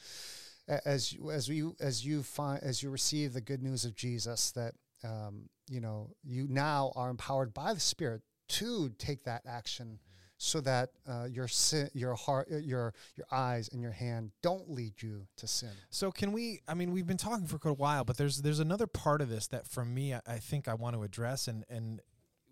as 0.68 1.12
you, 1.14 1.32
as 1.32 1.50
you 1.50 1.76
as 1.82 2.06
you 2.06 2.22
find 2.24 2.62
as 2.64 2.84
you 2.84 2.90
receive 2.90 3.34
the 3.34 3.42
good 3.42 3.62
news 3.64 3.84
of 3.86 3.96
Jesus 3.96 4.52
that 4.52 4.74
um, 5.04 5.50
you 5.70 5.82
know 5.82 6.10
you 6.24 6.48
now 6.50 6.92
are 6.96 7.10
empowered 7.10 7.54
by 7.54 7.74
the 7.74 7.80
Spirit 7.80 8.22
to 8.50 8.90
take 8.98 9.24
that 9.24 9.42
action, 9.46 10.00
so 10.38 10.62
that 10.62 10.92
uh, 11.08 11.26
your 11.26 11.48
sin, 11.48 11.90
your 11.94 12.16
heart, 12.16 12.48
uh, 12.52 12.58
your 12.58 12.94
your 13.16 13.26
eyes, 13.32 13.70
and 13.72 13.82
your 13.82 13.92
hand 13.92 14.32
don't 14.42 14.70
lead 14.70 14.94
you 15.02 15.28
to 15.38 15.48
sin. 15.48 15.72
So 15.90 16.12
can 16.12 16.32
we? 16.32 16.62
I 16.68 16.74
mean, 16.74 16.92
we've 16.92 17.08
been 17.08 17.18
talking 17.18 17.48
for 17.48 17.58
quite 17.58 17.72
a 17.72 17.74
while, 17.74 18.04
but 18.04 18.18
there's 18.18 18.42
there's 18.42 18.60
another 18.60 18.88
part 18.88 19.22
of 19.22 19.30
this 19.30 19.48
that, 19.48 19.68
for 19.68 19.84
me, 19.84 20.14
I, 20.14 20.22
I 20.28 20.38
think 20.38 20.68
I 20.68 20.76
want 20.76 20.96
to 20.96 21.04
address, 21.04 21.48
and 21.48 21.66
and 21.70 22.02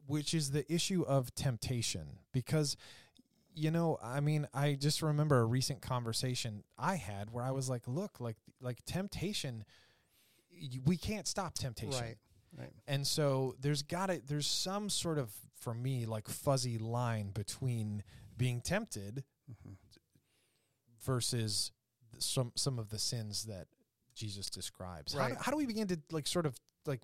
which 0.08 0.34
is 0.34 0.52
the 0.52 0.72
issue 0.72 1.04
of 1.04 1.34
temptation, 1.36 2.20
because 2.32 2.76
you 3.54 3.72
know, 3.72 3.98
I 4.04 4.20
mean, 4.20 4.48
I 4.54 4.74
just 4.74 5.02
remember 5.02 5.40
a 5.40 5.46
recent 5.46 5.82
conversation 5.82 6.64
I 6.78 6.96
had 6.96 7.32
where 7.32 7.44
I 7.44 7.52
was 7.52 7.70
like, 7.70 7.84
look, 7.88 8.20
like 8.20 8.36
like 8.60 8.84
temptation, 8.86 9.64
we 10.86 10.98
can't 10.98 11.26
stop 11.28 11.54
temptation. 11.54 12.02
Right. 12.02 12.18
Right. 12.58 12.72
And 12.88 13.06
so 13.06 13.56
there's 13.60 13.82
got 13.84 14.08
to 14.08 14.22
there's 14.26 14.48
some 14.48 14.90
sort 14.90 15.18
of 15.18 15.32
for 15.60 15.74
me 15.74 16.06
like 16.06 16.28
fuzzy 16.28 16.78
line 16.78 17.32
between 17.32 18.04
being 18.38 18.62
tempted 18.62 19.24
Mhm. 19.52 19.76
versus 21.04 21.72
some 22.20 22.52
some 22.56 22.80
of 22.80 22.90
the 22.90 23.00
sins 23.00 23.46
that 23.46 23.68
Jesus 24.14 24.50
describes. 24.50 25.14
How, 25.14 25.20
Right. 25.20 25.34
do, 25.34 25.40
how 25.42 25.52
do 25.52 25.58
we 25.58 25.66
begin 25.66 25.88
to 25.90 26.00
like 26.12 26.28
sort 26.28 26.46
of 26.46 26.58
like 26.86 27.02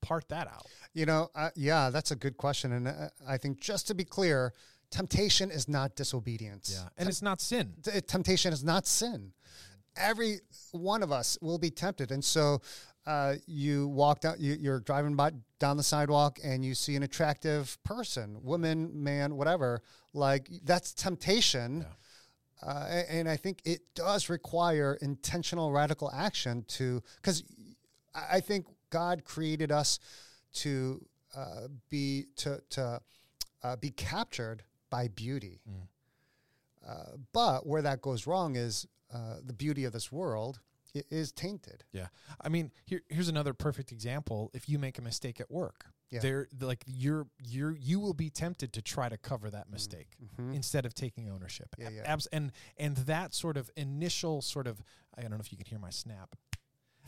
part 0.00 0.28
that 0.28 0.46
out? 0.46 0.66
You 0.94 1.06
know, 1.06 1.30
uh, 1.34 1.50
yeah, 1.56 1.90
that's 1.90 2.10
a 2.12 2.16
good 2.16 2.36
question, 2.36 2.72
and 2.72 2.88
uh, 2.88 3.08
I 3.26 3.38
think 3.38 3.60
just 3.60 3.88
to 3.88 3.94
be 3.94 4.04
clear, 4.04 4.52
temptation 4.90 5.50
is 5.50 5.68
not 5.68 5.96
disobedience. 5.96 6.70
Yeah, 6.72 6.88
and 6.96 7.08
it's 7.08 7.22
not 7.22 7.40
sin. 7.40 7.74
T- 7.82 8.00
temptation 8.02 8.52
is 8.52 8.62
not 8.62 8.86
sin. 8.86 9.32
Every 9.96 10.40
one 10.72 11.02
of 11.02 11.10
us 11.10 11.38
will 11.40 11.58
be 11.58 11.70
tempted, 11.70 12.12
and 12.12 12.24
so 12.24 12.60
uh, 13.06 13.34
you 13.46 13.88
walk 13.88 14.20
down, 14.20 14.36
you, 14.38 14.56
you're 14.58 14.80
driving 14.80 15.14
by 15.14 15.32
down 15.58 15.76
the 15.76 15.82
sidewalk, 15.82 16.38
and 16.42 16.64
you 16.64 16.74
see 16.74 16.96
an 16.96 17.02
attractive 17.02 17.78
person, 17.84 18.38
woman, 18.42 18.90
man, 19.02 19.36
whatever. 19.36 19.82
Like 20.12 20.48
that's 20.64 20.92
temptation. 20.92 21.86
Uh, 22.62 22.86
a- 22.88 23.12
and 23.12 23.28
I 23.28 23.36
think 23.36 23.60
it 23.64 23.80
does 23.94 24.28
require 24.28 24.98
intentional 25.00 25.72
radical 25.72 26.10
action 26.10 26.64
to, 26.68 27.02
because 27.16 27.44
I 28.14 28.40
think 28.40 28.66
God 28.90 29.24
created 29.24 29.70
us 29.70 29.98
to 30.54 31.04
uh, 31.36 31.68
be 31.90 32.26
to 32.36 32.60
to 32.70 33.00
uh, 33.62 33.76
be 33.76 33.90
captured 33.90 34.62
by 34.90 35.08
beauty. 35.08 35.60
Uh, 36.88 37.16
but 37.32 37.66
where 37.66 37.82
that 37.82 38.00
goes 38.00 38.26
wrong 38.26 38.56
is 38.56 38.86
uh, 39.12 39.36
the 39.44 39.52
beauty 39.52 39.84
of 39.84 39.92
this 39.92 40.10
world 40.12 40.60
is 41.10 41.32
tainted. 41.32 41.84
Yeah. 41.92 42.08
I 42.40 42.48
mean, 42.48 42.70
here 42.84 43.02
here's 43.08 43.28
another 43.28 43.52
perfect 43.54 43.92
example. 43.92 44.50
If 44.54 44.68
you 44.68 44.78
make 44.78 44.98
a 44.98 45.02
mistake 45.02 45.40
at 45.40 45.50
work, 45.50 45.86
Yeah. 46.10 46.20
there 46.20 46.48
like 46.60 46.84
you're 46.86 47.26
you're 47.42 47.76
you 47.76 48.00
will 48.00 48.14
be 48.14 48.30
tempted 48.30 48.72
to 48.74 48.82
try 48.82 49.08
to 49.08 49.16
cover 49.18 49.50
that 49.50 49.70
mistake 49.70 50.16
instead 50.52 50.86
of 50.86 50.94
taking 50.94 51.28
ownership. 51.30 51.68
Mm-hmm. 51.78 51.94
Yeah, 51.94 52.02
yeah. 52.02 52.12
abs- 52.12 52.26
and 52.32 52.52
and 52.76 52.96
that 52.98 53.34
sort 53.34 53.56
of 53.56 53.70
initial 53.76 54.42
sort 54.42 54.66
of 54.66 54.82
I 55.16 55.20
don't 55.22 55.30
know 55.30 55.38
if 55.38 55.50
you 55.52 55.58
can 55.58 55.66
hear 55.66 55.78
my 55.78 55.90
snap. 55.90 56.36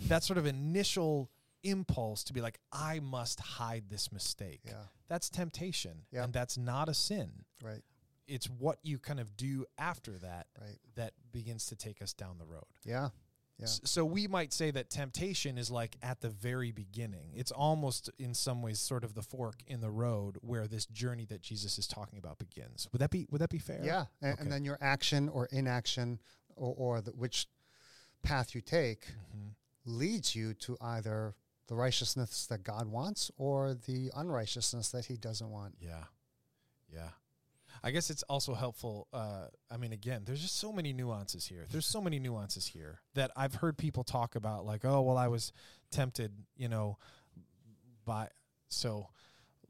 That 0.09 0.23
sort 0.25 0.39
of 0.39 0.47
initial 0.47 1.31
impulse 1.65 2.23
to 2.25 2.33
be 2.33 2.41
like 2.41 2.59
I 2.73 3.01
must 3.01 3.41
hide 3.41 3.85
this 3.91 4.13
mistake. 4.13 4.61
Yeah, 4.65 4.85
That's 5.09 5.29
temptation 5.29 6.03
Yeah. 6.13 6.25
and 6.25 6.33
that's 6.33 6.57
not 6.57 6.89
a 6.89 6.95
sin. 6.95 7.45
right, 7.63 7.83
It's 8.29 8.47
what 8.49 8.79
you 8.85 8.99
kind 9.01 9.19
of 9.19 9.37
do 9.37 9.65
after 9.77 10.13
that 10.19 10.47
right. 10.61 10.79
that 10.95 11.15
begins 11.33 11.67
to 11.67 11.77
take 11.77 12.01
us 12.01 12.13
down 12.13 12.39
the 12.39 12.45
road. 12.47 12.67
Yeah, 12.85 13.09
yeah. 13.59 13.67
So 13.67 14.05
we 14.05 14.27
might 14.29 14.53
say 14.53 14.71
that 14.71 14.89
temptation 14.91 15.59
is 15.59 15.71
like 15.71 15.97
at 16.03 16.21
the 16.21 16.29
very 16.31 16.71
beginning. 16.73 17.33
It's 17.35 17.51
almost 17.51 18.09
in 18.19 18.35
some 18.35 18.63
ways 18.63 18.79
sort 18.79 19.03
of 19.05 19.15
the 19.15 19.23
fork 19.23 19.57
in 19.67 19.81
the 19.81 19.91
road 19.91 20.37
where 20.43 20.67
this 20.69 20.87
journey 20.87 21.25
that 21.27 21.41
Jesus 21.43 21.79
is 21.79 21.87
talking 21.87 22.19
about 22.19 22.39
begins. 22.39 22.89
Would 22.93 23.01
that 23.01 23.11
be 23.11 23.27
would 23.31 23.41
that 23.41 23.51
be 23.51 23.59
fair? 23.59 23.81
Yeah, 23.85 24.07
and, 24.23 24.33
Okay. 24.35 24.43
and 24.43 24.53
then 24.53 24.65
your 24.65 24.79
action 24.81 25.29
or 25.29 25.47
inaction, 25.53 26.21
or, 26.57 26.75
or 26.77 27.01
the, 27.01 27.11
which 27.13 27.47
path 28.23 28.55
you 28.55 28.61
take, 28.61 29.07
Mhm. 29.35 29.55
leads 29.85 30.35
you 30.35 30.55
to 30.55 30.77
either 30.81 31.35
the 31.67 31.75
righteousness 31.75 32.47
that 32.47 32.63
God 32.65 32.87
wants 32.89 33.31
or 33.37 33.75
the 33.75 34.11
unrighteousness 34.15 34.91
that 34.91 35.07
He 35.07 35.17
doesn't 35.17 35.51
want. 35.51 35.75
Yeah. 35.81 36.05
Yeah. 36.93 37.11
I 37.83 37.91
guess 37.91 38.11
it's 38.11 38.23
also 38.25 38.55
helpful. 38.55 39.09
Uh, 39.13 39.47
I 39.71 39.77
mean, 39.77 39.93
again, 39.93 40.23
there's 40.25 40.41
just 40.41 40.59
so 40.59 40.73
many 40.73 40.93
nuances 40.93 41.47
here. 41.47 41.67
There's 41.71 41.87
so 41.87 42.01
many 42.01 42.19
nuances 42.19 42.67
here 42.67 43.01
that 43.15 43.31
I've 43.37 43.57
heard 43.57 43.77
people 43.77 44.05
talk 44.05 44.35
about, 44.35 44.65
like, 44.65 44.85
oh, 44.85 45.01
well, 45.03 45.17
I 45.17 45.29
was 45.29 45.53
tempted, 45.91 46.33
you 46.57 46.69
know, 46.69 46.99
by. 48.05 48.29
So, 48.69 49.09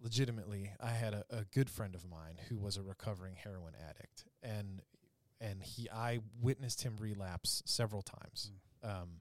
legitimately, 0.02 0.72
I 0.80 0.90
had 0.90 1.14
a, 1.14 1.24
a 1.30 1.44
good 1.54 1.70
friend 1.70 1.94
of 1.94 2.04
mine 2.08 2.38
who 2.48 2.58
was 2.58 2.76
a 2.76 2.82
recovering 2.82 3.36
heroin 3.36 3.74
addict, 3.88 4.24
and 4.42 4.82
and 5.40 5.62
he, 5.62 5.88
I 5.90 6.20
witnessed 6.40 6.82
him 6.82 6.96
relapse 6.98 7.62
several 7.64 8.02
times, 8.02 8.50
um, 8.82 9.20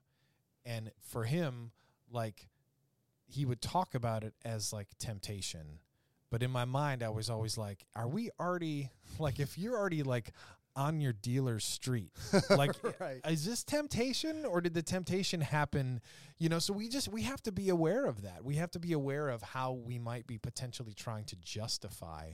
and 0.64 0.90
for 1.00 1.24
him, 1.24 1.70
like, 2.10 2.48
he 3.26 3.44
would 3.44 3.60
talk 3.60 3.94
about 3.94 4.24
it 4.24 4.34
as 4.44 4.72
like 4.72 4.88
temptation 4.98 5.80
but 6.30 6.42
in 6.42 6.50
my 6.50 6.64
mind 6.64 7.02
i 7.02 7.08
was 7.08 7.28
always 7.30 7.56
like 7.58 7.84
are 7.94 8.08
we 8.08 8.30
already 8.40 8.90
like 9.18 9.38
if 9.40 9.56
you're 9.58 9.76
already 9.76 10.02
like 10.02 10.32
on 10.76 11.00
your 11.00 11.12
dealer's 11.12 11.64
street 11.64 12.12
like 12.50 12.70
Right. 13.00 13.20
is 13.28 13.44
this 13.44 13.64
temptation 13.64 14.44
or 14.44 14.60
did 14.60 14.74
the 14.74 14.82
temptation 14.82 15.40
happen 15.40 16.00
you 16.38 16.48
know 16.48 16.60
so 16.60 16.72
we 16.72 16.88
just 16.88 17.08
we 17.08 17.22
have 17.22 17.42
to 17.42 17.52
be 17.52 17.68
aware 17.68 18.06
of 18.06 18.22
that 18.22 18.44
we 18.44 18.54
have 18.56 18.70
to 18.72 18.78
be 18.78 18.92
aware 18.92 19.28
of 19.28 19.42
how 19.42 19.72
we 19.72 19.98
might 19.98 20.26
be 20.28 20.38
potentially 20.38 20.94
trying 20.94 21.24
to 21.24 21.36
justify 21.36 22.30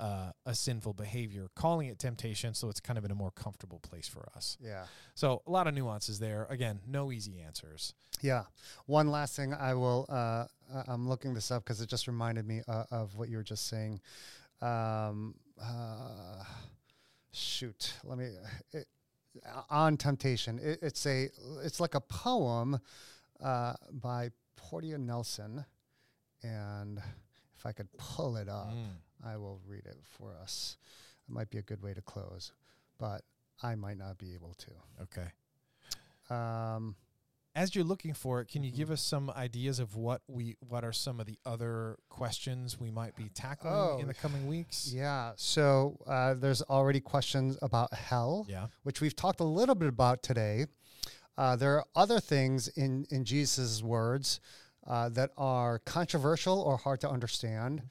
uh, 0.00 0.32
a 0.46 0.54
sinful 0.54 0.94
behavior, 0.94 1.48
calling 1.54 1.88
it 1.88 1.98
temptation, 1.98 2.54
so 2.54 2.68
it's 2.70 2.80
kind 2.80 2.98
of 2.98 3.04
in 3.04 3.10
a 3.10 3.14
more 3.14 3.30
comfortable 3.30 3.78
place 3.80 4.08
for 4.08 4.28
us. 4.34 4.56
Yeah. 4.60 4.84
So 5.14 5.42
a 5.46 5.50
lot 5.50 5.66
of 5.66 5.74
nuances 5.74 6.18
there. 6.18 6.46
Again, 6.48 6.80
no 6.86 7.12
easy 7.12 7.38
answers. 7.40 7.94
Yeah. 8.22 8.44
One 8.86 9.08
last 9.08 9.36
thing 9.36 9.52
I 9.54 9.74
will, 9.74 10.06
uh, 10.08 10.46
I'm 10.88 11.08
looking 11.08 11.34
this 11.34 11.50
up 11.50 11.64
because 11.64 11.80
it 11.80 11.88
just 11.88 12.06
reminded 12.06 12.46
me 12.46 12.62
uh, 12.66 12.84
of 12.90 13.14
what 13.16 13.28
you 13.28 13.36
were 13.36 13.42
just 13.42 13.68
saying. 13.68 14.00
Um, 14.62 15.34
uh, 15.62 16.44
shoot, 17.32 17.92
let 18.04 18.18
me, 18.18 18.28
it, 18.72 18.86
on 19.68 19.96
temptation. 19.96 20.58
It, 20.58 20.78
it's 20.82 21.06
a, 21.06 21.28
it's 21.62 21.78
like 21.78 21.94
a 21.94 22.00
poem 22.00 22.80
uh, 23.42 23.74
by 23.92 24.30
Portia 24.56 24.98
Nelson. 24.98 25.64
And 26.42 27.00
if 27.58 27.66
I 27.66 27.72
could 27.72 27.88
pull 27.98 28.36
it 28.36 28.48
up, 28.48 28.72
Mm. 28.72 28.86
I 29.24 29.36
will 29.36 29.60
read 29.66 29.86
it 29.86 29.98
for 30.04 30.34
us. 30.42 30.76
It 31.28 31.32
might 31.32 31.50
be 31.50 31.58
a 31.58 31.62
good 31.62 31.82
way 31.82 31.94
to 31.94 32.00
close, 32.02 32.52
but 32.98 33.22
I 33.62 33.74
might 33.74 33.98
not 33.98 34.18
be 34.18 34.34
able 34.34 34.54
to. 34.54 34.70
Okay. 35.02 35.28
Um, 36.34 36.96
As 37.54 37.74
you're 37.74 37.84
looking 37.84 38.14
for 38.14 38.40
it, 38.40 38.46
can 38.48 38.62
you 38.62 38.70
give 38.70 38.90
us 38.92 39.02
some 39.02 39.28
ideas 39.30 39.80
of 39.80 39.96
what 39.96 40.22
we 40.28 40.56
what 40.60 40.84
are 40.84 40.92
some 40.92 41.18
of 41.18 41.26
the 41.26 41.36
other 41.44 41.96
questions 42.08 42.78
we 42.78 42.90
might 42.92 43.16
be 43.16 43.28
tackling 43.34 43.74
Oh, 43.74 43.98
in 43.98 44.06
the 44.06 44.14
coming 44.14 44.46
weeks? 44.46 44.92
Yeah. 44.92 45.32
So 45.36 45.98
uh, 46.06 46.34
there's 46.34 46.62
already 46.62 47.00
questions 47.00 47.58
about 47.60 47.92
hell, 47.92 48.46
Yeah. 48.48 48.68
which 48.84 49.00
we've 49.00 49.16
talked 49.16 49.40
a 49.40 49.44
little 49.44 49.74
bit 49.74 49.88
about 49.88 50.22
today. 50.22 50.66
Uh, 51.36 51.56
there 51.56 51.76
are 51.78 51.84
other 51.96 52.20
things 52.20 52.68
in 52.68 53.04
in 53.10 53.24
Jesus' 53.24 53.82
words 53.82 54.40
uh, 54.86 55.08
that 55.10 55.30
are 55.36 55.80
controversial 55.80 56.60
or 56.60 56.76
hard 56.76 57.00
to 57.00 57.10
understand. 57.10 57.82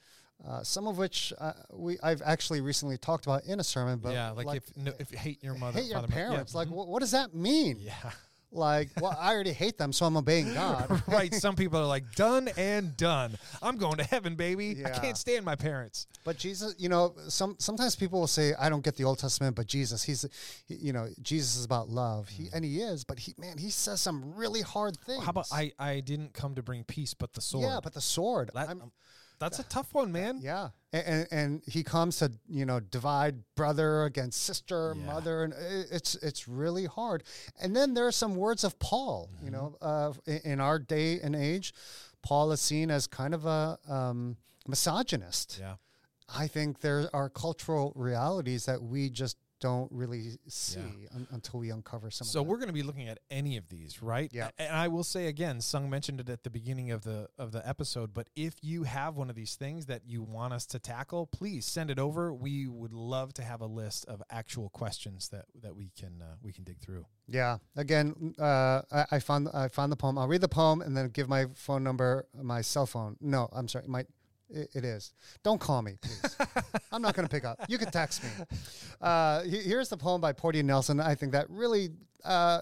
Uh, 0.46 0.62
some 0.62 0.86
of 0.86 0.96
which 0.96 1.32
uh, 1.38 1.52
we 1.72 1.98
I've 2.02 2.22
actually 2.24 2.60
recently 2.62 2.96
talked 2.96 3.26
about 3.26 3.44
in 3.44 3.60
a 3.60 3.64
sermon. 3.64 3.98
But 3.98 4.12
yeah, 4.14 4.30
like, 4.30 4.56
if 4.56 4.76
no, 4.76 4.92
if 4.98 5.12
you 5.12 5.18
hate 5.18 5.42
your 5.44 5.54
mother, 5.54 5.78
hate 5.78 5.90
your 5.90 5.96
father, 6.00 6.08
mo- 6.08 6.16
yeah, 6.16 6.28
parents, 6.28 6.54
like 6.54 6.68
mhm. 6.68 6.72
wh- 6.72 6.88
what 6.88 7.00
does 7.00 7.10
that 7.10 7.34
mean? 7.34 7.76
yeah, 7.78 7.92
Like, 8.52 8.88
well, 9.00 9.14
I 9.20 9.32
already 9.34 9.52
hate 9.52 9.76
them, 9.78 9.92
so 9.92 10.06
I'm 10.06 10.16
obeying 10.16 10.52
God. 10.54 11.02
right. 11.06 11.32
Some 11.34 11.56
people 11.56 11.78
are 11.78 11.86
like 11.86 12.10
done 12.16 12.48
and 12.56 12.96
done. 12.96 13.36
I'm 13.62 13.76
going 13.76 13.98
to 13.98 14.04
heaven, 14.04 14.34
baby. 14.34 14.82
I 14.84 14.88
can't 14.90 15.16
stand 15.18 15.44
my 15.44 15.54
parents. 15.56 16.06
But 16.24 16.38
Jesus, 16.38 16.74
you 16.78 16.88
know, 16.88 17.14
some 17.28 17.56
sometimes 17.58 17.94
people 17.94 18.18
will 18.20 18.26
say, 18.26 18.54
"I 18.58 18.68
don't 18.70 18.82
get 18.82 18.96
the 18.96 19.04
Old 19.04 19.18
Testament," 19.18 19.56
but 19.56 19.66
Jesus, 19.66 20.02
he's, 20.02 20.24
he, 20.66 20.74
you 20.76 20.92
know, 20.94 21.08
Jesus 21.22 21.54
is 21.56 21.64
about 21.66 21.90
love, 21.90 22.28
he, 22.28 22.48
and 22.54 22.64
he 22.64 22.80
is. 22.80 23.04
But 23.04 23.18
he, 23.18 23.34
man, 23.38 23.58
he 23.58 23.68
says 23.70 24.00
some 24.00 24.34
really 24.34 24.62
hard 24.62 24.96
things. 24.96 25.22
How 25.22 25.30
about 25.30 25.48
I? 25.52 25.72
I 25.78 26.00
didn't 26.00 26.32
come 26.32 26.54
to 26.54 26.62
bring 26.62 26.82
peace, 26.84 27.12
but 27.14 27.34
the 27.34 27.42
sword. 27.42 27.64
Yeah, 27.68 27.80
but 27.82 27.92
the 27.92 28.00
sword. 28.00 28.50
That- 28.54 28.68
I'm- 28.68 28.80
um, 28.82 28.92
that's 29.40 29.58
a 29.58 29.62
tough 29.76 29.92
one, 29.94 30.12
man. 30.12 30.38
yeah, 30.40 30.68
and, 30.92 31.04
and 31.06 31.26
and 31.32 31.62
he 31.66 31.82
comes 31.82 32.18
to 32.18 32.30
you 32.48 32.64
know 32.64 32.78
divide 32.78 33.36
brother 33.56 34.04
against 34.04 34.42
sister, 34.42 34.94
Yeah. 34.96 35.04
mother, 35.06 35.42
and 35.44 35.54
it's 35.90 36.14
it's 36.16 36.46
really 36.46 36.84
hard. 36.86 37.24
And 37.60 37.74
then 37.74 37.94
there 37.94 38.06
are 38.06 38.12
some 38.12 38.36
words 38.36 38.62
of 38.62 38.78
Paul. 38.78 39.28
Mm-hmm. 39.34 39.44
You 39.46 39.50
know, 39.50 39.76
uh, 39.80 40.12
in, 40.26 40.40
in 40.52 40.60
our 40.60 40.78
day 40.78 41.18
and 41.20 41.34
age, 41.34 41.74
Paul 42.22 42.52
is 42.52 42.60
seen 42.60 42.90
as 42.90 43.06
kind 43.08 43.34
of 43.34 43.46
a 43.46 43.78
um, 43.88 44.36
misogynist. 44.68 45.58
Yeah. 45.60 45.74
I 46.32 46.46
think 46.46 46.80
there 46.80 47.10
are 47.12 47.28
cultural 47.28 47.92
realities 47.96 48.66
that 48.66 48.80
we 48.82 49.10
just 49.10 49.36
don't 49.60 49.90
really 49.92 50.38
see 50.48 51.06
un- 51.14 51.28
until 51.30 51.60
we 51.60 51.70
uncover 51.70 52.10
some. 52.10 52.26
So 52.26 52.42
we're 52.42 52.56
going 52.56 52.68
to 52.68 52.74
be 52.74 52.82
looking 52.82 53.08
at 53.08 53.18
any 53.30 53.56
of 53.56 53.68
these, 53.68 54.02
right? 54.02 54.30
Yeah. 54.32 54.50
And 54.58 54.74
I 54.74 54.88
will 54.88 55.04
say 55.04 55.26
again, 55.26 55.60
Sung 55.60 55.88
mentioned 55.90 56.20
it 56.20 56.28
at 56.28 56.44
the 56.44 56.50
beginning 56.50 56.90
of 56.90 57.02
the 57.02 57.28
of 57.38 57.52
the 57.52 57.66
episode, 57.68 58.12
but 58.14 58.28
if 58.34 58.54
you 58.62 58.84
have 58.84 59.16
one 59.16 59.30
of 59.30 59.36
these 59.36 59.54
things 59.54 59.86
that 59.86 60.02
you 60.06 60.22
want 60.22 60.52
us 60.52 60.66
to 60.66 60.78
tackle, 60.78 61.26
please 61.26 61.66
send 61.66 61.90
it 61.90 61.98
over. 61.98 62.32
We 62.32 62.66
would 62.66 62.92
love 62.92 63.34
to 63.34 63.42
have 63.42 63.60
a 63.60 63.66
list 63.66 64.06
of 64.06 64.22
actual 64.30 64.68
questions 64.70 65.28
that 65.28 65.46
that 65.62 65.76
we 65.76 65.90
can 65.98 66.22
uh, 66.22 66.34
we 66.42 66.52
can 66.52 66.64
dig 66.64 66.78
through. 66.80 67.06
Yeah. 67.26 67.58
Again, 67.76 68.34
uh, 68.38 68.82
I, 68.90 69.06
I 69.12 69.18
found 69.20 69.48
I 69.52 69.68
found 69.68 69.92
the 69.92 69.96
poem. 69.96 70.18
I'll 70.18 70.28
read 70.28 70.40
the 70.40 70.48
poem 70.48 70.80
and 70.80 70.96
then 70.96 71.08
give 71.10 71.28
my 71.28 71.46
phone 71.54 71.84
number, 71.84 72.26
my 72.40 72.60
cell 72.60 72.86
phone. 72.86 73.16
No, 73.20 73.48
I'm 73.52 73.68
sorry, 73.68 73.84
my 73.86 74.04
it, 74.50 74.70
it 74.74 74.84
is. 74.84 75.12
Don't 75.42 75.60
call 75.60 75.82
me, 75.82 75.96
please. 76.00 76.36
I'm 76.92 77.02
not 77.02 77.14
going 77.14 77.26
to 77.26 77.30
pick 77.30 77.44
up. 77.44 77.64
You 77.68 77.78
can 77.78 77.90
text 77.90 78.22
me. 78.22 78.30
Uh, 79.00 79.42
here's 79.42 79.88
the 79.88 79.96
poem 79.96 80.20
by 80.20 80.32
Portia 80.32 80.62
Nelson. 80.62 81.00
I 81.00 81.14
think 81.14 81.32
that 81.32 81.48
really, 81.48 81.90
uh, 82.24 82.60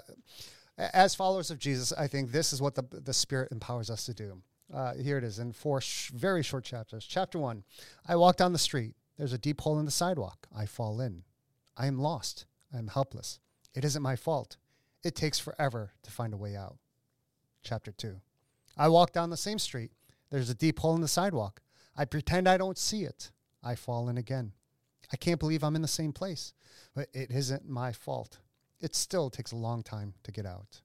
as 0.76 1.14
followers 1.14 1.50
of 1.50 1.58
Jesus, 1.58 1.92
I 1.92 2.06
think 2.06 2.30
this 2.30 2.52
is 2.52 2.62
what 2.62 2.74
the 2.74 2.84
the 2.90 3.14
Spirit 3.14 3.50
empowers 3.52 3.90
us 3.90 4.04
to 4.06 4.14
do. 4.14 4.42
Uh, 4.72 4.94
here 4.94 5.18
it 5.18 5.24
is 5.24 5.38
in 5.38 5.52
four 5.52 5.80
sh- 5.80 6.10
very 6.10 6.42
short 6.42 6.64
chapters. 6.64 7.04
Chapter 7.06 7.38
one: 7.38 7.64
I 8.06 8.16
walk 8.16 8.36
down 8.36 8.52
the 8.52 8.58
street. 8.58 8.94
There's 9.16 9.32
a 9.32 9.38
deep 9.38 9.60
hole 9.60 9.78
in 9.78 9.84
the 9.84 9.90
sidewalk. 9.90 10.46
I 10.56 10.66
fall 10.66 11.00
in. 11.00 11.24
I 11.76 11.86
am 11.86 11.98
lost. 11.98 12.46
I 12.72 12.78
am 12.78 12.88
helpless. 12.88 13.40
It 13.74 13.84
isn't 13.84 14.02
my 14.02 14.16
fault. 14.16 14.56
It 15.02 15.14
takes 15.14 15.38
forever 15.38 15.92
to 16.02 16.10
find 16.10 16.32
a 16.32 16.36
way 16.36 16.56
out. 16.56 16.76
Chapter 17.62 17.92
2. 17.92 18.20
I 18.76 18.88
walk 18.88 19.12
down 19.12 19.30
the 19.30 19.36
same 19.36 19.58
street. 19.58 19.90
There's 20.30 20.50
a 20.50 20.54
deep 20.54 20.78
hole 20.78 20.94
in 20.94 21.00
the 21.00 21.08
sidewalk. 21.08 21.60
I 21.98 22.04
pretend 22.04 22.48
I 22.48 22.56
don't 22.56 22.78
see 22.78 23.02
it. 23.02 23.32
I 23.62 23.74
fall 23.74 24.08
in 24.08 24.16
again. 24.16 24.52
I 25.12 25.16
can't 25.16 25.40
believe 25.40 25.64
I'm 25.64 25.74
in 25.74 25.82
the 25.82 25.88
same 25.88 26.12
place, 26.12 26.54
but 26.94 27.08
it 27.12 27.32
isn't 27.32 27.68
my 27.68 27.92
fault. 27.92 28.38
It 28.80 28.94
still 28.94 29.30
takes 29.30 29.50
a 29.50 29.56
long 29.56 29.82
time 29.82 30.14
to 30.22 30.30
get 30.30 30.46
out. 30.46 30.80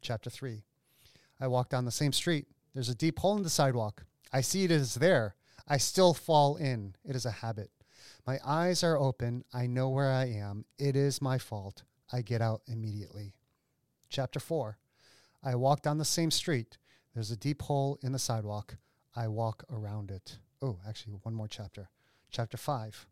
Chapter 0.00 0.30
3. 0.30 0.62
I 1.40 1.48
walk 1.48 1.70
down 1.70 1.84
the 1.84 1.90
same 1.90 2.12
street. 2.12 2.46
There's 2.72 2.88
a 2.88 2.94
deep 2.94 3.18
hole 3.18 3.36
in 3.36 3.42
the 3.42 3.50
sidewalk. 3.50 4.04
I 4.32 4.42
see 4.42 4.62
it 4.62 4.70
is 4.70 4.94
there. 4.94 5.34
I 5.66 5.78
still 5.78 6.14
fall 6.14 6.54
in. 6.54 6.94
It 7.04 7.16
is 7.16 7.26
a 7.26 7.30
habit. 7.32 7.70
My 8.24 8.38
eyes 8.46 8.84
are 8.84 8.96
open. 8.96 9.44
I 9.52 9.66
know 9.66 9.88
where 9.88 10.12
I 10.12 10.26
am. 10.26 10.66
It 10.78 10.94
is 10.94 11.20
my 11.20 11.38
fault. 11.38 11.82
I 12.12 12.22
get 12.22 12.40
out 12.40 12.62
immediately. 12.68 13.34
Chapter 14.08 14.38
4. 14.38 14.78
I 15.42 15.56
walk 15.56 15.82
down 15.82 15.98
the 15.98 16.04
same 16.04 16.30
street. 16.30 16.78
There's 17.12 17.32
a 17.32 17.36
deep 17.36 17.62
hole 17.62 17.98
in 18.02 18.12
the 18.12 18.18
sidewalk. 18.20 18.76
I 19.16 19.28
walk 19.28 19.64
around 19.72 20.10
it. 20.10 20.38
Oh, 20.62 20.78
actually, 20.88 21.14
one 21.22 21.34
more 21.34 21.48
chapter. 21.48 21.88
Chapter 22.30 22.56
5. 22.56 23.06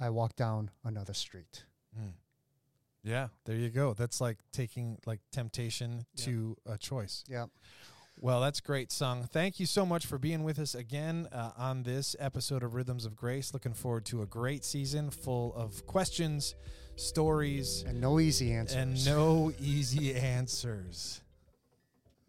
I 0.00 0.10
walk 0.10 0.36
down 0.36 0.70
another 0.84 1.14
street. 1.14 1.64
Yeah, 3.04 3.28
there 3.46 3.56
you 3.56 3.68
go. 3.68 3.94
That's 3.94 4.20
like 4.20 4.38
taking 4.52 4.98
like 5.06 5.20
temptation 5.32 6.06
Yeah. 6.14 6.24
to 6.24 6.56
a 6.66 6.78
choice. 6.78 7.24
Yeah. 7.28 7.46
Well, 8.16 8.40
that's 8.40 8.60
great, 8.60 8.92
Sung. 8.92 9.24
Thank 9.24 9.58
you 9.58 9.66
so 9.66 9.84
much 9.84 10.06
for 10.06 10.18
being 10.18 10.44
with 10.44 10.58
us 10.60 10.74
again 10.76 11.26
uh, 11.32 11.50
on 11.56 11.82
this 11.82 12.14
episode 12.20 12.62
of 12.62 12.74
Rhythms 12.74 13.04
of 13.04 13.16
Grace. 13.16 13.52
Looking 13.52 13.74
forward 13.74 14.04
to 14.06 14.22
a 14.22 14.26
great 14.26 14.64
season 14.64 15.10
full 15.10 15.52
of 15.54 15.84
questions, 15.86 16.54
stories, 16.94 17.82
And 17.84 18.00
no 18.00 18.20
easy 18.20 18.52
answers. 18.52 18.76
and 18.76 19.04
no 19.04 19.52
easy 19.58 20.14
answers. 20.38 21.22